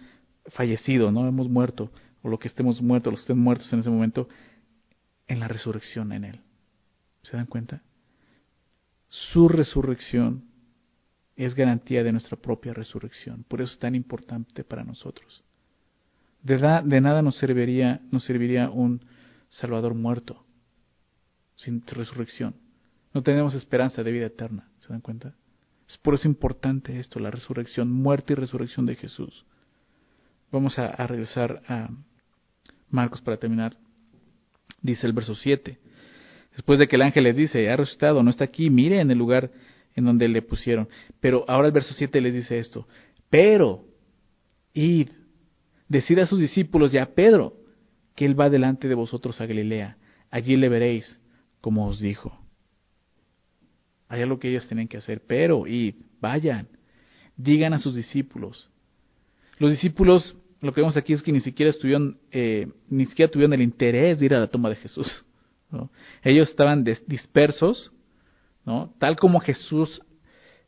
fallecido, 0.49 1.11
no 1.11 1.28
hemos 1.28 1.49
muerto, 1.49 1.91
o 2.22 2.30
lo 2.30 2.38
que 2.38 2.47
estemos 2.47 2.84
muertos, 2.84 3.11
los 3.11 3.20
que 3.22 3.24
estén 3.24 3.39
muertos 3.39 3.74
en 3.74 3.80
ese 3.80 3.89
momento, 3.89 4.30
en 5.28 5.39
la 5.39 5.47
resurrección 5.47 6.11
en 6.11 6.26
Él. 6.26 6.41
¿Se 7.24 7.36
dan 7.36 7.47
cuenta? 7.47 7.82
Su 9.16 9.47
resurrección 9.47 10.43
es 11.38 11.55
garantía 11.55 12.03
de 12.03 12.11
nuestra 12.11 12.36
propia 12.36 12.74
resurrección. 12.74 13.45
Por 13.47 13.61
eso 13.61 13.72
es 13.72 13.80
tan 13.80 13.95
importante 13.95 14.66
para 14.66 14.84
nosotros. 14.84 15.41
De, 16.43 16.57
nada 16.99 17.22
nos 17.22 17.38
serviría, 17.38 18.01
nos 18.11 18.26
serviría 18.26 18.70
un 18.70 18.99
Salvador 19.47 19.93
muerto 19.93 20.45
sin 21.55 21.86
resurrección. 21.88 22.55
No 23.13 23.24
tenemos 23.24 23.53
esperanza 23.53 24.03
de 24.03 24.11
vida 24.11 24.26
eterna. 24.26 24.68
¿Se 24.80 24.89
dan 24.89 24.99
cuenta? 24.99 25.34
Es 25.88 25.97
por 25.97 26.16
eso 26.16 26.28
importante 26.28 26.99
esto, 26.99 27.20
la 27.20 27.32
resurrección, 27.32 27.89
muerte 27.89 28.34
y 28.34 28.36
resurrección 28.36 28.86
de 28.86 28.97
Jesús. 28.97 29.45
Vamos 30.51 30.78
a, 30.78 30.88
a 30.88 31.07
regresar 31.07 31.61
a 31.70 31.89
Marcos 32.89 33.22
para 33.22 33.38
terminar. 33.38 33.78
Dice 34.82 35.07
el 35.07 35.13
verso 35.13 35.36
7. 35.36 35.80
Después 36.56 36.80
de 36.80 36.88
que 36.88 36.95
el 36.95 37.01
ángel 37.01 37.26
les 37.26 37.36
dice, 37.36 37.70
ha 37.70 37.76
resucitado, 37.76 38.24
no 38.24 38.30
está 38.30 38.45
aquí, 38.45 38.70
mire 38.70 39.01
en 39.01 39.12
el 39.12 39.18
lugar 39.18 39.51
en 39.93 40.06
donde 40.06 40.28
le 40.28 40.41
pusieron. 40.41 40.88
Pero 41.20 41.45
ahora 41.47 41.68
el 41.68 41.74
verso 41.74 41.93
7 41.93 42.22
les 42.22 42.34
dice 42.34 42.58
esto, 42.58 42.88
pero 43.30 43.84
id, 44.74 45.10
decid 45.89 46.20
a 46.20 46.26
sus 46.26 46.39
discípulos 46.39 46.93
y 46.93 46.97
a 46.97 47.14
Pedro 47.14 47.58
que 48.16 48.26
él 48.26 48.39
va 48.39 48.49
delante 48.49 48.88
de 48.88 48.95
vosotros 48.95 49.39
a 49.41 49.45
Galilea, 49.45 49.97
allí 50.32 50.56
le 50.56 50.70
veréis, 50.70 51.20
como 51.60 51.88
os 51.88 51.99
dijo. 51.99 52.39
Hay 54.08 54.22
algo 54.22 54.39
que 54.39 54.49
ellos 54.49 54.68
tienen 54.68 54.88
que 54.88 54.97
hacer, 54.97 55.24
pero 55.28 55.68
id, 55.68 55.95
vayan, 56.22 56.70
digan 57.36 57.74
a 57.74 57.80
sus 57.80 57.95
discípulos. 57.95 58.70
Los 59.58 59.72
discípulos, 59.72 60.38
lo 60.62 60.74
que 60.74 60.82
vemos 60.82 60.95
aquí 60.95 61.12
es 61.12 61.22
que 61.22 61.34
ni 61.34 61.41
siquiera 61.41 61.70
estuvieron, 61.70 62.18
eh, 62.32 62.68
ni 62.89 63.06
siquiera 63.06 63.30
tuvieron 63.30 63.53
el 63.53 63.62
interés 63.62 64.20
de 64.20 64.26
ir 64.28 64.36
a 64.36 64.39
la 64.39 64.47
tumba 64.47 64.70
de 64.70 64.78
Jesús. 64.78 65.26
Ellos 66.24 66.49
estaban 66.49 66.84
dispersos, 66.84 67.91
¿no? 68.66 68.93
Tal 68.97 69.16
como 69.16 69.39
Jesús 69.39 70.01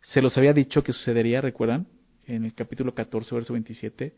se 0.02 0.22
los 0.22 0.38
había 0.38 0.54
dicho 0.54 0.84
que 0.84 0.94
sucedería, 0.94 1.42
¿recuerdan? 1.42 1.88
En 2.26 2.46
el 2.46 2.54
capítulo 2.54 2.94
14, 2.94 3.34
verso 3.36 3.54
27, 3.54 4.14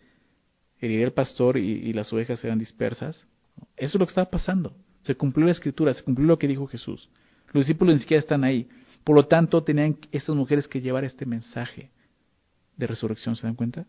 heriría 0.79 1.05
el 1.05 1.13
pastor 1.13 1.57
y, 1.57 1.93
las 1.93 2.11
ovejas 2.11 2.43
eran 2.43 2.59
dispersas. 2.59 3.27
Eso 3.75 3.97
es 3.97 3.99
lo 3.99 4.05
que 4.05 4.11
estaba 4.11 4.29
pasando. 4.29 4.75
Se 5.01 5.15
cumplió 5.15 5.45
la 5.45 5.51
escritura, 5.51 5.93
se 5.93 6.03
cumplió 6.03 6.27
lo 6.27 6.39
que 6.39 6.47
dijo 6.47 6.67
Jesús. 6.67 7.09
Los 7.51 7.65
discípulos 7.65 7.95
ni 7.95 8.01
siquiera 8.01 8.19
están 8.19 8.43
ahí. 8.43 8.67
Por 9.03 9.15
lo 9.15 9.27
tanto, 9.27 9.63
tenían 9.63 9.97
estas 10.11 10.35
mujeres 10.35 10.67
que 10.67 10.81
llevar 10.81 11.03
este 11.03 11.25
mensaje 11.25 11.91
de 12.75 12.87
resurrección, 12.87 13.35
¿se 13.35 13.47
dan 13.47 13.55
cuenta? 13.55 13.85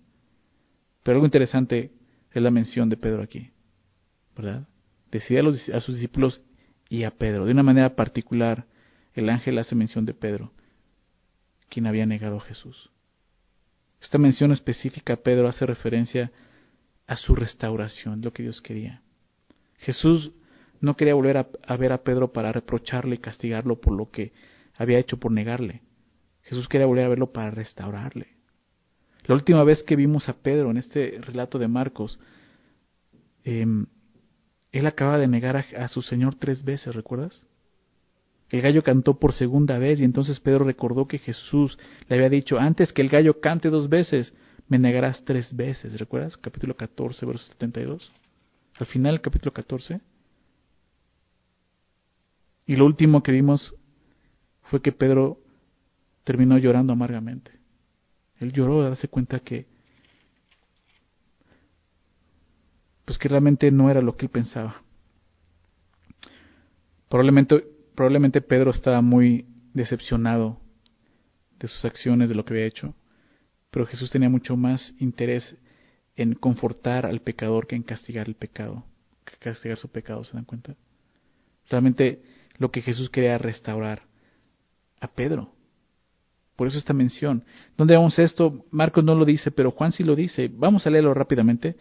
Pero 1.02 1.16
algo 1.16 1.26
interesante 1.26 1.92
es 2.32 2.42
la 2.42 2.50
mención 2.50 2.88
de 2.88 2.96
Pedro 2.96 3.22
aquí, 3.22 3.50
¿verdad? 4.36 4.66
Decide 5.10 5.40
a, 5.40 5.76
a 5.76 5.80
sus 5.80 5.96
discípulos 5.96 6.40
y 6.90 7.04
a 7.04 7.12
Pedro. 7.12 7.46
De 7.46 7.52
una 7.52 7.62
manera 7.62 7.94
particular, 7.94 8.66
el 9.14 9.30
ángel 9.30 9.56
hace 9.58 9.74
mención 9.74 10.04
de 10.04 10.12
Pedro, 10.12 10.52
quien 11.70 11.86
había 11.86 12.04
negado 12.04 12.36
a 12.36 12.40
Jesús. 12.40 12.90
Esta 14.02 14.18
mención 14.18 14.50
específica 14.50 15.14
a 15.14 15.16
Pedro 15.18 15.48
hace 15.48 15.64
referencia 15.64 16.32
a 17.06 17.16
su 17.16 17.34
restauración, 17.34 18.20
lo 18.20 18.32
que 18.32 18.42
Dios 18.42 18.60
quería. 18.60 19.02
Jesús 19.78 20.32
no 20.80 20.96
quería 20.96 21.14
volver 21.14 21.36
a, 21.36 21.76
ver 21.76 21.92
a 21.92 22.02
Pedro 22.02 22.32
para 22.32 22.52
reprocharle 22.52 23.16
y 23.16 23.18
castigarlo 23.18 23.80
por 23.80 23.94
lo 23.94 24.10
que 24.10 24.32
había 24.74 24.98
hecho 24.98 25.18
por 25.18 25.30
negarle. 25.30 25.82
Jesús 26.42 26.68
quería 26.68 26.86
volver 26.86 27.04
a 27.04 27.10
verlo 27.10 27.32
para 27.32 27.50
restaurarle. 27.50 28.28
La 29.26 29.34
última 29.34 29.62
vez 29.62 29.82
que 29.84 29.96
vimos 29.96 30.28
a 30.28 30.34
Pedro 30.34 30.70
en 30.70 30.78
este 30.78 31.18
relato 31.20 31.58
de 31.58 31.68
Marcos, 31.68 32.18
em, 33.44 33.86
él 34.72 34.86
acaba 34.86 35.18
de 35.18 35.26
negar 35.26 35.56
a, 35.56 35.88
su 35.88 36.02
Señor 36.02 36.36
tres 36.36 36.64
veces, 36.64 36.94
¿recuerdas? 36.94 37.46
El 38.50 38.62
gallo 38.62 38.82
cantó 38.82 39.18
por 39.18 39.32
segunda 39.32 39.78
vez 39.78 40.00
y 40.00 40.04
entonces 40.04 40.40
Pedro 40.40 40.64
recordó 40.64 41.06
que 41.06 41.18
Jesús 41.18 41.78
le 42.08 42.16
había 42.16 42.28
dicho, 42.28 42.58
antes 42.58 42.92
que 42.92 43.02
el 43.02 43.08
gallo 43.08 43.40
cante 43.40 43.70
dos 43.70 43.88
veces, 43.88 44.34
me 44.68 44.78
negarás 44.78 45.24
tres 45.24 45.54
veces, 45.54 45.98
¿recuerdas? 45.98 46.36
Capítulo 46.36 46.76
14, 46.76 47.26
verso 47.26 47.46
72. 47.46 48.12
Al 48.78 48.86
final 48.86 49.20
capítulo 49.20 49.52
14. 49.52 50.00
Y 52.66 52.76
lo 52.76 52.86
último 52.86 53.22
que 53.22 53.32
vimos 53.32 53.74
fue 54.62 54.80
que 54.80 54.92
Pedro 54.92 55.40
terminó 56.22 56.58
llorando 56.58 56.92
amargamente. 56.92 57.50
Él 58.38 58.52
lloró 58.52 58.82
de 58.82 58.90
darse 58.90 59.08
cuenta 59.08 59.40
que 59.40 59.66
pues 63.10 63.18
que 63.18 63.28
realmente 63.28 63.72
no 63.72 63.90
era 63.90 64.02
lo 64.02 64.16
que 64.16 64.26
él 64.26 64.30
pensaba. 64.30 64.84
Probablemente, 67.08 67.64
probablemente 67.96 68.40
Pedro 68.40 68.70
estaba 68.70 69.00
muy 69.00 69.46
decepcionado 69.74 70.60
de 71.58 71.66
sus 71.66 71.84
acciones, 71.84 72.28
de 72.28 72.36
lo 72.36 72.44
que 72.44 72.52
había 72.54 72.66
hecho, 72.66 72.94
pero 73.72 73.84
Jesús 73.84 74.12
tenía 74.12 74.28
mucho 74.28 74.56
más 74.56 74.94
interés 75.00 75.56
en 76.14 76.34
confortar 76.34 77.04
al 77.04 77.20
pecador 77.20 77.66
que 77.66 77.74
en 77.74 77.82
castigar 77.82 78.28
el 78.28 78.36
pecado, 78.36 78.84
que 79.24 79.36
castigar 79.38 79.76
su 79.76 79.88
pecado, 79.88 80.22
¿se 80.22 80.34
dan 80.34 80.44
cuenta? 80.44 80.76
Realmente 81.68 82.22
lo 82.58 82.70
que 82.70 82.80
Jesús 82.80 83.10
quería 83.10 83.38
restaurar 83.38 84.02
a 85.00 85.08
Pedro. 85.08 85.50
Por 86.54 86.68
eso 86.68 86.78
esta 86.78 86.92
mención. 86.92 87.42
¿Dónde 87.76 87.96
vamos 87.96 88.20
esto? 88.20 88.66
Marcos 88.70 89.02
no 89.02 89.16
lo 89.16 89.24
dice, 89.24 89.50
pero 89.50 89.72
Juan 89.72 89.90
sí 89.90 90.04
lo 90.04 90.14
dice. 90.14 90.48
Vamos 90.54 90.86
a 90.86 90.90
leerlo 90.90 91.12
rápidamente. 91.12 91.74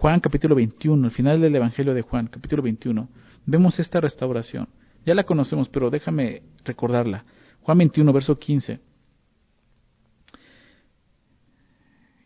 Juan 0.00 0.20
capítulo 0.20 0.54
21, 0.54 1.08
el 1.08 1.12
final 1.12 1.40
del 1.40 1.56
Evangelio 1.56 1.92
de 1.92 2.02
Juan, 2.02 2.28
capítulo 2.28 2.62
21, 2.62 3.08
vemos 3.46 3.80
esta 3.80 4.00
restauración. 4.00 4.68
Ya 5.04 5.12
la 5.12 5.24
conocemos, 5.24 5.68
pero 5.68 5.90
déjame 5.90 6.42
recordarla. 6.64 7.24
Juan 7.62 7.78
21, 7.78 8.12
verso 8.12 8.38
15. 8.38 8.78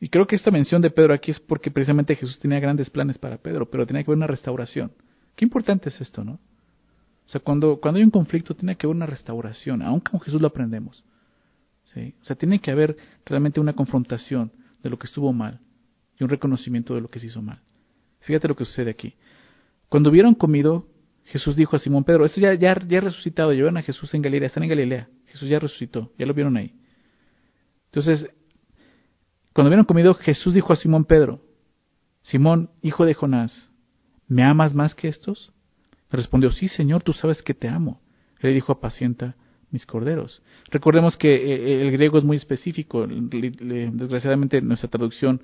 Y 0.00 0.08
creo 0.10 0.26
que 0.26 0.36
esta 0.36 0.50
mención 0.50 0.82
de 0.82 0.90
Pedro 0.90 1.14
aquí 1.14 1.30
es 1.30 1.40
porque 1.40 1.70
precisamente 1.70 2.14
Jesús 2.14 2.38
tenía 2.38 2.60
grandes 2.60 2.90
planes 2.90 3.16
para 3.16 3.38
Pedro, 3.38 3.70
pero 3.70 3.86
tenía 3.86 4.02
que 4.02 4.10
haber 4.10 4.18
una 4.18 4.26
restauración. 4.26 4.92
Qué 5.34 5.46
importante 5.46 5.88
es 5.88 5.98
esto, 5.98 6.22
¿no? 6.22 6.32
O 6.32 7.28
sea, 7.28 7.40
cuando, 7.40 7.80
cuando 7.80 7.96
hay 7.96 8.04
un 8.04 8.10
conflicto 8.10 8.54
tiene 8.54 8.76
que 8.76 8.86
haber 8.86 8.96
una 8.96 9.06
restauración, 9.06 9.80
aunque 9.80 10.10
con 10.10 10.20
Jesús 10.20 10.42
lo 10.42 10.48
aprendemos. 10.48 11.02
O 11.86 12.24
sea, 12.24 12.36
tiene 12.36 12.60
que 12.60 12.70
haber 12.70 12.98
realmente 13.24 13.60
una 13.60 13.72
confrontación 13.72 14.52
de 14.82 14.90
lo 14.90 14.98
que 14.98 15.06
estuvo 15.06 15.32
mal 15.32 15.58
y 16.18 16.24
un 16.24 16.30
reconocimiento 16.30 16.94
de 16.94 17.00
lo 17.00 17.08
que 17.08 17.18
se 17.18 17.26
hizo 17.26 17.42
mal. 17.42 17.60
Fíjate 18.20 18.48
lo 18.48 18.56
que 18.56 18.64
sucede 18.64 18.90
aquí. 18.90 19.14
Cuando 19.88 20.10
hubieron 20.10 20.34
comido, 20.34 20.86
Jesús 21.24 21.56
dijo 21.56 21.76
a 21.76 21.78
Simón 21.78 22.04
Pedro, 22.04 22.24
eso 22.24 22.40
ya, 22.40 22.54
ya, 22.54 22.78
ya 22.86 23.00
resucitado, 23.00 23.52
llevaron 23.52 23.76
a 23.76 23.82
Jesús 23.82 24.12
en 24.14 24.22
Galilea, 24.22 24.46
están 24.46 24.62
en 24.62 24.70
Galilea, 24.70 25.08
Jesús 25.26 25.48
ya 25.48 25.58
resucitó, 25.58 26.12
ya 26.18 26.26
lo 26.26 26.34
vieron 26.34 26.56
ahí. 26.56 26.74
Entonces, 27.86 28.28
cuando 29.52 29.68
hubieron 29.68 29.84
comido, 29.84 30.14
Jesús 30.14 30.54
dijo 30.54 30.72
a 30.72 30.76
Simón 30.76 31.04
Pedro, 31.04 31.40
Simón, 32.22 32.70
hijo 32.80 33.04
de 33.04 33.14
Jonás, 33.14 33.70
¿me 34.28 34.44
amas 34.44 34.74
más 34.74 34.94
que 34.94 35.08
estos? 35.08 35.52
Le 36.10 36.16
respondió, 36.16 36.50
sí, 36.50 36.68
Señor, 36.68 37.02
tú 37.02 37.12
sabes 37.12 37.42
que 37.42 37.54
te 37.54 37.68
amo. 37.68 38.00
Le 38.40 38.50
dijo, 38.50 38.72
apacienta 38.72 39.36
mis 39.70 39.86
corderos. 39.86 40.42
Recordemos 40.70 41.16
que 41.16 41.34
eh, 41.34 41.82
el 41.82 41.90
griego 41.90 42.18
es 42.18 42.24
muy 42.24 42.36
específico. 42.36 43.06
Desgraciadamente 43.06 44.60
nuestra 44.60 44.88
traducción 44.88 45.42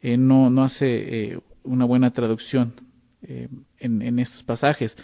eh, 0.00 0.16
no, 0.16 0.50
no 0.50 0.64
hace 0.64 0.86
eh, 1.32 1.38
una 1.64 1.84
buena 1.84 2.10
traducción 2.12 2.74
en, 3.22 4.02
en, 4.02 4.18
estos 4.20 4.44
pasajes, 4.44 4.96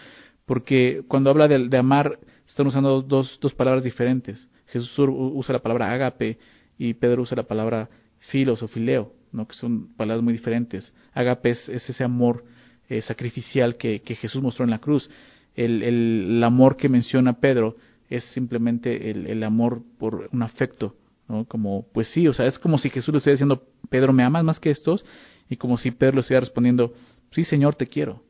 porque 0.47 1.03
cuando 1.09 1.31
habla 1.31 1.49
de, 1.49 1.77
amar 1.77 2.21
están 2.47 2.67
usando 2.67 3.03
dos, 3.03 3.39
dos 3.41 3.55
palabras 3.55 3.83
diferentes. 3.83 4.49
Jesús 4.67 4.95
usa 4.99 5.55
la 5.55 5.63
palabra 5.63 5.91
agape 5.91 6.39
y 6.79 6.95
Pedro 6.95 7.23
usa 7.23 7.37
la 7.37 7.43
palabra 7.43 7.89
filos 8.19 8.63
o 8.63 8.69
fileo, 8.69 9.13
¿no? 9.33 9.47
que 9.47 9.55
son 9.55 9.95
palabras 9.97 10.23
muy 10.23 10.35
diferentes. 10.35 10.95
Agape 11.15 11.51
es, 11.51 11.69
ese 11.69 12.05
amor 12.05 12.45
eh, 12.89 13.03
sacrificial 13.03 13.77
que, 13.77 14.01
Jesús 14.05 14.43
mostró 14.43 14.65
en 14.65 14.71
la 14.71 14.79
cruz. 14.79 15.11
El, 15.55 15.83
el, 15.83 16.45
amor 16.45 16.77
que 16.77 16.89
menciona 16.89 17.41
Pedro 17.41 17.77
es 18.09 18.25
simplemente 18.33 19.11
el, 19.11 19.27
el, 19.27 19.43
amor 19.43 19.83
por 19.99 20.29
un 20.33 20.43
afecto, 20.43 20.97
¿no? 21.29 21.45
Como, 21.45 21.87
pues 21.93 22.09
sí, 22.09 22.29
o 22.29 22.33
sea, 22.33 22.47
es 22.47 22.59
como 22.59 22.79
si 22.79 22.91
Jesús 22.91 23.13
le 23.13 23.19
estuviera 23.19 23.37
diciendo, 23.37 23.63
Pedro, 23.89 24.13
¿me 24.13 24.23
amas 24.23 24.45
más 24.45 24.61
que 24.61 24.71
estos? 24.71 25.05
Y 25.49 25.57
como 25.57 25.77
si 25.77 25.91
Pedro 25.91 26.15
le 26.15 26.21
estuviera 26.21 26.41
respondiendo, 26.41 26.93
sí, 27.31 27.45
Señor, 27.45 27.75
te 27.75 27.87
quiero. 27.87 28.23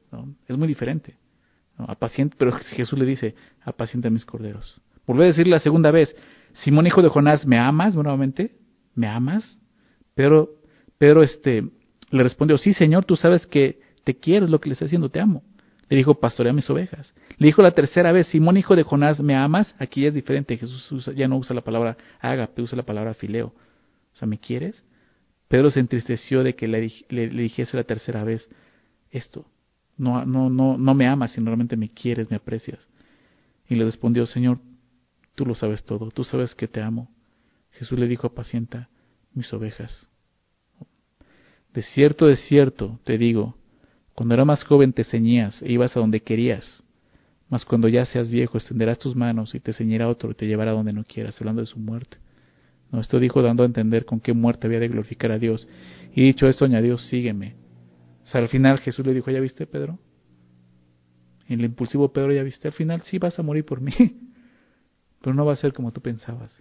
Es 0.47 0.57
muy 0.57 0.69
diferente. 0.69 1.17
Apaciente, 1.77 2.37
pero 2.39 2.53
Jesús 2.53 2.99
le 2.99 3.07
dice, 3.07 3.35
apacienta 3.65 4.11
mis 4.11 4.25
corderos. 4.25 4.81
Volví 5.07 5.23
a 5.23 5.27
decir 5.27 5.47
la 5.47 5.59
segunda 5.59 5.91
vez, 5.91 6.15
Simón 6.53 6.87
hijo 6.87 7.03
de 7.03 7.09
Jonás, 7.09 7.47
¿me 7.47 7.59
amas 7.59 7.95
nuevamente? 7.95 8.57
¿Me 8.95 9.09
amas? 9.09 9.59
Pero 10.15 10.51
Pedro 10.99 11.23
este, 11.23 11.65
le 12.11 12.23
respondió, 12.23 12.59
sí 12.59 12.75
Señor, 12.75 13.05
tú 13.05 13.17
sabes 13.17 13.47
que 13.47 13.81
te 14.05 14.17
quiero, 14.17 14.45
es 14.45 14.51
lo 14.51 14.61
que 14.61 14.69
le 14.69 14.75
está 14.75 14.85
diciendo, 14.85 15.09
te 15.09 15.21
amo. 15.21 15.43
Le 15.93 15.99
dijo, 15.99 16.15
pastorea 16.15 16.55
mis 16.55 16.71
ovejas. 16.71 17.13
Le 17.37 17.49
dijo 17.49 17.61
la 17.61 17.73
tercera 17.73 18.13
vez, 18.13 18.27
Simón 18.29 18.57
hijo 18.57 18.75
de 18.75 18.83
Jonás, 18.83 19.21
¿me 19.21 19.37
amas? 19.37 19.75
Aquí 19.79 20.07
es 20.07 20.15
diferente, 20.15 20.57
Jesús 20.57 21.11
ya 21.15 21.29
no 21.29 21.37
usa 21.37 21.55
la 21.55 21.61
palabra 21.61 21.99
ágape, 22.19 22.63
usa 22.63 22.79
la 22.79 22.83
palabra 22.83 23.13
fileo. 23.13 23.49
O 23.49 24.17
sea, 24.17 24.27
¿me 24.27 24.39
quieres? 24.39 24.83
Pedro 25.49 25.71
se 25.71 25.81
entristeció 25.81 26.43
de 26.43 26.55
que 26.55 26.67
le 26.67 26.91
dijese 27.11 27.77
la 27.77 27.85
tercera 27.85 28.25
vez 28.25 28.49
esto. 29.11 29.45
No, 29.99 30.25
no, 30.25 30.49
no, 30.49 30.79
no 30.79 30.95
me 30.95 31.07
amas, 31.07 31.33
sino 31.33 31.49
realmente 31.49 31.77
me 31.77 31.91
quieres, 31.91 32.31
me 32.31 32.37
aprecias. 32.39 32.89
Y 33.69 33.75
le 33.75 33.85
respondió, 33.85 34.25
Señor, 34.25 34.61
tú 35.35 35.45
lo 35.45 35.55
sabes 35.55 35.85
todo, 35.85 36.11
tú 36.11 36.25
sabes 36.25 36.55
que 36.55 36.69
te 36.69 36.81
amo. 36.81 37.11
Jesús 37.73 37.99
le 37.99 38.09
dijo, 38.09 38.27
apacienta 38.27 38.89
mis 39.35 39.53
ovejas. 39.53 40.09
De 41.75 41.83
cierto, 41.83 42.29
de 42.29 42.37
cierto, 42.37 42.99
te 43.05 43.19
digo, 43.19 43.59
cuando 44.15 44.35
era 44.35 44.45
más 44.45 44.65
joven 44.65 44.93
te 44.93 45.05
ceñías 45.05 45.63
e 45.63 45.73
ibas 45.73 45.97
a 45.97 46.01
donde 46.01 46.21
querías, 46.21 46.83
mas 47.49 47.65
cuando 47.65 47.89
ya 47.89 48.05
seas 48.05 48.31
viejo 48.31 48.59
extenderás 48.59 48.99
tus 48.99 49.15
manos 49.15 49.55
y 49.55 49.61
te 49.61 49.73
ceñirá 49.73 50.09
otro 50.09 50.31
y 50.31 50.35
te 50.35 50.47
llevará 50.47 50.73
donde 50.73 50.93
no 50.93 51.05
quieras, 51.05 51.39
hablando 51.41 51.61
de 51.61 51.67
su 51.67 51.79
muerte. 51.79 52.19
No, 52.91 53.01
esto 53.01 53.19
dijo 53.19 53.41
dando 53.41 53.63
a 53.63 53.67
entender 53.67 54.05
con 54.05 54.21
qué 54.21 54.35
muerte 54.35 54.67
había 54.67 54.81
de 54.81 54.89
glorificar 54.89 55.33
a 55.33 55.39
Dios. 55.39 55.67
Y 56.15 56.25
dicho 56.25 56.47
esto 56.47 56.67
añadió, 56.67 56.99
sígueme. 56.99 57.57
O 58.23 58.27
sea, 58.27 58.41
al 58.41 58.49
final 58.49 58.79
Jesús 58.81 59.07
le 59.07 59.15
dijo, 59.15 59.31
¿ya 59.31 59.41
viste, 59.41 59.67
Pedro? 59.67 59.99
En 61.49 61.61
el 61.61 61.67
impulsivo 61.67 62.13
Pedro, 62.13 62.33
¿ya 62.33 62.43
viste? 62.43 62.69
Al 62.69 62.75
final 62.75 63.03
sí 63.03 63.19
vas 63.19 63.39
a 63.39 63.43
morir 63.43 63.65
por 63.65 63.81
mí, 63.81 63.93
pero 65.23 65.35
no 65.35 65.45
va 65.45 65.55
a 65.55 65.57
ser 65.57 65.73
como 65.73 65.91
tú 65.91 66.01
pensabas, 66.01 66.53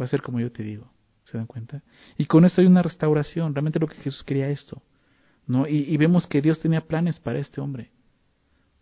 va 0.00 0.04
a 0.04 0.08
ser 0.08 0.22
como 0.22 0.40
yo 0.40 0.52
te 0.52 0.62
digo. 0.62 0.92
¿Se 1.24 1.38
dan 1.38 1.46
cuenta? 1.46 1.82
Y 2.18 2.26
con 2.26 2.44
esto 2.44 2.60
hay 2.60 2.66
una 2.66 2.82
restauración. 2.82 3.54
Realmente 3.54 3.78
lo 3.78 3.86
que 3.86 3.96
Jesús 3.96 4.24
quería 4.24 4.48
esto. 4.48 4.82
Y, 5.68 5.96
vemos 5.96 6.26
que 6.26 6.40
Dios 6.40 6.60
tenía 6.60 6.82
planes 6.82 7.18
para 7.18 7.38
este 7.38 7.60
hombre. 7.60 7.90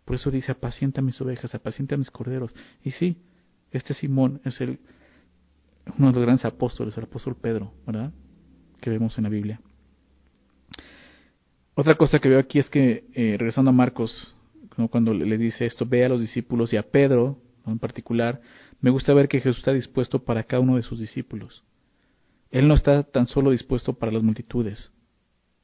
Por 0.05 0.15
eso 0.15 0.31
dice, 0.31 0.51
apacienta 0.51 1.01
mis 1.01 1.19
ovejas, 1.21 1.53
apacienta 1.55 1.97
mis 1.97 2.11
corderos. 2.11 2.53
Y 2.83 2.91
sí, 2.91 3.17
este 3.71 3.93
Simón 3.93 4.41
es 4.45 4.61
el, 4.61 4.79
uno 5.97 6.07
de 6.07 6.13
los 6.13 6.23
grandes 6.23 6.45
apóstoles, 6.45 6.97
el 6.97 7.05
apóstol 7.05 7.35
Pedro, 7.35 7.73
¿verdad? 7.85 8.11
Que 8.79 8.89
vemos 8.89 9.17
en 9.17 9.23
la 9.23 9.29
Biblia. 9.29 9.59
Otra 11.73 11.95
cosa 11.95 12.19
que 12.19 12.29
veo 12.29 12.39
aquí 12.39 12.59
es 12.59 12.69
que, 12.69 13.05
eh, 13.13 13.35
regresando 13.37 13.69
a 13.69 13.73
Marcos, 13.73 14.35
cuando 14.89 15.13
le 15.13 15.37
dice 15.37 15.65
esto, 15.65 15.85
ve 15.85 16.05
a 16.05 16.09
los 16.09 16.21
discípulos 16.21 16.73
y 16.73 16.77
a 16.77 16.83
Pedro 16.83 17.37
en 17.65 17.79
particular, 17.79 18.41
me 18.79 18.89
gusta 18.89 19.13
ver 19.13 19.27
que 19.27 19.39
Jesús 19.39 19.59
está 19.59 19.73
dispuesto 19.73 20.23
para 20.23 20.43
cada 20.43 20.61
uno 20.61 20.75
de 20.75 20.83
sus 20.83 20.99
discípulos. 20.99 21.63
Él 22.49 22.67
no 22.67 22.73
está 22.73 23.03
tan 23.03 23.27
solo 23.27 23.51
dispuesto 23.51 23.93
para 23.93 24.11
las 24.11 24.23
multitudes. 24.23 24.91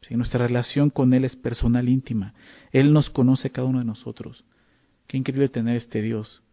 Nuestra 0.09 0.47
relación 0.47 0.89
con 0.89 1.13
Él 1.13 1.25
es 1.25 1.35
personal, 1.35 1.89
íntima. 1.89 2.33
Él 2.71 2.93
nos 2.93 3.09
conoce 3.09 3.49
cada 3.49 3.67
uno 3.67 3.79
de 3.79 3.85
nosotros. 3.85 4.45
Qué 5.07 5.17
increíble 5.17 5.49
tener 5.49 5.75
este 5.75 6.01
Dios 6.01 6.43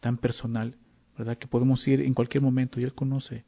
tan 0.00 0.16
personal, 0.16 0.76
¿verdad? 1.16 1.36
Que 1.36 1.46
podemos 1.46 1.86
ir 1.86 2.00
en 2.00 2.14
cualquier 2.14 2.42
momento 2.42 2.80
y 2.80 2.84
Él 2.84 2.94
conoce 2.94 3.44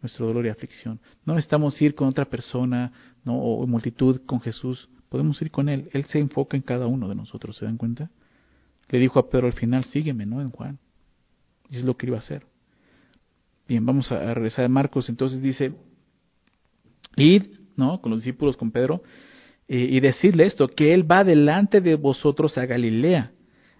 nuestro 0.00 0.26
dolor 0.26 0.46
y 0.46 0.48
aflicción. 0.48 1.00
No 1.24 1.34
necesitamos 1.34 1.80
ir 1.82 1.94
con 1.94 2.08
otra 2.08 2.24
persona 2.24 2.92
¿no? 3.24 3.38
o 3.38 3.66
multitud 3.66 4.22
con 4.24 4.40
Jesús. 4.40 4.88
Podemos 5.08 5.40
ir 5.42 5.50
con 5.50 5.68
Él. 5.68 5.90
Él 5.92 6.04
se 6.06 6.18
enfoca 6.18 6.56
en 6.56 6.62
cada 6.62 6.86
uno 6.86 7.08
de 7.08 7.14
nosotros, 7.14 7.56
¿se 7.56 7.64
dan 7.64 7.76
cuenta? 7.76 8.10
Le 8.88 8.98
dijo 8.98 9.18
a 9.18 9.28
Pedro 9.28 9.46
al 9.46 9.52
final, 9.52 9.84
sígueme, 9.84 10.26
¿no? 10.26 10.40
En 10.40 10.50
Juan. 10.50 10.78
Y 11.68 11.78
es 11.78 11.84
lo 11.84 11.96
que 11.96 12.06
iba 12.06 12.16
a 12.16 12.20
hacer. 12.20 12.46
Bien, 13.68 13.84
vamos 13.86 14.10
a 14.10 14.34
regresar 14.34 14.64
a 14.64 14.68
Marcos. 14.68 15.08
Entonces 15.08 15.40
dice, 15.40 15.74
id, 17.16 17.59
¿no? 17.80 18.00
Con 18.00 18.12
los 18.12 18.20
discípulos, 18.20 18.56
con 18.56 18.70
Pedro, 18.70 19.02
y 19.66 20.00
decirle 20.00 20.46
esto, 20.46 20.66
que 20.68 20.94
Él 20.94 21.08
va 21.08 21.22
delante 21.22 21.80
de 21.80 21.94
vosotros 21.94 22.58
a 22.58 22.66
Galilea. 22.66 23.30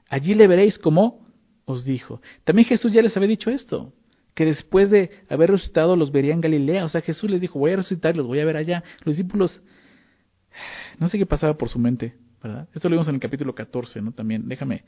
Allí 0.08 0.34
le 0.34 0.46
veréis 0.46 0.78
como 0.78 1.26
os 1.64 1.84
dijo. 1.84 2.20
También 2.44 2.66
Jesús 2.66 2.92
ya 2.92 3.02
les 3.02 3.16
había 3.16 3.28
dicho 3.28 3.50
esto, 3.50 3.92
que 4.34 4.44
después 4.44 4.90
de 4.90 5.10
haber 5.28 5.50
resucitado 5.50 5.96
los 5.96 6.12
vería 6.12 6.32
en 6.32 6.40
Galilea. 6.40 6.84
O 6.84 6.88
sea, 6.88 7.00
Jesús 7.00 7.28
les 7.28 7.40
dijo, 7.40 7.58
voy 7.58 7.72
a 7.72 7.76
resucitar, 7.76 8.16
los 8.16 8.26
voy 8.26 8.38
a 8.38 8.44
ver 8.44 8.56
allá. 8.56 8.84
Los 9.04 9.16
discípulos, 9.16 9.60
no 10.98 11.08
sé 11.08 11.18
qué 11.18 11.26
pasaba 11.26 11.54
por 11.54 11.68
su 11.68 11.80
mente, 11.80 12.14
¿verdad? 12.40 12.68
Esto 12.72 12.88
lo 12.88 12.94
vimos 12.94 13.08
en 13.08 13.16
el 13.16 13.20
capítulo 13.20 13.54
14, 13.54 14.00
¿no? 14.00 14.12
También, 14.12 14.48
déjame 14.48 14.84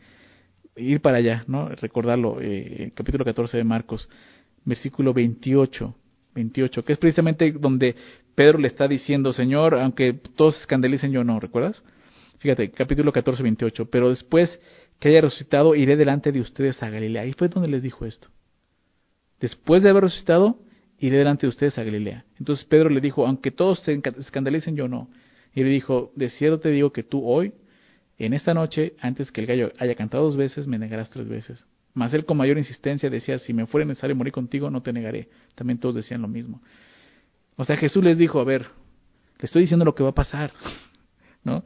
ir 0.76 1.00
para 1.00 1.18
allá, 1.18 1.44
¿no? 1.48 1.68
Recordarlo, 1.68 2.38
eh, 2.40 2.92
capítulo 2.94 3.24
14 3.24 3.56
de 3.56 3.64
Marcos 3.64 4.08
versículo 4.64 5.12
28, 5.12 5.94
28, 6.34 6.84
que 6.84 6.92
es 6.92 6.98
precisamente 6.98 7.52
donde 7.52 7.94
Pedro 8.34 8.58
le 8.58 8.68
está 8.68 8.88
diciendo, 8.88 9.32
Señor, 9.32 9.74
aunque 9.74 10.14
todos 10.14 10.60
escandalicen, 10.60 11.12
yo 11.12 11.24
no, 11.24 11.38
¿recuerdas? 11.40 11.84
Fíjate, 12.38 12.70
capítulo 12.70 13.12
14, 13.12 13.42
28, 13.42 13.90
pero 13.90 14.08
después 14.08 14.58
que 14.98 15.08
haya 15.08 15.20
resucitado, 15.20 15.74
iré 15.74 15.96
delante 15.96 16.32
de 16.32 16.40
ustedes 16.40 16.82
a 16.82 16.88
Galilea. 16.88 17.22
Ahí 17.22 17.32
fue 17.32 17.48
donde 17.48 17.68
les 17.68 17.82
dijo 17.82 18.06
esto. 18.06 18.28
Después 19.40 19.82
de 19.82 19.90
haber 19.90 20.04
resucitado, 20.04 20.58
iré 20.98 21.18
delante 21.18 21.46
de 21.46 21.48
ustedes 21.48 21.76
a 21.78 21.82
Galilea. 21.82 22.24
Entonces 22.38 22.64
Pedro 22.64 22.88
le 22.88 23.00
dijo, 23.00 23.26
aunque 23.26 23.50
todos 23.50 23.80
se 23.80 24.00
escandalicen, 24.18 24.76
yo 24.76 24.86
no. 24.86 25.08
Y 25.54 25.64
le 25.64 25.70
dijo, 25.70 26.12
de 26.14 26.30
cierto 26.30 26.60
te 26.60 26.70
digo 26.70 26.92
que 26.92 27.02
tú 27.02 27.26
hoy, 27.26 27.52
en 28.18 28.32
esta 28.32 28.54
noche, 28.54 28.94
antes 29.00 29.32
que 29.32 29.40
el 29.40 29.48
gallo 29.48 29.72
haya 29.78 29.96
cantado 29.96 30.24
dos 30.24 30.36
veces, 30.36 30.68
me 30.68 30.78
negarás 30.78 31.10
tres 31.10 31.28
veces. 31.28 31.66
Mas 31.94 32.14
él 32.14 32.24
con 32.24 32.38
mayor 32.38 32.58
insistencia 32.58 33.10
decía, 33.10 33.38
si 33.38 33.52
me 33.52 33.66
fuera 33.66 33.84
necesario 33.84 34.16
morir 34.16 34.32
contigo, 34.32 34.70
no 34.70 34.82
te 34.82 34.92
negaré. 34.92 35.28
También 35.54 35.78
todos 35.78 35.94
decían 35.94 36.22
lo 36.22 36.28
mismo. 36.28 36.62
O 37.56 37.64
sea, 37.64 37.76
Jesús 37.76 38.02
les 38.02 38.16
dijo, 38.16 38.40
a 38.40 38.44
ver, 38.44 38.62
le 39.38 39.44
estoy 39.44 39.62
diciendo 39.62 39.84
lo 39.84 39.94
que 39.94 40.02
va 40.02 40.10
a 40.10 40.14
pasar, 40.14 40.52
¿no? 41.44 41.64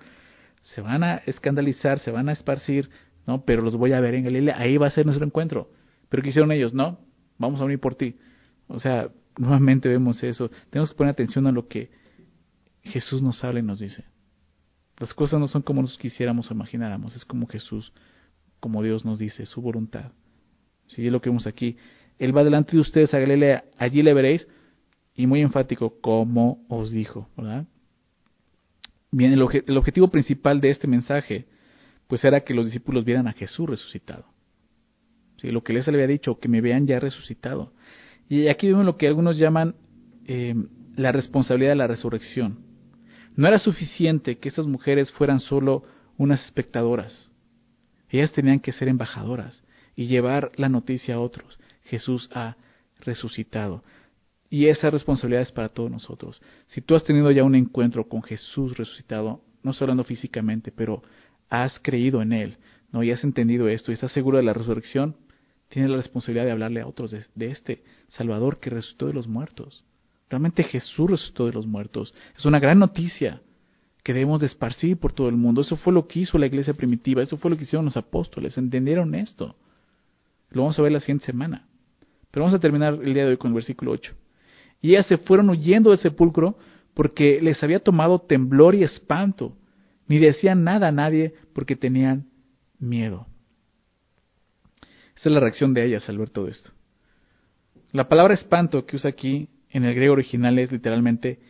Se 0.63 0.81
van 0.81 1.05
a 1.05 1.17
escandalizar, 1.27 2.01
se 2.01 2.11
van 2.11 2.29
a 2.29 2.33
esparcir, 2.33 2.91
¿no? 3.27 3.45
Pero 3.45 3.63
los 3.63 3.77
voy 3.77 3.93
a 3.93 4.01
ver 4.01 4.15
en 4.15 4.25
Galilea, 4.25 4.57
ahí 4.59 4.77
va 4.79 4.89
a 4.89 4.91
ser 4.91 5.07
nuestro 5.07 5.25
encuentro. 5.25 5.71
Pero 6.09 6.23
¿qué 6.23 6.31
hicieron 6.31 6.51
ellos? 6.51 6.75
No, 6.75 6.99
vamos 7.39 7.61
a 7.61 7.65
unir 7.65 7.79
por 7.79 7.95
ti. 7.95 8.17
O 8.67 8.81
sea, 8.81 9.09
nuevamente 9.39 9.89
vemos 9.89 10.23
eso. 10.25 10.51
Tenemos 10.71 10.91
que 10.91 10.97
poner 10.97 11.13
atención 11.13 11.47
a 11.47 11.53
lo 11.53 11.69
que 11.69 11.91
Jesús 12.83 13.23
nos 13.23 13.45
habla 13.45 13.61
y 13.61 13.63
nos 13.63 13.79
dice. 13.79 14.05
Las 14.99 15.15
cosas 15.15 15.39
no 15.39 15.47
son 15.47 15.63
como 15.63 15.83
nos 15.83 15.99
quisiéramos 15.99 16.51
o 16.51 16.55
imagináramos, 16.55 17.15
es 17.15 17.25
como 17.25 17.47
Jesús 17.47 17.93
como 18.67 18.83
Dios 18.83 19.05
nos 19.05 19.21
dice, 19.21 19.47
su 19.47 19.63
voluntad. 19.63 20.11
Si 20.89 21.07
es 21.07 21.13
lo 21.13 21.21
que 21.21 21.31
vemos 21.31 21.47
aquí. 21.47 21.77
Él 22.19 22.37
va 22.37 22.43
delante 22.43 22.73
de 22.73 22.81
ustedes 22.81 23.15
a 23.15 23.21
Galilea, 23.21 23.63
allí 23.79 24.03
le 24.03 24.13
veréis, 24.13 24.49
y 25.15 25.29
muy 25.29 25.41
enfático, 25.41 26.01
como 26.01 26.67
os 26.69 26.91
dijo. 26.91 27.29
Bien, 29.13 29.33
el, 29.33 29.41
objetivo 29.77 30.09
principal 30.09 30.61
de 30.61 30.71
este 30.71 30.89
mensaje, 30.89 31.47
pues 32.09 32.25
era 32.25 32.41
que 32.41 32.55
los 32.55 32.65
discípulos 32.65 33.05
vieran 33.05 33.29
a 33.29 33.35
Jesús 33.35 33.71
resucitado. 33.71 34.25
¿Sí? 35.37 35.53
Lo 35.53 35.63
que 35.63 35.73
les 35.73 35.87
había 35.87 36.09
dicho, 36.09 36.41
que 36.41 36.49
me 36.49 36.61
vean 36.61 36.89
ya 36.89 36.99
resucitado. 36.99 37.73
Y 38.29 38.49
aquí 38.49 38.67
vemos 38.67 38.85
lo 38.85 38.97
que 38.97 39.07
algunos 39.07 39.39
llaman 39.39 39.77
eh, 40.25 40.57
la 40.97 41.13
responsabilidad 41.13 41.71
de 41.71 41.77
la 41.77 41.87
resurrección. 41.87 42.59
No 43.37 43.47
era 43.47 43.61
suficiente 43.61 44.39
que 44.39 44.49
estas 44.49 44.67
mujeres 44.67 45.13
fueran 45.13 45.39
solo 45.39 45.85
unas 46.19 46.45
espectadoras, 46.47 47.31
ellas 48.11 48.33
tenían 48.33 48.61
que 48.61 48.73
ser 48.73 48.89
embajadoras 48.89 49.63
y 49.95 50.07
llevar 50.07 50.53
la 50.57 50.69
noticia 50.69 51.17
a 51.17 51.21
otros. 51.21 51.59
Jesús 51.85 52.31
ha 52.33 52.57
resucitado. 53.01 53.83
Y 54.49 54.67
esa 54.67 54.91
responsabilidad 54.91 55.43
es 55.43 55.53
para 55.53 55.69
todos 55.69 55.91
nosotros. 55.91 56.41
Si 56.69 56.81
tú 56.81 56.95
has 56.95 57.05
tenido 57.05 57.31
ya 57.31 57.43
un 57.45 57.55
encuentro 57.55 58.09
con 58.09 58.23
Jesús 58.23 58.77
resucitado, 58.77 59.43
no 59.63 59.73
solo 59.73 59.87
hablando 59.93 60.05
físicamente, 60.05 60.71
pero 60.71 61.03
has 61.49 61.79
creído 61.81 62.23
en 62.23 62.33
Él, 62.33 62.59
no, 62.93 63.03
y 63.03 63.11
has 63.11 63.25
entendido 63.25 63.69
esto 63.69 63.91
y 63.91 63.95
estás 63.95 64.13
seguro 64.13 64.39
de 64.39 64.45
la 64.45 64.53
resurrección, 64.53 65.17
tienes 65.69 65.91
la 65.91 65.97
responsabilidad 65.97 66.45
de 66.45 66.53
hablarle 66.53 66.81
a 66.81 66.87
otros 66.87 67.11
de, 67.11 67.51
este 67.51 67.83
Salvador 68.09 68.61
que 68.61 68.71
resucitó 68.71 69.07
de 69.07 69.15
los 69.15 69.27
muertos. 69.27 69.85
Realmente 70.31 70.63
Jesús 70.63 71.11
resucitó 71.11 71.47
de 71.47 71.53
los 71.53 71.67
muertos. 71.67 72.15
Es 72.37 72.45
una 72.45 72.61
gran 72.61 72.79
noticia 72.79 73.43
que 74.07 74.15
debemos 74.15 74.39
de 74.39 74.47
esparcir 74.47 74.99
por 74.99 75.13
todo 75.13 75.29
el 75.29 75.35
mundo. 75.35 75.63
Eso 75.63 75.77
fue 75.77 75.93
lo 75.93 76.07
que 76.07 76.21
hizo 76.21 76.39
la 76.39 76.47
iglesia 76.47 76.75
primitiva, 76.75 77.25
eso 77.25 77.39
fue 77.39 77.51
lo 77.51 77.57
que 77.57 77.65
hicieron 77.65 77.87
los 77.87 77.97
apóstoles, 77.97 78.57
entendieron 78.57 79.17
esto. 79.17 79.57
Lo 80.51 80.63
vamos 80.63 80.79
a 80.79 80.83
ver 80.83 80.93
la 80.93 81.01
siguiente 81.01 81.27
semana. 81.27 81.67
Pero 82.31 82.45
vamos 82.45 82.57
a 82.57 82.61
terminar 82.61 83.01
el 83.03 83.13
día 83.13 83.25
de 83.25 83.31
hoy 83.31 83.37
con 83.37 83.49
el 83.49 83.57
versículo 83.57 83.91
8. 83.91 84.15
Y 84.81 84.91
ellas 84.91 85.07
se 85.07 85.17
fueron 85.19 85.51
huyendo 85.51 85.91
del 85.91 85.99
sepulcro 85.99 86.57
porque 86.95 87.41
les 87.43 87.61
había 87.65 87.81
tomado 87.81 88.21
temblor 88.21 88.77
y 88.77 88.85
espanto, 88.85 89.57
ni 90.07 90.21
decían 90.21 90.63
nada 90.63 90.87
a 90.87 90.93
nadie 90.93 91.35
porque 91.53 91.75
tenían 91.75 92.29
miedo. 92.79 93.27
Esa 95.17 95.31
es 95.31 95.33
la 95.33 95.41
reacción 95.41 95.75
de 95.75 95.85
ellas 95.85 96.09
al 96.09 96.19
ver 96.19 96.31
todo 96.31 96.47
esto. 96.47 96.71
La 97.91 98.09
palabra 98.09 98.35
espanto 98.35 98.87
que 98.87 98.95
usa 98.95 99.11
aquí 99.11 99.49
en 99.69 99.85
el 99.85 99.97
griego 99.97 100.13
original 100.13 100.61
es 100.61 100.71
literalmente 100.71 101.41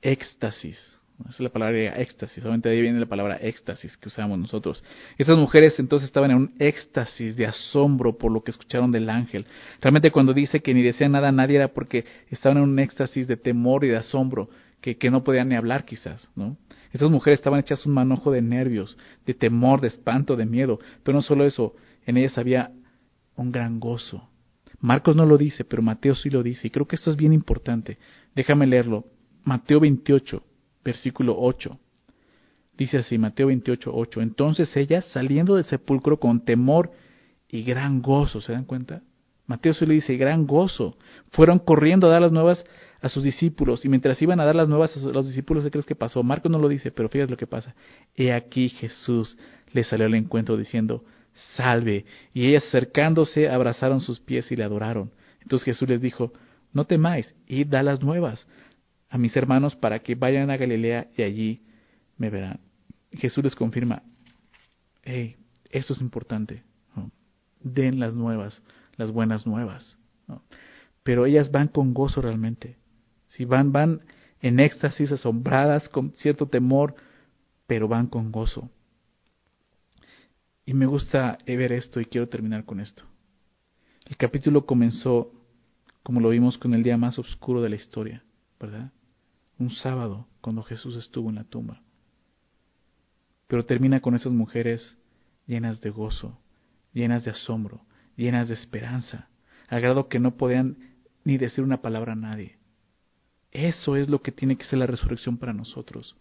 éxtasis. 0.00 0.95
Esa 1.20 1.30
es 1.30 1.40
la 1.40 1.48
palabra 1.48 1.98
éxtasis, 1.98 2.42
solamente 2.42 2.68
ahí 2.68 2.80
viene 2.80 3.00
la 3.00 3.06
palabra 3.06 3.36
éxtasis 3.36 3.96
que 3.96 4.08
usamos 4.08 4.38
nosotros. 4.38 4.84
Estas 5.16 5.38
mujeres 5.38 5.78
entonces 5.78 6.08
estaban 6.08 6.30
en 6.30 6.36
un 6.36 6.54
éxtasis 6.58 7.36
de 7.36 7.46
asombro 7.46 8.18
por 8.18 8.30
lo 8.30 8.42
que 8.42 8.50
escucharon 8.50 8.92
del 8.92 9.08
ángel. 9.08 9.46
Realmente 9.80 10.10
cuando 10.10 10.34
dice 10.34 10.60
que 10.60 10.74
ni 10.74 10.82
decían 10.82 11.12
nada 11.12 11.28
a 11.28 11.32
nadie 11.32 11.56
era 11.56 11.68
porque 11.68 12.04
estaban 12.30 12.58
en 12.58 12.64
un 12.64 12.78
éxtasis 12.78 13.26
de 13.26 13.36
temor 13.36 13.84
y 13.84 13.88
de 13.88 13.96
asombro, 13.96 14.50
que, 14.80 14.98
que 14.98 15.10
no 15.10 15.24
podían 15.24 15.48
ni 15.48 15.56
hablar 15.56 15.84
quizás, 15.86 16.30
¿no? 16.36 16.56
Estas 16.92 17.10
mujeres 17.10 17.40
estaban 17.40 17.60
hechas 17.60 17.84
un 17.86 17.94
manojo 17.94 18.30
de 18.30 18.42
nervios, 18.42 18.96
de 19.26 19.34
temor, 19.34 19.80
de 19.80 19.88
espanto, 19.88 20.36
de 20.36 20.46
miedo. 20.46 20.78
Pero 21.02 21.16
no 21.16 21.22
solo 21.22 21.44
eso, 21.44 21.74
en 22.06 22.16
ellas 22.16 22.38
había 22.38 22.70
un 23.36 23.52
gran 23.52 23.80
gozo. 23.80 24.28
Marcos 24.80 25.16
no 25.16 25.26
lo 25.26 25.36
dice, 25.36 25.64
pero 25.64 25.82
Mateo 25.82 26.14
sí 26.14 26.30
lo 26.30 26.42
dice, 26.42 26.66
y 26.66 26.70
creo 26.70 26.86
que 26.86 26.96
esto 26.96 27.10
es 27.10 27.16
bien 27.16 27.32
importante. 27.32 27.98
Déjame 28.34 28.66
leerlo. 28.66 29.04
Mateo 29.44 29.80
28, 29.80 30.42
versículo 30.86 31.36
8. 31.36 31.78
Dice 32.78 32.98
así, 32.98 33.18
Mateo 33.18 33.48
28, 33.48 33.90
8. 33.92 34.22
Entonces 34.22 34.74
ellas, 34.76 35.04
saliendo 35.06 35.56
del 35.56 35.64
sepulcro 35.64 36.18
con 36.18 36.44
temor 36.44 36.92
y 37.48 37.64
gran 37.64 38.00
gozo, 38.00 38.40
¿se 38.40 38.52
dan 38.52 38.64
cuenta? 38.64 39.02
Mateo 39.46 39.74
solo 39.74 39.92
dice, 39.92 40.16
gran 40.16 40.46
gozo. 40.46 40.96
Fueron 41.32 41.58
corriendo 41.58 42.06
a 42.06 42.10
dar 42.10 42.22
las 42.22 42.32
nuevas 42.32 42.64
a 43.00 43.08
sus 43.08 43.24
discípulos, 43.24 43.84
y 43.84 43.88
mientras 43.88 44.20
iban 44.22 44.40
a 44.40 44.44
dar 44.44 44.54
las 44.54 44.68
nuevas 44.68 44.96
a 44.96 45.10
los 45.10 45.26
discípulos, 45.26 45.64
¿qué 45.64 45.70
crees 45.70 45.86
que 45.86 45.94
pasó? 45.94 46.22
Marcos 46.22 46.50
no 46.50 46.58
lo 46.58 46.68
dice, 46.68 46.90
pero 46.90 47.08
fíjate 47.08 47.30
lo 47.30 47.36
que 47.36 47.46
pasa. 47.46 47.74
He 48.14 48.32
aquí 48.32 48.68
Jesús 48.68 49.36
les 49.72 49.86
salió 49.88 50.06
al 50.06 50.14
encuentro 50.14 50.56
diciendo, 50.56 51.04
salve. 51.56 52.06
Y 52.32 52.46
ellas 52.46 52.64
acercándose 52.68 53.48
abrazaron 53.48 54.00
sus 54.00 54.20
pies 54.20 54.50
y 54.52 54.56
le 54.56 54.64
adoraron. 54.64 55.10
Entonces 55.42 55.66
Jesús 55.66 55.88
les 55.88 56.00
dijo, 56.00 56.32
no 56.72 56.84
temáis, 56.84 57.34
id 57.46 57.66
da 57.66 57.82
las 57.82 58.02
nuevas 58.02 58.46
a 59.16 59.18
mis 59.18 59.34
hermanos 59.34 59.74
para 59.74 60.00
que 60.00 60.14
vayan 60.14 60.50
a 60.50 60.58
Galilea 60.58 61.08
y 61.16 61.22
allí 61.22 61.62
me 62.18 62.28
verán. 62.28 62.60
Jesús 63.12 63.42
les 63.42 63.54
confirma, 63.54 64.02
hey, 65.02 65.36
esto 65.70 65.94
es 65.94 66.02
importante, 66.02 66.62
den 67.60 67.98
las 67.98 68.14
nuevas, 68.14 68.62
las 68.96 69.10
buenas 69.10 69.46
nuevas. 69.46 69.98
Pero 71.02 71.24
ellas 71.24 71.50
van 71.50 71.68
con 71.68 71.94
gozo 71.94 72.20
realmente. 72.20 72.76
Si 73.26 73.46
van, 73.46 73.72
van 73.72 74.02
en 74.42 74.60
éxtasis, 74.60 75.10
asombradas, 75.12 75.88
con 75.88 76.12
cierto 76.12 76.46
temor, 76.46 76.94
pero 77.66 77.88
van 77.88 78.08
con 78.08 78.30
gozo. 78.30 78.68
Y 80.66 80.74
me 80.74 80.84
gusta 80.84 81.38
ver 81.46 81.72
esto 81.72 82.00
y 82.00 82.04
quiero 82.04 82.26
terminar 82.26 82.66
con 82.66 82.80
esto. 82.80 83.02
El 84.04 84.18
capítulo 84.18 84.66
comenzó, 84.66 85.32
como 86.02 86.20
lo 86.20 86.28
vimos, 86.28 86.58
con 86.58 86.74
el 86.74 86.82
día 86.82 86.98
más 86.98 87.18
oscuro 87.18 87.62
de 87.62 87.70
la 87.70 87.76
historia, 87.76 88.22
¿verdad? 88.60 88.92
Un 89.58 89.70
sábado, 89.70 90.26
cuando 90.40 90.62
Jesús 90.62 90.96
estuvo 90.96 91.30
en 91.30 91.36
la 91.36 91.44
tumba. 91.44 91.80
Pero 93.46 93.64
termina 93.64 94.00
con 94.00 94.14
esas 94.14 94.32
mujeres 94.32 94.98
llenas 95.46 95.80
de 95.80 95.90
gozo, 95.90 96.38
llenas 96.92 97.24
de 97.24 97.30
asombro, 97.30 97.82
llenas 98.16 98.48
de 98.48 98.54
esperanza, 98.54 99.28
al 99.68 99.80
grado 99.80 100.08
que 100.08 100.18
no 100.18 100.36
podían 100.36 100.76
ni 101.24 101.38
decir 101.38 101.64
una 101.64 101.80
palabra 101.80 102.12
a 102.12 102.16
nadie. 102.16 102.58
Eso 103.52 103.96
es 103.96 104.08
lo 104.08 104.20
que 104.20 104.32
tiene 104.32 104.56
que 104.56 104.64
ser 104.64 104.78
la 104.78 104.86
resurrección 104.86 105.38
para 105.38 105.52
nosotros. 105.52 106.16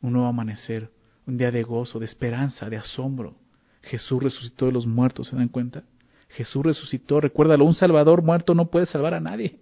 Un 0.00 0.14
nuevo 0.14 0.28
amanecer, 0.28 0.90
un 1.26 1.36
día 1.36 1.50
de 1.50 1.62
gozo, 1.62 1.98
de 1.98 2.06
esperanza, 2.06 2.70
de 2.70 2.76
asombro. 2.76 3.36
Jesús 3.82 4.22
resucitó 4.22 4.66
de 4.66 4.72
los 4.72 4.86
muertos, 4.86 5.28
¿se 5.28 5.36
dan 5.36 5.48
cuenta? 5.48 5.84
Jesús 6.30 6.64
resucitó, 6.64 7.20
recuérdalo, 7.20 7.64
un 7.64 7.74
Salvador 7.74 8.22
muerto 8.22 8.54
no 8.54 8.70
puede 8.70 8.86
salvar 8.86 9.14
a 9.14 9.20
nadie. 9.20 9.60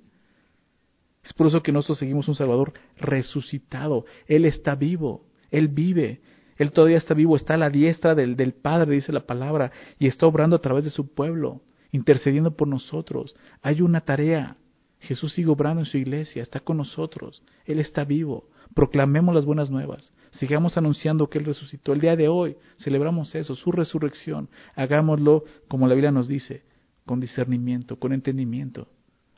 Es 1.22 1.32
por 1.32 1.46
eso 1.46 1.62
que 1.62 1.72
nosotros 1.72 1.98
seguimos 1.98 2.28
un 2.28 2.34
Salvador 2.34 2.72
resucitado. 2.96 4.04
Él 4.26 4.44
está 4.44 4.74
vivo, 4.74 5.26
Él 5.50 5.68
vive, 5.68 6.20
Él 6.56 6.72
todavía 6.72 6.96
está 6.96 7.14
vivo, 7.14 7.36
está 7.36 7.54
a 7.54 7.58
la 7.58 7.70
diestra 7.70 8.14
del, 8.14 8.52
Padre, 8.54 8.94
dice 8.94 9.12
la 9.12 9.26
palabra, 9.26 9.70
y 9.98 10.08
está 10.08 10.26
obrando 10.26 10.56
a 10.56 10.60
través 10.60 10.84
de 10.84 10.90
su 10.90 11.14
pueblo, 11.14 11.62
intercediendo 11.92 12.56
por 12.56 12.66
nosotros. 12.68 13.36
Hay 13.62 13.82
una 13.82 14.00
tarea. 14.00 14.56
Jesús 15.00 15.32
sigue 15.32 15.48
obrando 15.48 15.80
en 15.80 15.86
su 15.86 15.96
iglesia, 15.98 16.42
está 16.42 16.60
con 16.60 16.76
nosotros, 16.76 17.42
Él 17.64 17.80
está 17.80 18.04
vivo. 18.04 18.48
Proclamemos 18.74 19.34
las 19.34 19.44
buenas 19.44 19.68
nuevas, 19.68 20.12
sigamos 20.30 20.76
anunciando 20.76 21.28
que 21.28 21.38
Él 21.38 21.44
resucitó. 21.44 21.92
El 21.92 22.00
día 22.00 22.16
de 22.16 22.28
hoy 22.28 22.56
celebramos 22.78 23.34
eso, 23.34 23.54
su 23.54 23.70
resurrección. 23.70 24.48
Hagámoslo 24.74 25.44
como 25.68 25.88
la 25.88 25.94
Biblia 25.94 26.12
nos 26.12 26.28
dice, 26.28 26.62
con 27.04 27.20
discernimiento, 27.20 27.98
con 27.98 28.12
entendimiento. 28.12 28.88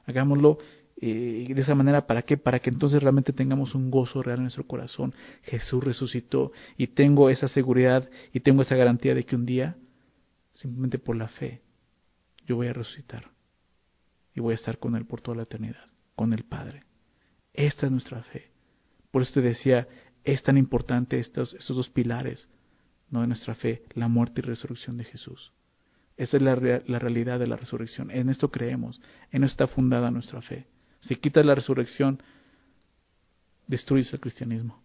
Hagámoslo 0.06 0.58
eh, 1.06 1.52
de 1.54 1.60
esa 1.60 1.74
manera, 1.74 2.06
¿para 2.06 2.22
qué? 2.22 2.38
Para 2.38 2.60
que 2.60 2.70
entonces 2.70 3.02
realmente 3.02 3.34
tengamos 3.34 3.74
un 3.74 3.90
gozo 3.90 4.22
real 4.22 4.38
en 4.38 4.44
nuestro 4.44 4.66
corazón. 4.66 5.12
Jesús 5.42 5.84
resucitó 5.84 6.50
y 6.78 6.86
tengo 6.86 7.28
esa 7.28 7.46
seguridad 7.46 8.08
y 8.32 8.40
tengo 8.40 8.62
esa 8.62 8.74
garantía 8.74 9.14
de 9.14 9.24
que 9.24 9.36
un 9.36 9.44
día, 9.44 9.76
simplemente 10.52 10.98
por 10.98 11.16
la 11.16 11.28
fe, 11.28 11.60
yo 12.46 12.56
voy 12.56 12.68
a 12.68 12.72
resucitar 12.72 13.30
y 14.34 14.40
voy 14.40 14.52
a 14.52 14.54
estar 14.54 14.78
con 14.78 14.96
Él 14.96 15.04
por 15.04 15.20
toda 15.20 15.36
la 15.36 15.42
eternidad, 15.42 15.90
con 16.16 16.32
el 16.32 16.44
Padre. 16.44 16.84
Esta 17.52 17.84
es 17.84 17.92
nuestra 17.92 18.22
fe. 18.22 18.50
Por 19.10 19.20
eso 19.20 19.34
te 19.34 19.42
decía, 19.42 19.86
es 20.24 20.42
tan 20.42 20.56
importante 20.56 21.18
estos, 21.18 21.52
estos 21.52 21.76
dos 21.76 21.90
pilares 21.90 22.48
¿no? 23.10 23.20
de 23.20 23.26
nuestra 23.26 23.54
fe, 23.54 23.82
la 23.92 24.08
muerte 24.08 24.40
y 24.40 24.44
resurrección 24.48 24.96
de 24.96 25.04
Jesús. 25.04 25.52
Esa 26.16 26.38
es 26.38 26.42
la, 26.42 26.54
la 26.54 26.98
realidad 26.98 27.38
de 27.38 27.46
la 27.46 27.56
resurrección. 27.56 28.10
En 28.10 28.30
esto 28.30 28.50
creemos, 28.50 29.02
en 29.32 29.44
esto 29.44 29.64
está 29.64 29.74
fundada 29.74 30.10
nuestra 30.10 30.40
fe. 30.40 30.66
Si 31.06 31.16
quitas 31.16 31.44
la 31.44 31.54
resurrección, 31.54 32.22
destruyes 33.66 34.12
el 34.12 34.20
cristianismo. 34.20 34.82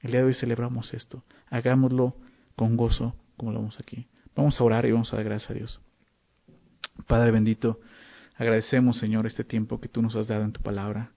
El 0.00 0.10
día 0.10 0.20
de 0.20 0.26
hoy 0.26 0.34
celebramos 0.34 0.92
esto. 0.94 1.24
Hagámoslo 1.48 2.16
con 2.56 2.76
gozo, 2.76 3.14
como 3.36 3.52
lo 3.52 3.60
vamos 3.60 3.78
aquí. 3.78 4.08
Vamos 4.34 4.60
a 4.60 4.64
orar 4.64 4.84
y 4.84 4.92
vamos 4.92 5.12
a 5.12 5.16
dar 5.16 5.24
gracias 5.24 5.50
a 5.50 5.54
Dios. 5.54 5.80
Padre 7.06 7.30
bendito, 7.30 7.80
agradecemos, 8.36 8.98
Señor, 8.98 9.26
este 9.26 9.44
tiempo 9.44 9.80
que 9.80 9.88
tú 9.88 10.02
nos 10.02 10.16
has 10.16 10.26
dado 10.26 10.42
en 10.42 10.52
tu 10.52 10.60
palabra. 10.60 11.12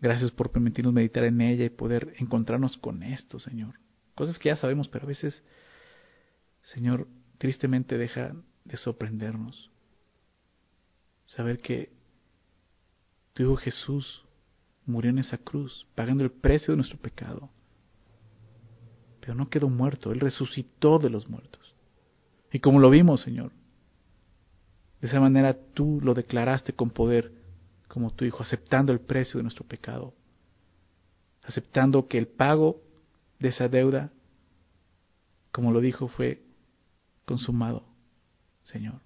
Gracias 0.00 0.32
por 0.32 0.50
permitirnos 0.50 0.92
meditar 0.92 1.22
en 1.22 1.40
ella 1.40 1.64
y 1.64 1.70
poder 1.70 2.14
encontrarnos 2.18 2.76
con 2.76 3.04
esto, 3.04 3.38
Señor. 3.38 3.74
Cosas 4.16 4.38
que 4.38 4.48
ya 4.48 4.56
sabemos, 4.56 4.88
pero 4.88 5.04
a 5.04 5.08
veces, 5.08 5.44
Señor, 6.62 7.06
tristemente 7.38 7.98
deja 7.98 8.32
de 8.64 8.76
sorprendernos. 8.76 9.70
Saber 11.26 11.60
que 11.60 11.97
tu 13.38 13.44
Hijo 13.44 13.56
Jesús 13.56 14.24
murió 14.84 15.10
en 15.12 15.18
esa 15.20 15.38
cruz, 15.38 15.86
pagando 15.94 16.24
el 16.24 16.32
precio 16.32 16.72
de 16.72 16.78
nuestro 16.78 16.98
pecado. 16.98 17.48
Pero 19.20 19.36
no 19.36 19.48
quedó 19.48 19.68
muerto, 19.68 20.10
Él 20.10 20.18
resucitó 20.18 20.98
de 20.98 21.08
los 21.08 21.28
muertos. 21.28 21.72
Y 22.52 22.58
como 22.58 22.80
lo 22.80 22.90
vimos, 22.90 23.20
Señor, 23.20 23.52
de 25.00 25.06
esa 25.06 25.20
manera 25.20 25.56
tú 25.72 26.00
lo 26.02 26.14
declaraste 26.14 26.72
con 26.72 26.90
poder 26.90 27.32
como 27.86 28.10
tu 28.10 28.24
Hijo, 28.24 28.42
aceptando 28.42 28.92
el 28.92 28.98
precio 28.98 29.38
de 29.38 29.44
nuestro 29.44 29.64
pecado, 29.64 30.14
aceptando 31.44 32.08
que 32.08 32.18
el 32.18 32.26
pago 32.26 32.82
de 33.38 33.50
esa 33.50 33.68
deuda, 33.68 34.10
como 35.52 35.70
lo 35.70 35.80
dijo, 35.80 36.08
fue 36.08 36.42
consumado, 37.24 37.84
Señor. 38.64 39.00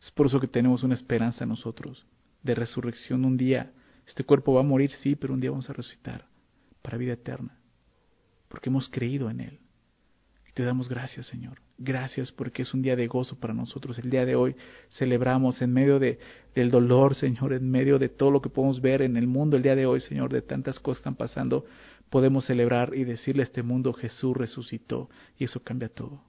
Es 0.00 0.12
por 0.12 0.26
eso 0.26 0.38
que 0.38 0.46
tenemos 0.46 0.84
una 0.84 0.94
esperanza 0.94 1.42
en 1.42 1.50
nosotros 1.50 2.06
de 2.44 2.54
resurrección 2.54 3.24
un 3.24 3.36
día. 3.36 3.72
Este 4.06 4.22
cuerpo 4.22 4.54
va 4.54 4.60
a 4.60 4.64
morir, 4.64 4.92
sí, 5.02 5.16
pero 5.16 5.34
un 5.34 5.40
día 5.40 5.50
vamos 5.50 5.68
a 5.68 5.72
resucitar 5.72 6.26
para 6.82 6.98
vida 6.98 7.14
eterna, 7.14 7.58
porque 8.48 8.68
hemos 8.68 8.88
creído 8.88 9.30
en 9.30 9.40
Él. 9.40 9.58
Y 10.48 10.52
te 10.52 10.62
damos 10.62 10.88
gracias, 10.88 11.26
Señor. 11.26 11.58
Gracias 11.78 12.30
porque 12.30 12.62
es 12.62 12.72
un 12.72 12.82
día 12.82 12.94
de 12.94 13.08
gozo 13.08 13.36
para 13.40 13.54
nosotros. 13.54 13.98
El 13.98 14.10
día 14.10 14.24
de 14.24 14.36
hoy 14.36 14.54
celebramos 14.90 15.60
en 15.60 15.72
medio 15.72 15.98
de, 15.98 16.20
del 16.54 16.70
dolor, 16.70 17.16
Señor, 17.16 17.54
en 17.54 17.68
medio 17.68 17.98
de 17.98 18.10
todo 18.10 18.30
lo 18.30 18.40
que 18.40 18.50
podemos 18.50 18.80
ver 18.80 19.02
en 19.02 19.16
el 19.16 19.26
mundo. 19.26 19.56
El 19.56 19.62
día 19.62 19.74
de 19.74 19.86
hoy, 19.86 20.00
Señor, 20.00 20.32
de 20.32 20.42
tantas 20.42 20.78
cosas 20.78 21.00
están 21.00 21.16
pasando, 21.16 21.64
podemos 22.10 22.44
celebrar 22.44 22.94
y 22.94 23.04
decirle 23.04 23.42
a 23.42 23.46
este 23.46 23.62
mundo, 23.62 23.92
Jesús 23.92 24.36
resucitó 24.36 25.08
y 25.36 25.44
eso 25.44 25.60
cambia 25.64 25.88
todo. 25.88 26.22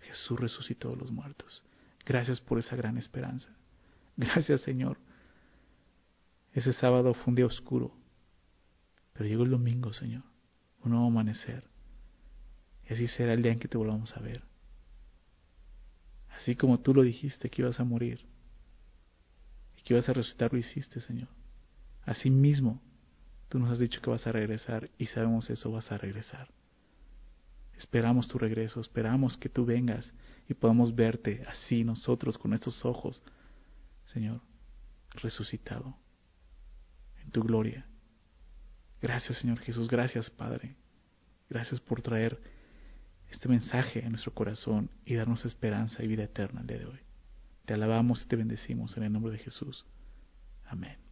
Jesús 0.00 0.38
resucitó 0.38 0.90
de 0.90 0.96
los 0.96 1.10
muertos. 1.10 1.64
Gracias 2.04 2.40
por 2.40 2.58
esa 2.58 2.76
gran 2.76 2.98
esperanza. 2.98 3.48
Gracias 4.16 4.60
Señor. 4.60 4.98
Ese 6.52 6.72
sábado 6.72 7.14
fue 7.14 7.24
un 7.28 7.34
día 7.34 7.46
oscuro, 7.46 7.92
pero 9.12 9.28
llegó 9.28 9.44
el 9.44 9.50
domingo, 9.50 9.92
Señor, 9.92 10.22
un 10.82 10.92
nuevo 10.92 11.06
amanecer. 11.06 11.64
Y 12.88 12.94
así 12.94 13.06
será 13.06 13.34
el 13.34 13.42
día 13.42 13.52
en 13.52 13.58
que 13.58 13.68
te 13.68 13.76
volvamos 13.76 14.16
a 14.16 14.20
ver. 14.20 14.42
Así 16.30 16.56
como 16.56 16.80
tú 16.80 16.94
lo 16.94 17.02
dijiste 17.02 17.50
que 17.50 17.62
ibas 17.62 17.80
a 17.80 17.84
morir 17.84 18.24
y 19.76 19.82
que 19.82 19.94
ibas 19.94 20.08
a 20.08 20.12
resucitar, 20.12 20.52
lo 20.52 20.58
hiciste, 20.58 21.00
Señor. 21.00 21.28
Así 22.04 22.30
mismo, 22.30 22.80
tú 23.48 23.58
nos 23.58 23.70
has 23.72 23.78
dicho 23.78 24.00
que 24.00 24.10
vas 24.10 24.26
a 24.26 24.32
regresar 24.32 24.88
y 24.98 25.06
sabemos 25.06 25.50
eso, 25.50 25.70
vas 25.70 25.90
a 25.92 25.98
regresar. 25.98 26.48
Esperamos 27.76 28.26
tu 28.28 28.38
regreso, 28.38 28.80
esperamos 28.80 29.36
que 29.36 29.48
tú 29.48 29.64
vengas 29.64 30.12
y 30.48 30.54
podamos 30.54 30.94
verte 30.94 31.44
así 31.46 31.84
nosotros 31.84 32.38
con 32.38 32.54
estos 32.54 32.84
ojos, 32.84 33.22
Señor, 34.06 34.40
resucitado 35.10 35.96
tu 37.28 37.42
gloria. 37.42 37.86
Gracias 39.00 39.38
Señor 39.38 39.58
Jesús, 39.60 39.88
gracias 39.88 40.30
Padre. 40.30 40.76
Gracias 41.48 41.80
por 41.80 42.02
traer 42.02 42.38
este 43.30 43.48
mensaje 43.48 44.04
a 44.04 44.08
nuestro 44.08 44.32
corazón 44.32 44.90
y 45.04 45.14
darnos 45.14 45.44
esperanza 45.44 46.02
y 46.02 46.08
vida 46.08 46.24
eterna 46.24 46.60
el 46.60 46.66
día 46.66 46.78
de 46.78 46.86
hoy. 46.86 47.00
Te 47.64 47.74
alabamos 47.74 48.22
y 48.22 48.28
te 48.28 48.36
bendecimos 48.36 48.96
en 48.96 49.04
el 49.04 49.12
nombre 49.12 49.32
de 49.32 49.38
Jesús. 49.38 49.84
Amén. 50.66 51.07